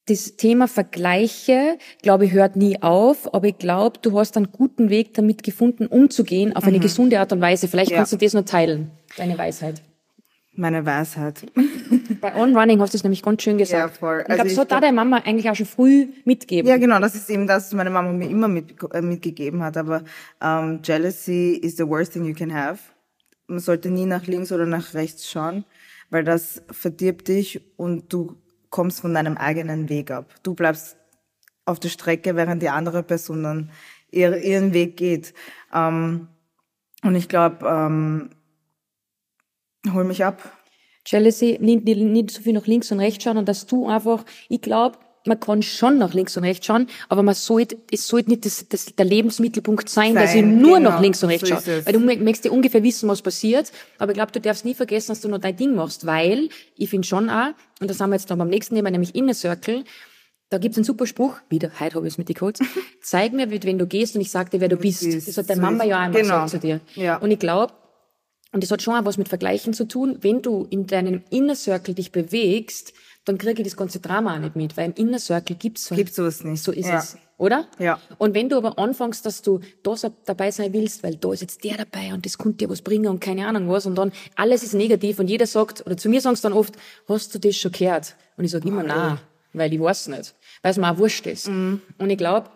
das 0.06 0.34
Thema 0.36 0.66
Vergleiche, 0.66 1.78
glaube 2.02 2.24
ich, 2.24 2.32
hört 2.32 2.56
nie 2.56 2.82
auf, 2.82 3.32
aber 3.32 3.46
ich 3.46 3.58
glaube, 3.58 4.00
du 4.02 4.18
hast 4.18 4.36
einen 4.36 4.50
guten 4.50 4.90
Weg 4.90 5.14
damit 5.14 5.44
gefunden, 5.44 5.86
umzugehen 5.86 6.56
auf 6.56 6.64
eine 6.64 6.80
gesunde 6.80 7.20
Art 7.20 7.32
und 7.32 7.40
Weise. 7.40 7.68
Vielleicht 7.68 7.90
Mhm. 7.90 7.94
Ja. 7.94 7.98
kannst 7.98 8.12
du 8.12 8.16
das 8.16 8.34
noch 8.34 8.44
teilen, 8.44 8.90
deine 9.16 9.38
Weisheit. 9.38 9.80
Meine 10.54 10.84
Weisheit. 10.84 11.46
Bei 12.20 12.34
On 12.36 12.54
Running 12.56 12.78
hast 12.80 12.92
du 12.92 12.98
es 12.98 13.02
nämlich 13.04 13.22
ganz 13.22 13.42
schön 13.42 13.56
gesagt. 13.56 13.78
Ja, 13.80 13.88
voll. 13.88 14.18
Ich 14.20 14.24
Also 14.30 14.34
glaube, 14.34 14.48
ich 14.48 14.54
das 14.54 14.60
hat 14.60 14.70
da 14.70 14.74
glaub- 14.76 14.82
deine 14.82 14.94
Mama 14.94 15.16
eigentlich 15.24 15.48
auch 15.48 15.54
schon 15.54 15.64
früh 15.66 16.08
mitgegeben. 16.26 16.68
Ja, 16.68 16.76
genau, 16.76 17.00
das 17.00 17.14
ist 17.14 17.30
eben 17.30 17.46
das, 17.46 17.66
was 17.66 17.72
meine 17.74 17.88
Mama 17.88 18.12
mir 18.12 18.28
immer 18.28 18.48
mit, 18.48 18.74
äh, 18.92 19.00
mitgegeben 19.00 19.62
hat. 19.62 19.78
Aber 19.78 20.02
ähm, 20.42 20.80
Jealousy 20.84 21.52
is 21.62 21.76
the 21.78 21.88
worst 21.88 22.12
thing 22.12 22.26
you 22.26 22.34
can 22.34 22.52
have. 22.54 22.80
Man 23.46 23.60
sollte 23.60 23.90
nie 23.90 24.04
nach 24.04 24.26
links 24.26 24.52
oder 24.52 24.66
nach 24.66 24.92
rechts 24.92 25.30
schauen, 25.30 25.64
weil 26.10 26.22
das 26.22 26.62
verdirbt 26.70 27.28
dich 27.28 27.60
und 27.78 28.12
du 28.12 28.36
kommst 28.68 29.00
von 29.00 29.14
deinem 29.14 29.38
eigenen 29.38 29.88
Weg 29.88 30.10
ab. 30.10 30.26
Du 30.42 30.54
bleibst 30.54 30.96
auf 31.64 31.80
der 31.80 31.88
Strecke, 31.88 32.36
während 32.36 32.62
die 32.62 32.68
andere 32.68 33.02
Person 33.02 33.42
dann 33.42 33.70
ihr, 34.10 34.36
ihren 34.36 34.74
Weg 34.74 34.98
geht. 34.98 35.32
Ähm, 35.72 36.28
und 37.02 37.14
ich 37.14 37.28
glaube, 37.28 37.66
ähm, 37.66 38.30
hol 39.92 40.04
mich 40.04 40.24
ab. 40.24 40.42
Jealousy, 41.06 41.58
nicht, 41.60 41.84
nicht, 41.84 42.30
so 42.30 42.42
viel 42.42 42.52
nach 42.52 42.66
links 42.66 42.92
und 42.92 43.00
rechts 43.00 43.24
schauen 43.24 43.36
und 43.36 43.48
dass 43.48 43.66
du 43.66 43.88
einfach, 43.88 44.24
ich 44.48 44.60
glaube, 44.60 44.98
man 45.26 45.38
kann 45.38 45.62
schon 45.62 45.98
nach 45.98 46.14
links 46.14 46.36
und 46.36 46.44
rechts 46.44 46.66
schauen, 46.66 46.88
aber 47.08 47.22
man 47.22 47.34
sollte, 47.34 47.76
es 47.90 48.06
sollte 48.06 48.30
nicht 48.30 48.44
das, 48.44 48.66
das, 48.68 48.86
der 48.86 49.04
Lebensmittelpunkt 49.04 49.88
sein, 49.88 50.14
dass 50.14 50.34
ich 50.34 50.40
Sein, 50.40 50.60
nur 50.60 50.78
genau, 50.78 50.90
nach 50.90 51.00
links 51.00 51.22
und 51.22 51.30
rechts 51.30 51.48
so 51.48 51.54
schaue. 51.54 51.86
Weil 51.86 51.92
du 51.92 52.00
mö- 52.00 52.22
möchtest 52.22 52.46
ja 52.46 52.50
ungefähr 52.50 52.82
wissen, 52.82 53.08
was 53.08 53.22
passiert, 53.22 53.72
aber 53.98 54.12
ich 54.12 54.16
glaube, 54.16 54.32
du 54.32 54.40
darfst 54.40 54.64
nie 54.64 54.74
vergessen, 54.74 55.12
dass 55.12 55.20
du 55.20 55.28
noch 55.28 55.38
dein 55.38 55.56
Ding 55.56 55.74
machst, 55.74 56.06
weil 56.06 56.48
ich 56.76 56.90
finde 56.90 57.06
schon 57.06 57.30
auch, 57.30 57.48
und 57.80 57.88
das 57.88 58.00
haben 58.00 58.10
wir 58.10 58.16
jetzt 58.16 58.30
dann 58.30 58.38
beim 58.38 58.48
nächsten 58.48 58.74
Thema, 58.74 58.90
nämlich 58.90 59.14
Inner 59.14 59.34
Circle, 59.34 59.84
da 60.50 60.58
gibt's 60.58 60.76
einen 60.76 60.84
super 60.84 61.06
Spruch, 61.06 61.36
wieder, 61.48 61.70
heute 61.80 61.96
habe 61.96 62.06
ich 62.06 62.14
es 62.14 62.18
mit 62.18 62.28
dir 62.28 62.34
kurz, 62.34 62.58
zeig 63.02 63.32
mir, 63.32 63.50
wenn 63.50 63.78
du 63.78 63.86
gehst 63.86 64.14
und 64.14 64.20
ich 64.20 64.30
sag 64.30 64.50
dir, 64.50 64.60
wer 64.60 64.68
du 64.68 64.76
bist. 64.76 65.04
Das 65.04 65.36
hat 65.36 65.48
deine 65.48 65.60
Mama 65.60 65.84
ja 65.84 65.98
einmal 65.98 66.20
genau. 66.22 66.44
gesagt 66.44 66.50
zu 66.50 66.58
dir. 66.58 66.80
Ja. 66.94 67.16
Und 67.16 67.30
ich 67.30 67.38
glaube, 67.38 67.72
und 68.52 68.62
das 68.62 68.70
hat 68.70 68.82
schon 68.82 68.94
auch 68.94 69.04
was 69.04 69.18
mit 69.18 69.28
Vergleichen 69.28 69.72
zu 69.72 69.86
tun. 69.86 70.18
Wenn 70.20 70.42
du 70.42 70.66
in 70.70 70.86
deinem 70.86 71.22
Inner 71.30 71.54
Circle 71.56 71.94
dich 71.94 72.12
bewegst, 72.12 72.92
dann 73.24 73.38
kriege 73.38 73.62
ich 73.62 73.68
das 73.68 73.76
ganze 73.76 74.00
Drama 74.00 74.34
auch 74.34 74.38
nicht 74.40 74.56
mit, 74.56 74.76
weil 74.76 74.86
im 74.86 74.94
Inner 74.94 75.18
Circle 75.18 75.56
gibt's 75.56 75.86
so, 75.86 75.94
Gibt's 75.94 76.16
sowas 76.16 76.42
nicht. 76.44 76.62
so 76.62 76.72
ist 76.72 76.88
Ja. 76.88 76.98
es, 76.98 77.16
oder? 77.38 77.68
Ja. 77.78 78.00
Und 78.18 78.34
wenn 78.34 78.48
du 78.48 78.56
aber 78.56 78.78
anfängst, 78.78 79.24
dass 79.24 79.42
du 79.42 79.60
da 79.84 79.94
dabei 80.24 80.50
sein 80.50 80.72
willst, 80.72 81.02
weil 81.04 81.14
da 81.16 81.32
ist 81.32 81.40
jetzt 81.40 81.62
der 81.64 81.76
dabei 81.76 82.12
und 82.12 82.26
das 82.26 82.36
könnte 82.36 82.58
dir 82.58 82.70
was 82.70 82.82
bringen 82.82 83.06
und 83.06 83.20
keine 83.20 83.46
Ahnung 83.46 83.68
was 83.68 83.86
und 83.86 83.94
dann 83.96 84.12
alles 84.34 84.62
ist 84.64 84.74
negativ 84.74 85.18
und 85.20 85.28
jeder 85.28 85.46
sagt, 85.46 85.86
oder 85.86 85.96
zu 85.96 86.08
mir 86.08 86.20
sagen 86.20 86.34
sie 86.36 86.42
dann 86.42 86.52
oft, 86.52 86.74
hast 87.08 87.34
du 87.34 87.38
das 87.38 87.56
schon 87.56 87.70
gehört? 87.72 88.16
Und 88.36 88.44
ich 88.44 88.50
sage 88.50 88.66
immer 88.68 88.82
nein, 88.82 89.18
weil 89.52 89.72
ich 89.72 89.80
weiß 89.80 90.08
nicht, 90.08 90.34
weil 90.62 90.72
es 90.72 90.76
mir 90.78 90.90
auch 90.90 90.98
wurscht 90.98 91.26
ist. 91.26 91.48
Mhm. 91.48 91.80
Und 91.98 92.10
ich 92.10 92.18
glaube, 92.18 92.50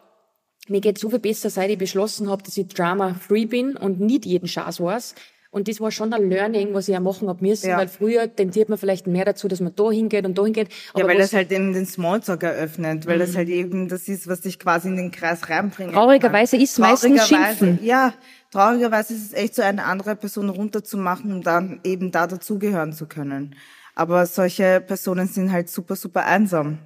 mir 0.68 0.80
geht 0.80 0.98
so 0.98 1.08
viel 1.10 1.20
besser, 1.20 1.48
seit 1.48 1.70
ich 1.70 1.78
beschlossen 1.78 2.28
habe, 2.28 2.42
dass 2.42 2.56
ich 2.56 2.66
Drama-free 2.66 3.46
bin 3.46 3.76
und 3.76 4.00
nicht 4.00 4.26
jeden 4.26 4.48
Schatz 4.48 4.80
weiß. 4.80 5.14
Und 5.50 5.68
das 5.68 5.80
war 5.80 5.90
schon 5.90 6.12
ein 6.12 6.28
Learning, 6.28 6.74
was 6.74 6.88
ich 6.88 6.96
auch 6.96 7.00
machen 7.00 7.28
hab 7.28 7.40
müssen, 7.40 7.70
Ja. 7.70 7.78
weil 7.78 7.88
früher 7.88 8.34
tendiert 8.34 8.68
man 8.68 8.78
vielleicht 8.78 9.06
mehr 9.06 9.24
dazu, 9.24 9.48
dass 9.48 9.60
man 9.60 9.74
da 9.74 9.90
hingeht 9.90 10.26
und 10.26 10.36
da 10.36 10.44
hingeht. 10.44 10.68
Ja, 10.96 11.06
weil 11.06 11.18
das 11.18 11.32
halt 11.32 11.50
eben 11.52 11.72
den 11.72 11.86
Smalltalk 11.86 12.42
eröffnet, 12.42 13.06
weil 13.06 13.18
das 13.18 13.36
halt 13.36 13.48
eben 13.48 13.88
das 13.88 14.08
ist, 14.08 14.28
was 14.28 14.42
dich 14.42 14.58
quasi 14.58 14.88
in 14.88 14.96
den 14.96 15.10
Kreis 15.10 15.48
reinbringt. 15.48 15.92
Traurigerweise 15.92 16.56
ist 16.56 16.78
meistens 16.78 17.26
Schimpfen. 17.26 17.78
Ja, 17.82 18.12
traurigerweise 18.50 19.14
ist 19.14 19.26
es 19.26 19.32
echt 19.32 19.54
so, 19.54 19.62
eine 19.62 19.84
andere 19.84 20.16
Person 20.16 20.48
runterzumachen, 20.48 21.32
um 21.32 21.42
dann 21.42 21.80
eben 21.84 22.10
da 22.10 22.26
dazugehören 22.26 22.92
zu 22.92 23.06
können. 23.06 23.54
Aber 23.94 24.26
solche 24.26 24.82
Personen 24.86 25.26
sind 25.26 25.52
halt 25.52 25.70
super, 25.70 25.96
super 25.96 26.26
einsam. 26.26 26.78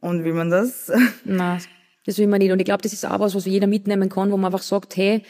Und 0.00 0.22
will 0.24 0.34
man 0.34 0.50
das? 0.50 0.92
Nein, 1.24 1.60
das 2.04 2.18
will 2.18 2.26
man 2.26 2.38
nicht. 2.40 2.52
Und 2.52 2.58
ich 2.60 2.64
glaube, 2.66 2.82
das 2.82 2.92
ist 2.92 3.04
auch 3.06 3.18
was, 3.20 3.34
was 3.34 3.46
jeder 3.46 3.66
mitnehmen 3.66 4.08
kann, 4.08 4.30
wo 4.30 4.36
man 4.36 4.52
einfach 4.52 4.62
sagt, 4.64 4.96
hey, 4.96 5.22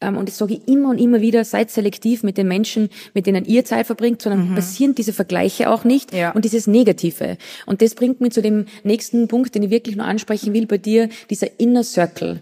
und 0.00 0.28
das 0.28 0.38
sage 0.38 0.54
ich 0.54 0.68
immer 0.68 0.90
und 0.90 0.98
immer 0.98 1.20
wieder, 1.20 1.44
seid 1.44 1.70
selektiv 1.70 2.22
mit 2.22 2.38
den 2.38 2.46
Menschen, 2.46 2.88
mit 3.14 3.26
denen 3.26 3.44
ihr 3.44 3.64
Zeit 3.64 3.86
verbringt, 3.86 4.22
sondern 4.22 4.54
passieren 4.54 4.94
diese 4.94 5.12
Vergleiche 5.12 5.70
auch 5.70 5.82
nicht 5.84 6.14
Ja. 6.14 6.30
und 6.30 6.44
dieses 6.44 6.68
Negative. 6.68 7.36
Und 7.66 7.82
das 7.82 7.94
bringt 7.94 8.20
mich 8.20 8.32
zu 8.32 8.40
dem 8.40 8.66
nächsten 8.84 9.26
Punkt, 9.26 9.54
den 9.54 9.64
ich 9.64 9.70
wirklich 9.70 9.96
noch 9.96 10.06
ansprechen 10.06 10.54
will 10.54 10.66
bei 10.66 10.78
dir, 10.78 11.08
dieser 11.30 11.48
Inner 11.58 11.82
Circle. 11.82 12.40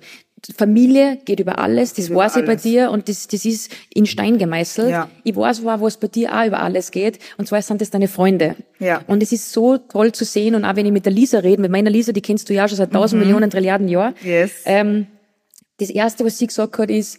Familie 0.56 1.18
geht 1.24 1.40
über 1.40 1.58
alles, 1.58 1.94
das 1.94 2.08
über 2.08 2.20
weiß 2.20 2.36
ich 2.36 2.44
bei 2.44 2.56
dir 2.56 2.90
und 2.90 3.08
das, 3.08 3.26
das 3.26 3.44
ist 3.44 3.72
in 3.92 4.06
Stein 4.06 4.38
gemeißelt. 4.38 4.90
Ja. 4.90 5.08
Ich 5.24 5.34
weiß, 5.34 5.62
wo 5.62 5.66
was 5.66 5.96
bei 5.96 6.08
dir 6.08 6.32
auch 6.38 6.46
über 6.46 6.60
alles 6.60 6.90
geht 6.90 7.18
und 7.38 7.48
zwar 7.48 7.62
sind 7.62 7.80
das 7.80 7.90
deine 7.90 8.06
Freunde. 8.06 8.54
Ja. 8.78 9.02
Und 9.06 9.22
es 9.22 9.32
ist 9.32 9.50
so 9.52 9.78
toll 9.78 10.12
zu 10.12 10.24
sehen 10.24 10.54
und 10.54 10.64
auch 10.64 10.76
wenn 10.76 10.86
ich 10.86 10.92
mit 10.92 11.06
der 11.06 11.12
Lisa 11.12 11.38
rede, 11.38 11.62
mit 11.62 11.70
meiner 11.70 11.90
Lisa, 11.90 12.12
die 12.12 12.20
kennst 12.20 12.48
du 12.48 12.54
ja 12.54 12.68
schon 12.68 12.76
seit 12.76 12.92
tausend 12.92 13.22
Millionen 13.22 13.50
Trilliarden 13.50 13.88
Jahren. 13.88 14.14
Mhm. 14.22 14.28
Yes. 14.28 14.50
Ähm, 14.66 15.06
das 15.78 15.90
erste, 15.90 16.24
was 16.24 16.38
sie 16.38 16.46
gesagt 16.46 16.78
hat, 16.78 16.90
ist, 16.90 17.18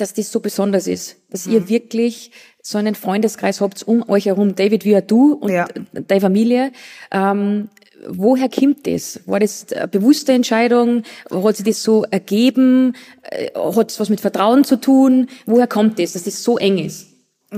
dass 0.00 0.14
das 0.14 0.30
so 0.32 0.40
besonders 0.40 0.86
ist, 0.86 1.16
dass 1.30 1.46
Mhm. 1.46 1.52
ihr 1.52 1.68
wirklich 1.68 2.30
so 2.62 2.78
einen 2.78 2.94
Freundeskreis 2.94 3.60
habt 3.60 3.82
um 3.82 4.08
euch 4.08 4.26
herum, 4.26 4.54
David 4.54 4.84
wie 4.84 4.96
auch 4.96 5.00
du 5.02 5.32
und 5.34 5.50
Ja. 5.52 5.66
deine 5.92 6.20
Familie. 6.20 6.72
Ähm, 7.10 7.68
woher 8.06 8.48
kommt 8.48 8.86
das? 8.86 9.20
War 9.26 9.40
das 9.40 9.72
eine 9.72 9.88
bewusste 9.88 10.32
Entscheidung? 10.32 11.02
Hat 11.30 11.56
sich 11.56 11.66
das 11.66 11.82
so 11.82 12.04
ergeben? 12.04 12.94
Äh, 13.22 13.50
Hat 13.54 13.90
es 13.90 14.00
was 14.00 14.08
mit 14.08 14.20
Vertrauen 14.20 14.64
zu 14.64 14.76
tun? 14.80 15.28
Woher 15.46 15.66
kommt 15.66 15.98
das, 15.98 16.12
dass 16.12 16.24
das 16.24 16.42
so 16.42 16.58
eng 16.58 16.78
ist? 16.78 17.06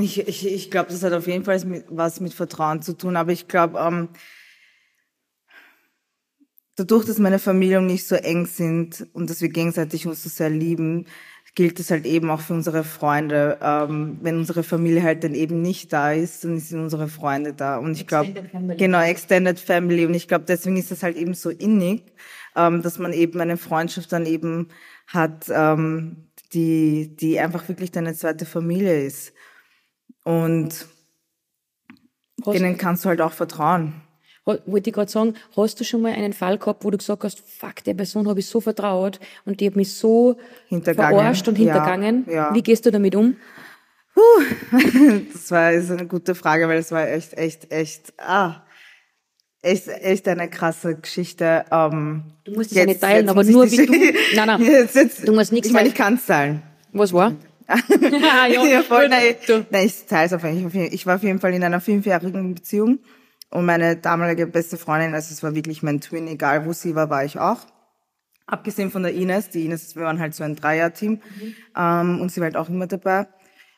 Ich, 0.00 0.18
ich, 0.26 0.46
ich 0.46 0.70
glaube, 0.70 0.90
das 0.90 1.02
hat 1.02 1.12
auf 1.12 1.26
jeden 1.26 1.44
Fall 1.44 1.60
was 1.90 2.20
mit 2.20 2.32
Vertrauen 2.32 2.80
zu 2.82 2.94
tun. 2.94 3.16
Aber 3.16 3.30
ich 3.32 3.46
glaube, 3.46 3.78
ähm, 3.78 4.08
dadurch, 6.76 7.04
dass 7.04 7.18
meine 7.18 7.38
Familie 7.38 7.78
und 7.78 7.90
ich 7.90 8.06
so 8.06 8.14
eng 8.14 8.46
sind 8.46 9.06
und 9.12 9.28
dass 9.28 9.40
wir 9.40 9.48
gegenseitig 9.50 10.06
uns 10.06 10.22
so 10.22 10.28
sehr 10.28 10.50
lieben, 10.50 11.06
gilt 11.54 11.78
es 11.80 11.90
halt 11.90 12.06
eben 12.06 12.30
auch 12.30 12.40
für 12.40 12.54
unsere 12.54 12.82
Freunde. 12.82 13.58
Ähm, 13.60 14.18
wenn 14.22 14.38
unsere 14.38 14.62
Familie 14.62 15.02
halt 15.02 15.22
dann 15.22 15.34
eben 15.34 15.60
nicht 15.60 15.92
da 15.92 16.12
ist, 16.12 16.44
dann 16.44 16.58
sind 16.58 16.80
unsere 16.80 17.08
Freunde 17.08 17.52
da. 17.52 17.76
Und 17.76 17.92
ich 17.92 18.06
glaube, 18.06 18.32
genau, 18.76 19.00
Extended 19.00 19.60
Family. 19.60 20.06
Und 20.06 20.14
ich 20.14 20.28
glaube, 20.28 20.44
deswegen 20.46 20.76
ist 20.76 20.90
das 20.90 21.02
halt 21.02 21.16
eben 21.16 21.34
so 21.34 21.50
innig, 21.50 22.04
ähm, 22.56 22.82
dass 22.82 22.98
man 22.98 23.12
eben 23.12 23.40
eine 23.40 23.58
Freundschaft 23.58 24.12
dann 24.12 24.24
eben 24.24 24.68
hat, 25.06 25.50
ähm, 25.50 26.28
die, 26.54 27.14
die 27.16 27.38
einfach 27.38 27.68
wirklich 27.68 27.90
deine 27.90 28.14
zweite 28.14 28.46
Familie 28.46 29.04
ist. 29.04 29.32
Und 30.24 30.86
Hast, 32.46 32.54
denen 32.54 32.78
kannst 32.78 33.04
du 33.04 33.08
halt 33.08 33.20
auch 33.20 33.32
vertrauen. 33.32 34.01
Wollte 34.44 34.90
ich 34.90 34.94
gerade 34.94 35.10
sagen, 35.10 35.34
hast 35.56 35.78
du 35.78 35.84
schon 35.84 36.02
mal 36.02 36.12
einen 36.12 36.32
Fall 36.32 36.58
gehabt, 36.58 36.84
wo 36.84 36.90
du 36.90 36.98
gesagt 36.98 37.22
hast, 37.24 37.40
fuck, 37.40 37.84
der 37.84 37.94
Person 37.94 38.28
habe 38.28 38.40
ich 38.40 38.46
so 38.46 38.60
vertraut 38.60 39.20
und 39.44 39.60
die 39.60 39.66
hat 39.66 39.76
mich 39.76 39.92
so 39.94 40.36
verarscht 40.82 41.46
und 41.48 41.58
Ja, 41.58 41.64
hintergangen? 41.74 42.24
ja. 42.28 42.52
Wie 42.54 42.62
gehst 42.62 42.84
du 42.86 42.90
damit 42.90 43.14
um? 43.14 43.36
Das 45.32 45.50
war 45.50 45.72
ist 45.72 45.90
eine 45.90 46.06
gute 46.06 46.34
Frage, 46.34 46.68
weil 46.68 46.78
es 46.78 46.90
war 46.92 47.08
echt, 47.08 47.34
echt, 47.34 47.70
echt, 47.72 48.12
ah, 48.18 48.62
echt, 49.62 49.88
echt 49.88 50.28
eine 50.28 50.48
krasse 50.50 50.96
Geschichte. 50.96 51.64
Ähm, 51.70 52.24
Du 52.44 52.52
musst 52.52 52.72
es 52.72 52.76
ja 52.76 52.84
nicht 52.84 53.00
teilen, 53.00 53.28
aber 53.28 53.44
nur 53.44 53.70
wie 53.70 53.76
du- 53.86 53.92
Nein, 54.36 54.46
nein. 54.46 54.62
Jetzt, 54.64 54.94
jetzt, 54.96 55.26
Du 55.28 55.32
musst 55.32 55.52
nichts 55.52 55.68
Ich 55.68 55.72
meine, 55.74 55.88
ich 55.88 55.94
kann 55.94 56.14
es 56.14 56.26
teilen. 56.26 56.62
Was 56.92 57.12
war? 57.12 57.34
ja, 57.68 58.46
ja, 58.66 58.82
voll, 58.82 59.08
nein, 59.08 59.36
nein, 59.70 59.86
ich 59.86 60.04
teile 60.04 60.26
es 60.26 60.32
auf 60.32 60.44
jeden 60.44 60.70
Fall. 60.70 60.88
Ich 60.92 61.06
war 61.06 61.16
auf 61.16 61.22
jeden 61.22 61.38
Fall 61.38 61.54
in 61.54 61.62
einer 61.64 61.80
fünfjährigen 61.80 62.54
Beziehung 62.54 62.98
und 63.52 63.66
meine 63.66 63.96
damalige 63.96 64.46
beste 64.46 64.78
Freundin, 64.78 65.14
also 65.14 65.32
es 65.32 65.42
war 65.42 65.54
wirklich 65.54 65.82
mein 65.82 66.00
Twin, 66.00 66.26
egal 66.26 66.64
wo 66.64 66.72
sie 66.72 66.94
war, 66.94 67.10
war 67.10 67.24
ich 67.24 67.38
auch. 67.38 67.60
Abgesehen 68.46 68.90
von 68.90 69.02
der 69.02 69.14
Ines, 69.14 69.50
die 69.50 69.64
Ines, 69.66 69.94
wir 69.94 70.04
waren 70.04 70.18
halt 70.18 70.34
so 70.34 70.42
ein 70.42 70.56
Dreier-Team 70.56 71.12
mhm. 71.12 71.54
ähm, 71.76 72.20
und 72.20 72.32
sie 72.32 72.40
war 72.40 72.46
halt 72.46 72.56
auch 72.56 72.68
immer 72.68 72.86
dabei. 72.86 73.26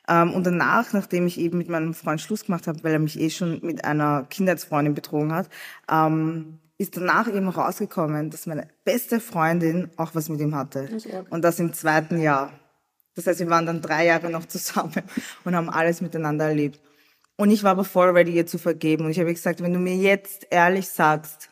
Ähm, 0.09 0.33
und 0.33 0.47
danach, 0.47 0.93
nachdem 0.93 1.27
ich 1.27 1.39
eben 1.39 1.59
mit 1.59 1.69
meinem 1.69 1.93
Freund 1.95 2.21
Schluss 2.21 2.45
gemacht 2.45 2.67
habe, 2.67 2.83
weil 2.85 2.93
er 2.93 2.99
mich 2.99 3.19
eh 3.19 3.31
schon 3.31 3.61
mit 3.63 3.85
einer 3.85 4.27
Kindheitsfreundin 4.31 4.95
betrogen 4.95 5.33
hat, 5.33 5.49
ähm, 5.91 6.61
ist 6.79 6.97
danach 6.97 7.29
eben 7.29 7.49
rausgekommen, 7.49 8.31
dass 8.31 8.47
meine 8.47 8.69
beste 8.85 9.21
Freundin 9.21 9.91
auch 9.97 10.15
was 10.15 10.29
mit 10.29 10.41
ihm 10.41 10.55
hatte. 10.55 10.89
Das 10.91 11.07
und 11.31 11.43
das 11.43 11.59
im 11.59 11.73
zweiten 11.73 12.21
Jahr. 12.21 12.53
Das 13.15 13.27
heißt, 13.27 13.41
wir 13.41 13.51
waren 13.51 13.67
dann 13.67 13.81
drei 13.81 14.07
Jahre 14.07 14.31
noch 14.31 14.45
zusammen 14.47 15.03
und 15.45 15.55
haben 15.55 15.71
alles 15.71 16.01
miteinander 16.01 16.49
erlebt. 16.49 16.81
Und 17.37 17.51
ich 17.51 17.65
war 17.65 17.73
aber 17.73 17.85
voll 17.85 18.11
ready, 18.11 18.33
ihr 18.33 18.47
zu 18.47 18.59
vergeben. 18.59 19.05
Und 19.05 19.11
ich 19.11 19.19
habe 19.19 19.33
gesagt, 19.33 19.63
wenn 19.63 19.73
du 19.73 19.79
mir 19.79 19.97
jetzt 19.97 20.47
ehrlich 20.51 20.89
sagst, 20.89 21.51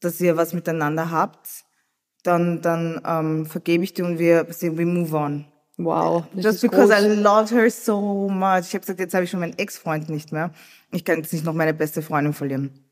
dass 0.00 0.20
ihr 0.20 0.36
was 0.36 0.52
miteinander 0.52 1.10
habt, 1.10 1.64
dann, 2.22 2.62
dann 2.62 3.00
ähm, 3.04 3.46
vergebe 3.46 3.84
ich 3.84 3.94
dir 3.94 4.04
und 4.04 4.18
wir, 4.18 4.46
we 4.48 4.86
move 4.86 5.16
on. 5.16 5.46
Wow. 5.78 6.24
Just 6.34 6.60
because 6.62 6.92
groß. 6.92 7.02
I 7.02 7.14
love 7.14 7.54
her 7.54 7.70
so 7.70 8.28
much. 8.28 8.66
Ich 8.66 8.74
habe 8.74 8.80
gesagt, 8.80 8.98
jetzt 8.98 9.14
habe 9.14 9.24
ich 9.24 9.30
schon 9.30 9.40
meinen 9.40 9.56
Ex-Freund 9.58 10.08
nicht 10.08 10.32
mehr. 10.32 10.52
Ich 10.90 11.04
kann 11.04 11.18
jetzt 11.18 11.32
nicht 11.32 11.44
noch 11.44 11.54
meine 11.54 11.74
beste 11.74 12.02
Freundin 12.02 12.32
verlieren. 12.32 12.84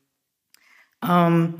Um, 1.01 1.09
ähm, 1.09 1.55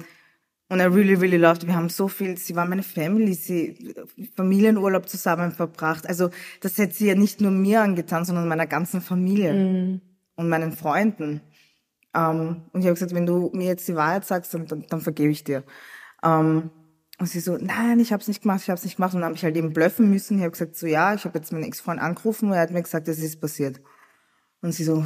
und 0.69 0.79
I 0.79 0.83
really, 0.83 1.13
really 1.13 1.37
loved. 1.37 1.65
Wir 1.65 1.75
haben 1.75 1.89
so 1.89 2.07
viel, 2.07 2.37
sie 2.37 2.55
war 2.55 2.65
meine 2.65 2.83
Family, 2.83 3.33
sie 3.33 3.95
Familienurlaub 4.35 5.07
zusammen 5.07 5.51
verbracht. 5.51 6.07
Also 6.07 6.29
das 6.61 6.77
hätte 6.77 6.93
sie 6.93 7.07
ja 7.07 7.15
nicht 7.15 7.39
nur 7.39 7.51
mir 7.51 7.81
angetan, 7.81 8.25
sondern 8.25 8.47
meiner 8.47 8.67
ganzen 8.67 8.99
Familie 8.99 9.53
mm. 9.53 10.01
Und 10.37 10.47
meinen 10.47 10.71
Freunden. 10.71 11.41
Ähm, 12.15 12.63
und 12.71 12.79
ich 12.79 12.85
habe 12.85 12.93
gesagt, 12.93 13.13
wenn 13.13 13.25
du 13.25 13.51
mir 13.53 13.67
jetzt 13.67 13.87
die 13.87 13.95
Wahrheit 13.95 14.25
sagst, 14.25 14.53
dann, 14.53 14.65
dann, 14.67 14.85
dann 14.87 15.01
vergebe 15.01 15.31
ich 15.31 15.43
dir. 15.43 15.63
Ähm, 16.23 16.69
und 17.19 17.25
sie 17.25 17.39
so, 17.39 17.57
nein, 17.57 17.99
ich 17.99 18.13
habe 18.13 18.21
es 18.21 18.27
nicht 18.27 18.43
gemacht, 18.43 18.61
ich 18.61 18.69
habe 18.69 18.77
es 18.77 18.85
nicht 18.85 18.95
gemacht. 18.95 19.13
Und 19.13 19.21
dann 19.21 19.29
habe 19.29 19.35
ich 19.35 19.43
halt 19.43 19.57
eben 19.57 19.73
blöffen 19.73 20.09
müssen. 20.09 20.37
Ich 20.37 20.43
habe 20.43 20.51
gesagt, 20.51 20.77
so 20.77 20.87
ja, 20.87 21.13
ich 21.13 21.25
habe 21.25 21.37
jetzt 21.37 21.51
meinen 21.51 21.63
Ex-Freund 21.63 21.99
angerufen 21.99 22.49
und 22.49 22.53
er 22.53 22.61
hat 22.61 22.71
mir 22.71 22.81
gesagt, 22.81 23.07
es 23.07 23.19
ist 23.19 23.41
passiert. 23.41 23.81
Und 24.61 24.71
sie 24.71 24.83
so, 24.83 25.03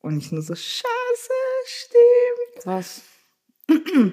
und 0.00 0.18
ich 0.18 0.30
nur 0.30 0.42
so, 0.42 0.54
scheiße, 0.54 1.32
stimmt. 1.66 2.66
Was? 2.66 3.02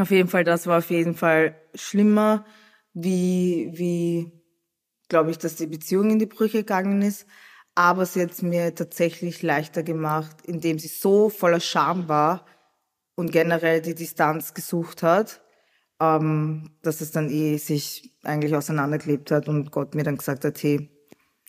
Auf 0.00 0.10
jeden 0.10 0.28
Fall, 0.28 0.44
das 0.44 0.66
war 0.66 0.78
auf 0.78 0.90
jeden 0.90 1.14
Fall 1.14 1.60
schlimmer, 1.74 2.44
wie, 2.92 3.70
wie, 3.72 4.32
glaube 5.08 5.30
ich, 5.30 5.38
dass 5.38 5.56
die 5.56 5.66
Beziehung 5.66 6.10
in 6.10 6.18
die 6.18 6.26
Brüche 6.26 6.58
gegangen 6.58 7.02
ist. 7.02 7.26
Aber 7.78 8.06
sie 8.06 8.22
hat 8.22 8.32
es 8.32 8.42
mir 8.42 8.74
tatsächlich 8.74 9.40
leichter 9.40 9.84
gemacht, 9.84 10.38
indem 10.44 10.80
sie 10.80 10.88
so 10.88 11.28
voller 11.28 11.60
Scham 11.60 12.08
war, 12.08 12.44
und 13.14 13.30
generell 13.30 13.80
die 13.80 13.94
Distanz 13.94 14.52
gesucht 14.52 15.04
hat, 15.04 15.40
ähm, 16.00 16.70
dass 16.82 17.00
es 17.00 17.12
dann 17.12 17.30
eh 17.30 17.56
sich 17.56 18.12
eigentlich 18.24 18.54
auseinandergelebt 18.54 19.30
hat 19.30 19.48
und 19.48 19.70
Gott 19.70 19.94
mir 19.94 20.02
dann 20.02 20.16
gesagt 20.16 20.44
hat, 20.44 20.60
hey, 20.60 20.90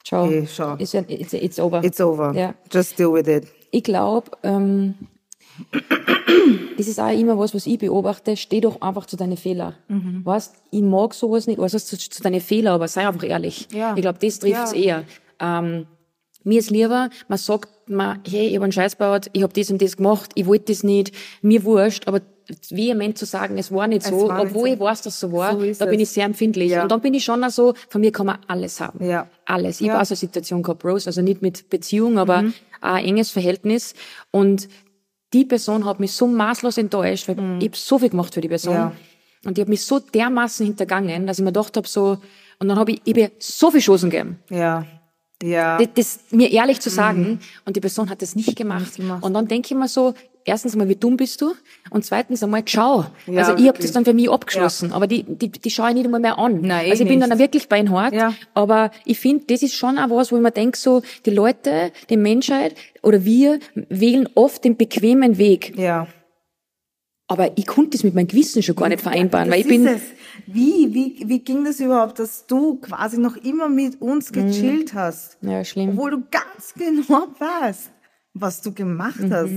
Ciao. 0.04 0.28
Hey, 0.28 0.48
schau. 0.48 0.76
It's, 0.78 0.94
it's, 0.94 1.34
it's 1.34 1.60
over. 1.60 1.84
It's 1.84 2.00
over. 2.00 2.32
Yeah. 2.36 2.54
Just 2.72 3.00
deal 3.00 3.12
with 3.12 3.28
it. 3.28 3.48
Ich 3.72 3.84
glaube, 3.84 4.30
ähm, 4.44 4.94
das 6.78 6.88
ist 6.88 7.00
auch 7.00 7.12
immer 7.12 7.40
was, 7.40 7.56
was 7.56 7.66
ich 7.66 7.80
beobachte. 7.80 8.38
Steh 8.38 8.62
doch 8.62 8.82
einfach 8.82 9.08
zu 9.08 9.18
deinen 9.18 9.38
Fehlern. 9.38 9.76
Mhm. 9.88 10.24
Weißt, 10.26 10.56
ich 10.70 10.82
mag 10.82 11.16
sowas 11.16 11.48
nicht, 11.48 11.60
also 11.60 11.80
zu, 11.80 11.98
zu 11.98 12.22
deinen 12.22 12.42
Fehlern, 12.42 12.76
aber 12.76 12.88
sei 12.88 13.08
einfach 13.08 13.24
ehrlich. 13.24 13.68
Ja. 13.72 13.96
Ich 13.96 14.02
glaube, 14.02 14.20
das 14.20 14.40
trifft 14.40 14.64
es 14.64 14.74
ja. 14.74 14.78
eher. 14.78 15.04
Ähm, 15.40 15.88
mir 16.44 16.60
ist 16.60 16.70
lieber, 16.70 17.10
man 17.28 17.38
sagt 17.38 17.70
mir, 17.88 18.20
hey, 18.28 18.48
ich 18.48 18.56
habe 18.56 18.66
einen 18.66 18.72
Scheiß 18.72 18.98
gebaut, 18.98 19.28
ich 19.34 19.44
habe 19.44 19.54
das 19.54 19.70
und 19.72 19.82
das 19.82 19.98
gemacht, 19.98 20.32
ich 20.36 20.46
wollte 20.46 20.72
das 20.72 20.84
nicht, 20.84 21.14
mir 21.42 21.64
wurscht, 21.64 22.08
aber 22.08 22.22
vehement 22.70 23.18
zu 23.18 23.26
sagen, 23.26 23.58
es 23.58 23.72
war 23.72 23.88
nicht 23.88 24.04
so, 24.04 24.28
war 24.28 24.42
obwohl 24.42 24.70
nicht 24.70 24.80
so. 24.80 24.86
ich 24.86 24.90
weiß, 24.90 25.02
dass 25.04 25.14
es 25.14 25.20
so 25.20 25.32
war, 25.32 25.60
so 25.60 25.74
da 25.74 25.86
bin 25.86 26.00
ich 26.00 26.10
sehr 26.10 26.26
empfindlich. 26.26 26.72
Ja. 26.72 26.84
Und 26.84 26.92
dann 26.92 27.02
bin 27.02 27.14
ich 27.14 27.24
schon 27.24 27.44
auch 27.44 27.50
so, 27.50 27.74
von 27.90 28.02
mir 28.02 28.12
kann 28.12 28.26
man 28.26 28.40
alles 28.48 28.80
haben. 28.80 29.04
Ja. 29.06 29.28
Alles. 29.46 29.82
Ich 29.82 29.88
ja. 29.88 30.00
auch 30.00 30.06
so 30.06 30.14
eine 30.14 30.18
Situation 30.18 30.64
gehabt, 30.64 30.84
Rose, 30.84 31.08
also 31.08 31.22
nicht 31.22 31.42
mit 31.42 31.70
Beziehung, 31.70 32.18
aber 32.18 32.44
mhm. 32.44 32.54
ein 32.82 33.06
enges 33.06 33.30
Verhältnis. 33.30 33.94
Und 34.32 34.68
die 35.34 35.46
Person 35.46 35.86
hat 35.86 36.00
mich 36.00 36.14
so 36.14 36.28
maßlos 36.28 36.78
enttäuscht, 36.78 37.28
weil 37.28 37.36
mhm. 37.36 37.60
ich 37.60 37.68
habe 37.68 37.78
so 37.78 38.00
viel 38.00 38.10
gemacht 38.10 38.34
für 38.34 38.42
die 38.42 38.50
Person. 38.50 38.74
Ja. 38.74 38.92
Und 39.46 39.58
die 39.58 39.62
hat 39.62 39.70
mich 39.70 39.86
so 39.86 40.00
dermaßen 40.00 40.66
hintergangen, 40.66 41.28
dass 41.28 41.40
ich 41.40 41.44
mir 41.44 41.52
gedacht 41.52 41.78
habe, 41.78 41.88
so, 41.88 42.18
und 42.60 42.68
dann 42.68 42.78
habe 42.78 42.92
ich, 42.92 43.02
ich 43.06 43.24
hab 43.24 43.32
so 43.40 43.72
viel 43.72 43.80
Chancen 43.80 44.10
gegeben. 44.10 44.40
Ja. 44.50 44.86
Ja. 45.42 45.78
Das, 45.78 45.88
das 45.96 46.20
mir 46.32 46.52
ehrlich 46.52 46.82
zu 46.82 46.90
sagen. 46.90 47.22
Mhm. 47.22 47.40
Und 47.66 47.76
die 47.76 47.80
Person 47.80 48.10
hat 48.10 48.22
das 48.22 48.36
nicht 48.36 48.56
gemacht. 48.56 49.00
Nicht 49.00 49.24
und 49.24 49.34
dann 49.34 49.48
denke 49.48 49.68
ich 49.74 49.80
mir 49.80 49.88
so, 49.88 50.14
erstens 50.46 50.76
mal, 50.76 50.90
wie 50.90 50.96
dumm 50.96 51.16
bist 51.16 51.42
du? 51.42 51.54
Und 51.92 52.04
zweitens 52.04 52.44
einmal, 52.44 52.64
schau. 52.66 53.06
Ja, 53.28 53.44
also 53.44 53.56
ich 53.62 53.68
habe 53.68 53.80
das 53.80 53.92
dann 53.92 54.04
für 54.04 54.14
mich 54.14 54.30
abgeschlossen. 54.30 54.90
Ja. 54.90 54.96
Aber 54.96 55.08
die, 55.08 55.24
die, 55.24 55.50
die 55.50 55.70
schaue 55.70 55.90
ich 55.90 55.96
nicht 55.96 56.06
einmal 56.06 56.20
mehr 56.20 56.38
an. 56.38 56.62
Nein, 56.62 56.90
also 56.90 57.04
ich 57.04 57.10
bin 57.10 57.20
nicht. 57.20 57.32
dann 57.32 57.40
wirklich 57.40 57.70
beinhart. 57.70 58.14
Ja. 58.14 58.34
Aber 58.54 58.92
ich 59.06 59.20
finde, 59.20 59.46
das 59.48 59.62
ist 59.62 59.76
schon 59.76 59.98
auch 59.98 60.10
was, 60.10 60.32
wo 60.32 60.36
ich 60.36 60.42
mir 60.42 60.52
denke, 60.52 60.78
so, 60.78 61.02
die 61.26 61.32
Leute, 61.32 61.92
die 62.10 62.18
Menschheit 62.18 62.76
oder 63.02 63.24
wir 63.24 63.60
wählen 63.76 64.28
oft 64.36 64.64
den 64.64 64.76
bequemen 64.76 65.38
Weg. 65.38 65.78
Ja. 65.78 66.08
Aber 67.32 67.52
ich 67.56 67.68
konnte 67.68 67.92
das 67.92 68.04
mit 68.04 68.16
meinem 68.16 68.28
Gewissen 68.28 68.64
schon 68.64 68.76
gar 68.76 68.90
nicht 68.90 69.02
vereinbaren, 69.02 69.46
ja, 69.46 69.54
weil 69.54 69.62
ich 69.62 69.68
bin. 69.68 69.86
Es. 69.86 70.02
Wie, 70.48 70.92
wie, 70.92 71.24
wie 71.28 71.40
ging 71.40 71.64
das 71.64 71.80
überhaupt, 71.80 72.18
dass 72.18 72.48
du 72.48 72.78
quasi 72.78 73.20
noch 73.20 73.38
immer 73.38 73.70
mit 73.70 74.02
uns 74.02 74.32
mhm. 74.32 74.48
gechillt 74.48 74.96
hast? 74.96 75.38
Ja, 75.42 75.64
schlimm. 75.64 75.92
Obwohl 75.92 76.12
du 76.12 76.24
ganz 76.32 76.74
genau 76.78 77.28
weißt, 77.38 77.92
was 78.34 78.62
du 78.62 78.74
gemacht 78.74 79.20
mhm. 79.20 79.32
hast. 79.32 79.52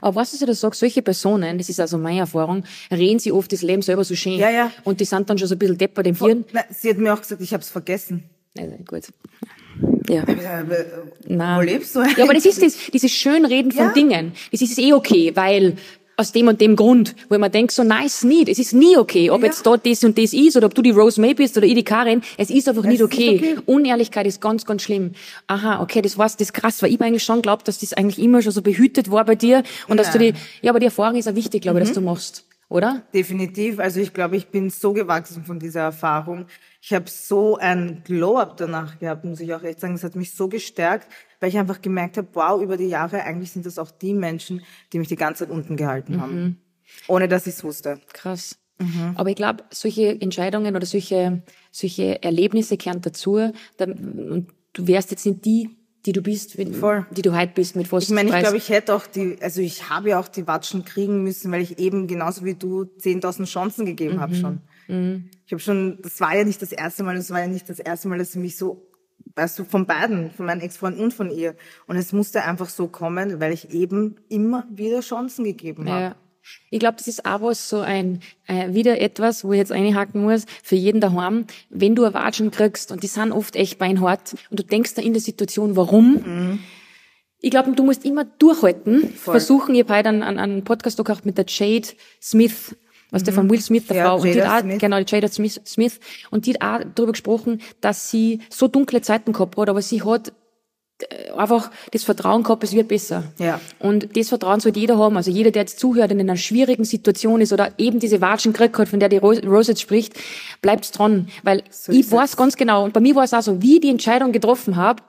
Aber 0.00 0.16
was 0.16 0.36
du 0.36 0.44
da 0.44 0.52
sagst, 0.52 0.80
solche 0.80 1.00
Personen, 1.00 1.58
das 1.58 1.68
ist 1.68 1.78
also 1.78 1.96
meine 1.96 2.18
Erfahrung, 2.18 2.64
reden 2.90 3.20
sie 3.20 3.30
oft 3.30 3.52
das 3.52 3.62
Leben 3.62 3.82
selber 3.82 4.02
so 4.02 4.16
schön. 4.16 4.38
Ja, 4.38 4.50
ja. 4.50 4.72
Und 4.82 4.98
die 4.98 5.04
sind 5.04 5.30
dann 5.30 5.38
schon 5.38 5.48
so 5.48 5.54
ein 5.54 5.58
bisschen 5.58 5.78
deppert 5.78 6.08
im 6.08 6.16
Hirn. 6.16 6.44
Sie 6.70 6.90
hat 6.90 6.98
mir 6.98 7.14
auch 7.14 7.20
gesagt, 7.20 7.40
ich 7.40 7.52
habe 7.52 7.62
es 7.62 7.70
vergessen. 7.70 8.24
Also, 8.58 8.76
gut. 8.84 9.04
Ja. 10.08 10.24
Nein. 11.26 11.58
Wo 11.58 11.62
lebst 11.62 11.94
du 11.94 12.00
eigentlich? 12.00 12.16
Ja, 12.16 12.24
aber 12.24 12.34
das 12.34 12.46
ist 12.46 12.62
das, 12.62 12.76
dieses 12.92 13.12
Schönreden 13.12 13.72
von 13.72 13.86
ja. 13.86 13.92
Dingen. 13.92 14.32
Das 14.50 14.62
ist 14.62 14.78
eh 14.78 14.92
okay, 14.92 15.32
weil 15.34 15.76
aus 16.16 16.32
dem 16.32 16.48
und 16.48 16.60
dem 16.60 16.76
Grund, 16.76 17.14
wo 17.28 17.38
man 17.38 17.52
denkt, 17.52 17.72
so 17.72 17.84
nice 17.84 18.24
nicht. 18.24 18.48
Es 18.48 18.58
ist 18.58 18.72
nie 18.72 18.96
okay, 18.96 19.30
ob 19.30 19.42
ja. 19.42 19.48
jetzt 19.48 19.66
dort 19.66 19.86
das 19.86 20.02
und 20.02 20.16
das 20.16 20.32
ist 20.32 20.56
oder 20.56 20.66
ob 20.66 20.74
du 20.74 20.80
die 20.80 20.90
Rose 20.90 21.20
May 21.20 21.34
bist 21.34 21.56
oder 21.56 21.66
ich 21.66 21.74
die 21.74 21.84
Karin. 21.84 22.22
Es 22.38 22.48
ist 22.48 22.68
einfach 22.68 22.84
es 22.84 22.90
nicht 22.90 23.02
okay. 23.02 23.36
okay. 23.36 23.56
Unehrlichkeit 23.66 24.26
ist 24.26 24.40
ganz, 24.40 24.64
ganz 24.64 24.82
schlimm. 24.82 25.12
Aha, 25.46 25.82
okay, 25.82 26.00
das 26.00 26.16
war's, 26.16 26.36
das 26.36 26.48
ist 26.48 26.52
krass, 26.54 26.82
weil 26.82 26.92
ich 26.92 27.00
eigentlich 27.00 27.22
schon 27.22 27.42
glaube, 27.42 27.64
dass 27.64 27.78
das 27.78 27.92
eigentlich 27.92 28.18
immer 28.18 28.40
schon 28.40 28.52
so 28.52 28.62
behütet 28.62 29.10
war 29.10 29.24
bei 29.24 29.34
dir 29.34 29.62
und 29.88 29.98
ja. 29.98 30.02
dass 30.02 30.12
du 30.12 30.18
die, 30.18 30.32
ja, 30.62 30.70
aber 30.70 30.80
die 30.80 30.86
Erfahrung 30.86 31.16
ist 31.16 31.28
auch 31.28 31.34
wichtig, 31.34 31.62
glaube 31.62 31.78
ich, 31.78 31.84
mhm. 31.84 31.88
dass 31.88 31.94
du 31.94 32.00
machst. 32.00 32.44
Oder? 32.68 33.04
Definitiv. 33.14 33.78
Also 33.78 34.00
ich 34.00 34.12
glaube, 34.12 34.36
ich 34.36 34.48
bin 34.48 34.70
so 34.70 34.92
gewachsen 34.92 35.44
von 35.44 35.60
dieser 35.60 35.82
Erfahrung. 35.82 36.46
Ich 36.80 36.92
habe 36.92 37.08
so 37.08 37.56
ein 37.56 38.02
Glow-up 38.04 38.56
danach 38.56 38.98
gehabt, 38.98 39.24
muss 39.24 39.40
ich 39.40 39.54
auch 39.54 39.62
echt 39.62 39.80
sagen. 39.80 39.94
Es 39.94 40.02
hat 40.02 40.16
mich 40.16 40.34
so 40.34 40.48
gestärkt, 40.48 41.08
weil 41.38 41.50
ich 41.50 41.58
einfach 41.58 41.80
gemerkt 41.80 42.16
habe, 42.16 42.28
wow, 42.32 42.60
über 42.60 42.76
die 42.76 42.88
Jahre, 42.88 43.22
eigentlich 43.22 43.52
sind 43.52 43.66
das 43.66 43.78
auch 43.78 43.92
die 43.92 44.14
Menschen, 44.14 44.62
die 44.92 44.98
mich 44.98 45.08
die 45.08 45.16
ganze 45.16 45.44
Zeit 45.44 45.54
unten 45.54 45.76
gehalten 45.76 46.20
haben. 46.20 46.42
Mhm. 46.42 46.56
Ohne 47.06 47.28
dass 47.28 47.46
ich 47.46 47.54
es 47.54 47.64
wusste. 47.64 48.00
Krass. 48.12 48.58
Mhm. 48.78 49.12
Aber 49.14 49.30
ich 49.30 49.36
glaube, 49.36 49.64
solche 49.70 50.20
Entscheidungen 50.20 50.74
oder 50.74 50.86
solche, 50.86 51.42
solche 51.70 52.22
Erlebnisse 52.22 52.76
kehren 52.76 53.00
dazu. 53.00 53.52
und 53.78 54.48
du 54.72 54.86
wärst 54.86 55.12
jetzt 55.12 55.24
nicht 55.24 55.44
die, 55.44 55.70
die 56.06 56.12
du 56.12 56.22
bist, 56.22 56.56
Voll. 56.78 57.04
die 57.10 57.22
du 57.22 57.36
heute 57.36 57.52
bist, 57.54 57.74
mit 57.74 57.90
was 57.90 58.04
Ich 58.04 58.10
meine, 58.10 58.30
ich 58.30 58.38
glaube, 58.38 58.56
ich 58.56 58.68
hätte 58.68 58.94
auch 58.94 59.06
die, 59.06 59.36
also 59.40 59.60
ich 59.60 59.90
habe 59.90 60.10
ja 60.10 60.20
auch 60.20 60.28
die 60.28 60.46
Watschen 60.46 60.84
kriegen 60.84 61.24
müssen, 61.24 61.50
weil 61.50 61.60
ich 61.60 61.78
eben 61.78 62.06
genauso 62.06 62.44
wie 62.44 62.54
du 62.54 62.82
10.000 62.82 63.44
Chancen 63.46 63.84
gegeben 63.86 64.16
mhm. 64.16 64.20
habe 64.20 64.34
schon. 64.36 64.60
Mhm. 64.86 65.30
Ich 65.44 65.52
habe 65.52 65.60
schon, 65.60 65.98
das 66.02 66.20
war 66.20 66.36
ja 66.36 66.44
nicht 66.44 66.62
das 66.62 66.70
erste 66.70 67.02
Mal, 67.02 67.16
das 67.16 67.30
war 67.30 67.40
ja 67.40 67.48
nicht 67.48 67.68
das 67.68 67.80
erste 67.80 68.08
Mal, 68.08 68.18
dass 68.18 68.32
sie 68.32 68.38
mich 68.38 68.56
so 68.56 68.86
weißt 69.34 69.58
du, 69.58 69.64
von 69.64 69.84
beiden, 69.86 70.30
von 70.30 70.46
meinem 70.46 70.60
Ex-Freund 70.60 70.98
und 70.98 71.12
von 71.12 71.30
ihr. 71.30 71.56
Und 71.86 71.96
es 71.96 72.12
musste 72.12 72.42
einfach 72.42 72.68
so 72.68 72.88
kommen, 72.88 73.38
weil 73.38 73.52
ich 73.52 73.70
eben 73.70 74.16
immer 74.28 74.66
wieder 74.70 75.00
Chancen 75.00 75.44
gegeben 75.44 75.90
habe. 75.90 76.16
Ich 76.70 76.78
glaube, 76.78 76.96
das 76.98 77.08
ist 77.08 77.24
auch 77.24 77.42
was 77.42 77.68
so 77.68 77.80
ein, 77.80 78.20
äh, 78.46 78.72
wieder 78.74 79.00
etwas, 79.00 79.44
wo 79.44 79.52
ich 79.52 79.58
jetzt 79.58 79.72
einhaken 79.72 80.22
muss, 80.22 80.44
für 80.62 80.76
jeden 80.76 81.00
daheim. 81.00 81.46
Wenn 81.70 81.94
du 81.94 82.02
Erwatschen 82.02 82.50
kriegst, 82.50 82.92
und 82.92 83.02
die 83.02 83.08
sind 83.08 83.32
oft 83.32 83.56
echt 83.56 83.78
beinhart, 83.78 84.34
und 84.50 84.60
du 84.60 84.64
denkst 84.64 84.94
da 84.94 85.02
in 85.02 85.12
der 85.12 85.22
Situation, 85.22 85.76
warum? 85.76 86.12
Mhm. 86.12 86.58
Ich 87.40 87.50
glaube, 87.50 87.70
du 87.72 87.84
musst 87.84 88.04
immer 88.04 88.24
durchhalten, 88.24 89.12
Voll. 89.14 89.34
versuchen. 89.34 89.74
Ich 89.74 89.82
habe 89.82 89.98
heute 89.98 90.08
einen, 90.08 90.22
einen 90.22 90.64
Podcast 90.64 91.00
auch 91.00 91.24
mit 91.24 91.38
der 91.38 91.44
Jade 91.46 91.88
Smith, 92.20 92.74
was 93.10 93.22
der 93.22 93.34
von 93.34 93.48
Will 93.48 93.60
Smith, 93.60 93.86
der 93.86 93.96
ja, 93.96 94.04
Frau, 94.04 94.16
und 94.16 94.24
die 94.24 94.42
hat 94.42 94.64
auch, 94.64 94.78
genau, 94.78 94.98
die 95.00 95.14
Jada 95.14 95.28
Smith, 95.28 95.60
Smith, 95.64 96.00
und 96.30 96.46
die 96.46 96.54
hat 96.54 96.62
auch 96.62 96.86
darüber 96.94 97.12
gesprochen, 97.12 97.60
dass 97.80 98.10
sie 98.10 98.40
so 98.50 98.68
dunkle 98.68 99.00
Zeiten 99.00 99.32
gehabt 99.32 99.56
hat, 99.56 99.68
aber 99.68 99.82
sie 99.82 100.02
hat 100.02 100.32
einfach 101.36 101.70
das 101.92 102.04
Vertrauen 102.04 102.42
gehabt, 102.42 102.64
es 102.64 102.72
wird 102.72 102.88
besser. 102.88 103.24
Ja. 103.38 103.60
Und 103.78 104.16
das 104.16 104.28
Vertrauen 104.28 104.60
sollte 104.60 104.80
jeder 104.80 104.98
haben. 104.98 105.16
Also 105.16 105.30
jeder, 105.30 105.50
der 105.50 105.62
jetzt 105.62 105.78
zuhört 105.78 106.10
und 106.10 106.20
in 106.20 106.28
einer 106.28 106.38
schwierigen 106.38 106.84
Situation 106.84 107.40
ist 107.40 107.52
oder 107.52 107.72
eben 107.78 107.98
diese 107.98 108.20
Watschen 108.20 108.52
gekriegt 108.52 108.78
hat, 108.78 108.88
von 108.88 109.00
der 109.00 109.08
die 109.08 109.18
Rose 109.18 109.42
jetzt 109.42 109.80
spricht, 109.80 110.14
bleibt 110.62 110.98
dran. 110.98 111.28
Weil 111.42 111.62
so 111.70 111.92
ich 111.92 112.10
weiß 112.10 112.30
es. 112.30 112.36
ganz 112.36 112.56
genau, 112.56 112.84
und 112.84 112.92
bei 112.92 113.00
mir 113.00 113.14
war 113.14 113.24
es 113.24 113.34
auch 113.34 113.42
so, 113.42 113.60
wie 113.60 113.74
ich 113.74 113.80
die 113.82 113.90
Entscheidung 113.90 114.32
getroffen 114.32 114.76
habe, 114.76 115.02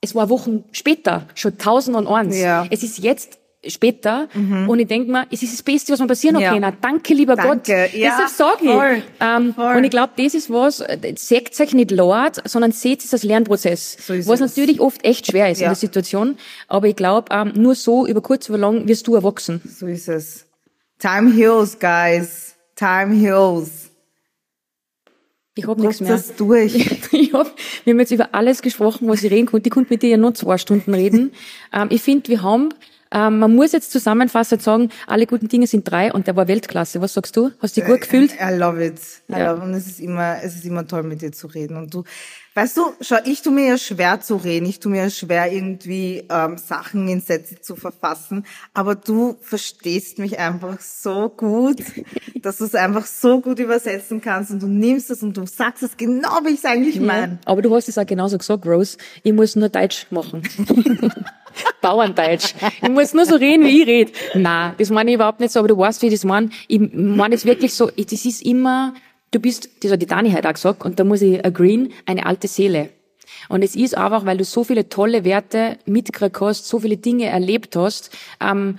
es 0.00 0.14
war 0.14 0.28
Wochen 0.28 0.64
später, 0.72 1.26
schon 1.34 1.58
tausend 1.58 1.96
und 1.96 2.06
eins. 2.06 2.38
Ja. 2.38 2.66
Es 2.70 2.82
ist 2.82 2.98
jetzt 2.98 3.38
später 3.66 4.28
und 4.68 4.78
ich 4.78 4.86
denk 4.86 5.08
mir, 5.08 5.26
es 5.32 5.42
ist 5.42 5.52
das 5.52 5.62
Beste, 5.64 5.92
was 5.92 5.98
mir 6.00 6.06
passieren 6.06 6.38
Ja. 6.38 6.58
kann. 6.58 6.76
Danke, 6.80 7.12
lieber 7.14 7.34
Danke. 7.34 7.56
Gott. 7.56 7.68
Ja, 7.68 7.86
Deshalb 8.10 8.28
sage 8.28 8.58
ich. 8.62 8.70
voll, 8.70 9.02
Ähm, 9.20 9.54
voll. 9.54 9.76
Und 9.76 9.84
ich 9.84 9.90
glaube, 9.90 10.12
das 10.16 10.34
ist 10.34 10.48
was, 10.50 10.82
seht 11.16 11.60
euch 11.60 11.74
nicht 11.74 11.90
Lord, 11.90 12.40
sondern 12.48 12.70
seht 12.72 13.04
es 13.04 13.12
als 13.12 13.24
Lernprozess. 13.24 13.96
So 14.06 14.14
was 14.28 14.40
es. 14.40 14.56
natürlich 14.56 14.80
oft 14.80 15.04
echt 15.04 15.26
schwer 15.26 15.50
ist 15.50 15.58
in 15.58 15.62
Ja. 15.64 15.68
der 15.70 15.76
Situation. 15.76 16.36
Aber 16.68 16.86
ich 16.86 16.94
glaube, 16.96 17.26
ähm, 17.32 17.52
nur 17.56 17.74
so, 17.74 18.06
über 18.06 18.20
kurz 18.20 18.48
oder 18.48 18.58
lang, 18.58 18.86
wirst 18.86 19.06
du 19.08 19.16
erwachsen. 19.16 19.60
So 19.68 19.86
ist 19.86 20.08
es. 20.08 20.46
Time 21.00 21.32
heals, 21.34 21.78
guys. 21.80 22.54
Time 22.76 23.12
heals. 23.14 23.90
Ich 25.56 25.66
hab 25.66 25.78
nichts 25.78 26.00
mehr. 26.00 26.12
das 26.12 26.36
durch. 26.36 26.74
Ich 27.12 27.32
hab, 27.32 27.52
wir 27.84 27.92
haben 27.92 28.00
jetzt 28.00 28.12
über 28.12 28.28
alles 28.32 28.62
gesprochen, 28.62 29.08
was 29.08 29.22
ich 29.24 29.30
reden 29.32 29.46
konnte. 29.46 29.68
Ich 29.68 29.72
konnte 29.74 29.92
mit 29.92 30.02
dir 30.02 30.10
ja 30.10 30.16
nur 30.16 30.32
zwei 30.34 30.56
Stunden 30.58 30.94
reden. 30.94 31.32
ähm, 31.72 31.88
ich 31.90 32.00
finde, 32.02 32.28
wir 32.28 32.42
haben, 32.42 32.68
ähm, 33.12 33.38
man 33.38 33.54
muss 33.54 33.72
jetzt 33.72 33.90
zusammenfassend 33.92 34.62
sagen, 34.62 34.90
alle 35.06 35.26
guten 35.26 35.48
Dinge 35.48 35.66
sind 35.66 35.90
drei 35.90 36.12
und 36.12 36.26
der 36.26 36.36
war 36.36 36.48
Weltklasse. 36.48 37.00
Was 37.00 37.14
sagst 37.14 37.36
du? 37.36 37.50
Hast 37.60 37.76
du 37.76 37.80
dich 37.80 37.88
gut 37.90 38.00
gefühlt? 38.02 38.32
I 38.40 38.54
love 38.56 38.84
it. 38.84 38.98
I 39.28 39.32
Ja. 39.38 39.52
love, 39.52 39.62
und 39.62 39.74
es 39.74 39.86
ist 39.86 40.00
immer, 40.00 40.36
es 40.42 40.56
ist 40.56 40.64
immer 40.64 40.86
toll, 40.86 41.02
mit 41.04 41.22
dir 41.22 41.32
zu 41.32 41.46
reden. 41.46 41.76
Und 41.76 41.92
du, 41.94 42.04
weißt 42.58 42.76
du, 42.76 42.92
schau, 43.00 43.18
ich 43.24 43.40
tu 43.42 43.52
mir 43.52 43.68
ja 43.68 43.78
schwer 43.78 44.20
zu 44.20 44.34
reden. 44.34 44.66
Ich 44.66 44.80
tu 44.80 44.88
mir 44.88 45.02
ja 45.02 45.10
schwer, 45.10 45.52
irgendwie 45.52 46.24
ähm, 46.28 46.58
Sachen 46.58 47.06
in 47.06 47.20
Sätze 47.20 47.60
zu 47.60 47.76
verfassen. 47.76 48.44
Aber 48.74 48.96
du 48.96 49.36
verstehst 49.40 50.18
mich 50.18 50.40
einfach 50.40 50.80
so 50.80 51.28
gut, 51.28 51.76
dass 52.42 52.58
du 52.58 52.64
es 52.64 52.74
einfach 52.74 53.06
so 53.06 53.40
gut 53.40 53.60
übersetzen 53.60 54.20
kannst. 54.20 54.50
Und 54.50 54.60
du 54.60 54.66
nimmst 54.66 55.08
es 55.10 55.22
und 55.22 55.36
du 55.36 55.46
sagst 55.46 55.84
es 55.84 55.96
genau, 55.96 56.40
wie 56.42 56.54
ich 56.54 56.58
es 56.58 56.64
eigentlich 56.64 56.98
meine. 56.98 57.38
Aber 57.44 57.62
du 57.62 57.72
hast 57.72 57.88
es 57.88 57.96
auch 57.96 58.06
genauso 58.06 58.36
gesagt, 58.36 58.66
Rose. 58.66 58.98
Ich 59.22 59.32
muss 59.32 59.54
nur 59.54 59.68
Deutsch 59.68 60.08
machen. 60.10 60.42
Bauerndeutsch. 61.80 62.54
Ich 62.82 62.88
muss 62.88 63.14
nur 63.14 63.24
so 63.24 63.36
reden, 63.36 63.64
wie 63.64 63.82
ich 63.82 63.86
rede. 63.86 64.12
Na, 64.34 64.74
das 64.76 64.90
meine 64.90 65.10
ich 65.10 65.14
überhaupt 65.14 65.38
nicht 65.38 65.52
so, 65.52 65.60
aber 65.60 65.68
du 65.68 65.78
weißt, 65.78 66.02
wie 66.02 66.06
ich 66.06 66.14
das 66.14 66.24
meine. 66.24 66.50
Ich 66.66 66.80
meine 66.80 67.36
es 67.36 67.44
wirklich 67.44 67.74
so, 67.74 67.86
das 67.86 68.24
ist 68.24 68.42
immer, 68.42 68.94
du 69.30 69.40
bist, 69.40 69.68
das 69.82 69.92
hat 69.92 70.02
die 70.02 70.06
Dani 70.06 70.32
heute 70.32 70.48
auch 70.48 70.54
gesagt, 70.54 70.84
und 70.84 70.98
da 70.98 71.04
muss 71.04 71.22
ich 71.22 71.44
agreeen, 71.44 71.92
eine 72.06 72.26
alte 72.26 72.48
Seele. 72.48 72.90
Und 73.48 73.62
es 73.62 73.76
ist 73.76 73.96
einfach, 73.96 74.24
weil 74.24 74.38
du 74.38 74.44
so 74.44 74.64
viele 74.64 74.88
tolle 74.88 75.24
Werte 75.24 75.78
mitgekriegt 75.86 76.40
hast, 76.40 76.66
so 76.66 76.80
viele 76.80 76.96
Dinge 76.96 77.26
erlebt 77.26 77.76
hast, 77.76 78.16
ähm, 78.40 78.78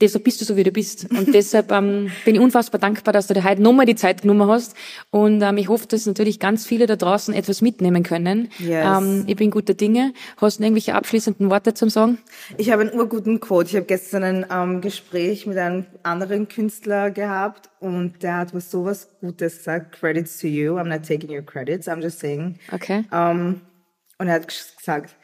deshalb 0.00 0.24
bist 0.24 0.40
du 0.40 0.44
so, 0.44 0.56
wie 0.56 0.62
du 0.62 0.70
bist. 0.70 1.10
Und 1.10 1.34
deshalb 1.34 1.70
ähm, 1.72 2.10
bin 2.24 2.34
ich 2.34 2.40
unfassbar 2.40 2.80
dankbar, 2.80 3.12
dass 3.12 3.26
du 3.26 3.34
dir 3.34 3.44
heute 3.44 3.62
nochmal 3.62 3.86
die 3.86 3.94
Zeit 3.94 4.22
genommen 4.22 4.48
hast. 4.48 4.76
Und 5.10 5.42
ähm, 5.42 5.56
ich 5.58 5.68
hoffe, 5.68 5.86
dass 5.86 6.06
natürlich 6.06 6.40
ganz 6.40 6.66
viele 6.66 6.86
da 6.86 6.96
draußen 6.96 7.34
etwas 7.34 7.62
mitnehmen 7.62 8.02
können. 8.02 8.48
Yes. 8.58 8.86
Ähm, 8.86 9.24
ich 9.26 9.36
bin 9.36 9.50
guter 9.50 9.74
Dinge. 9.74 10.12
Hast 10.36 10.58
du 10.58 10.64
irgendwelche 10.64 10.94
abschließenden 10.94 11.50
Worte 11.50 11.74
zum 11.74 11.90
Sagen? 11.90 12.18
Ich 12.56 12.70
habe 12.70 12.82
einen 12.82 12.98
urguten 12.98 13.40
Quote. 13.40 13.68
Ich 13.70 13.76
habe 13.76 13.86
gestern 13.86 14.22
ein 14.22 14.46
ähm, 14.50 14.80
Gespräch 14.80 15.46
mit 15.46 15.58
einem 15.58 15.86
anderen 16.02 16.48
Künstler 16.48 17.10
gehabt 17.10 17.70
und 17.80 18.22
der 18.22 18.38
hat 18.38 18.54
was 18.54 18.70
sowas 18.70 19.08
Gutes 19.20 19.58
gesagt. 19.58 19.92
Credits 19.98 20.38
to 20.38 20.46
you. 20.46 20.76
I'm 20.76 20.88
not 20.88 21.06
taking 21.06 21.30
your 21.30 21.42
credits. 21.42 21.88
I'm 21.88 22.02
just 22.02 22.20
saying. 22.20 22.58
Okay. 22.72 23.04
Ähm, 23.12 23.60
und 24.18 24.28
er 24.28 24.34
hat 24.34 24.48
gesagt, 24.48 25.16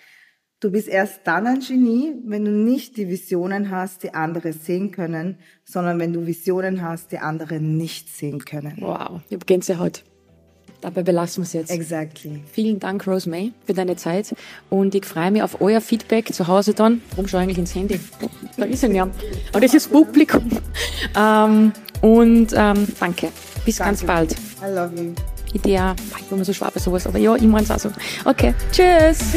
du 0.62 0.70
bist 0.70 0.88
erst 0.88 1.20
dann 1.24 1.46
ein 1.46 1.60
Genie, 1.60 2.14
wenn 2.24 2.44
du 2.44 2.50
nicht 2.50 2.96
die 2.96 3.08
Visionen 3.08 3.70
hast, 3.70 4.04
die 4.04 4.14
andere 4.14 4.52
sehen 4.52 4.92
können, 4.92 5.36
sondern 5.64 5.98
wenn 5.98 6.12
du 6.12 6.26
Visionen 6.26 6.82
hast, 6.82 7.12
die 7.12 7.18
andere 7.18 7.60
nicht 7.60 8.08
sehen 8.08 8.44
können. 8.44 8.76
Wow, 8.78 9.20
ich 9.28 9.34
habe 9.34 9.44
Gänsehaut. 9.44 10.04
Dabei 10.80 11.02
belassen 11.04 11.42
wir 11.42 11.46
es 11.46 11.52
jetzt. 11.52 11.70
Exactly. 11.70 12.42
Vielen 12.50 12.80
Dank, 12.80 13.06
Rose 13.06 13.28
May, 13.28 13.52
für 13.64 13.72
deine 13.72 13.94
Zeit. 13.94 14.34
Und 14.68 14.94
ich 14.96 15.04
freue 15.04 15.30
mich 15.30 15.42
auf 15.42 15.60
euer 15.60 15.80
Feedback 15.80 16.32
zu 16.34 16.48
Hause 16.48 16.74
dann. 16.74 17.02
Warum 17.10 17.28
schaue 17.28 17.40
ich 17.40 17.44
eigentlich 17.44 17.58
ins 17.58 17.74
Handy? 17.74 18.00
Da 18.56 18.64
ist 18.64 18.82
er 18.82 18.90
ja. 18.90 19.08
Aber 19.52 19.60
das 19.60 19.74
ist 19.74 19.92
Publikum. 19.92 20.48
Ähm, 21.16 21.72
und 22.00 22.52
ähm, 22.56 22.88
danke. 22.98 23.28
Bis 23.64 23.78
ganz 23.78 24.02
bald. 24.02 24.32
I 24.60 24.74
love 24.74 24.92
you. 24.96 25.12
Ja, 25.68 25.94
ich 26.18 26.24
bin 26.24 26.38
immer 26.38 26.44
so 26.44 26.52
schwach 26.52 26.72
bei 26.72 26.80
sowas, 26.80 27.06
aber 27.06 27.18
ja, 27.18 27.36
ich 27.36 27.42
meine 27.42 27.64
es 27.64 27.70
auch 27.70 27.78
so. 27.78 27.90
Okay, 28.24 28.54
tschüss. 28.72 29.36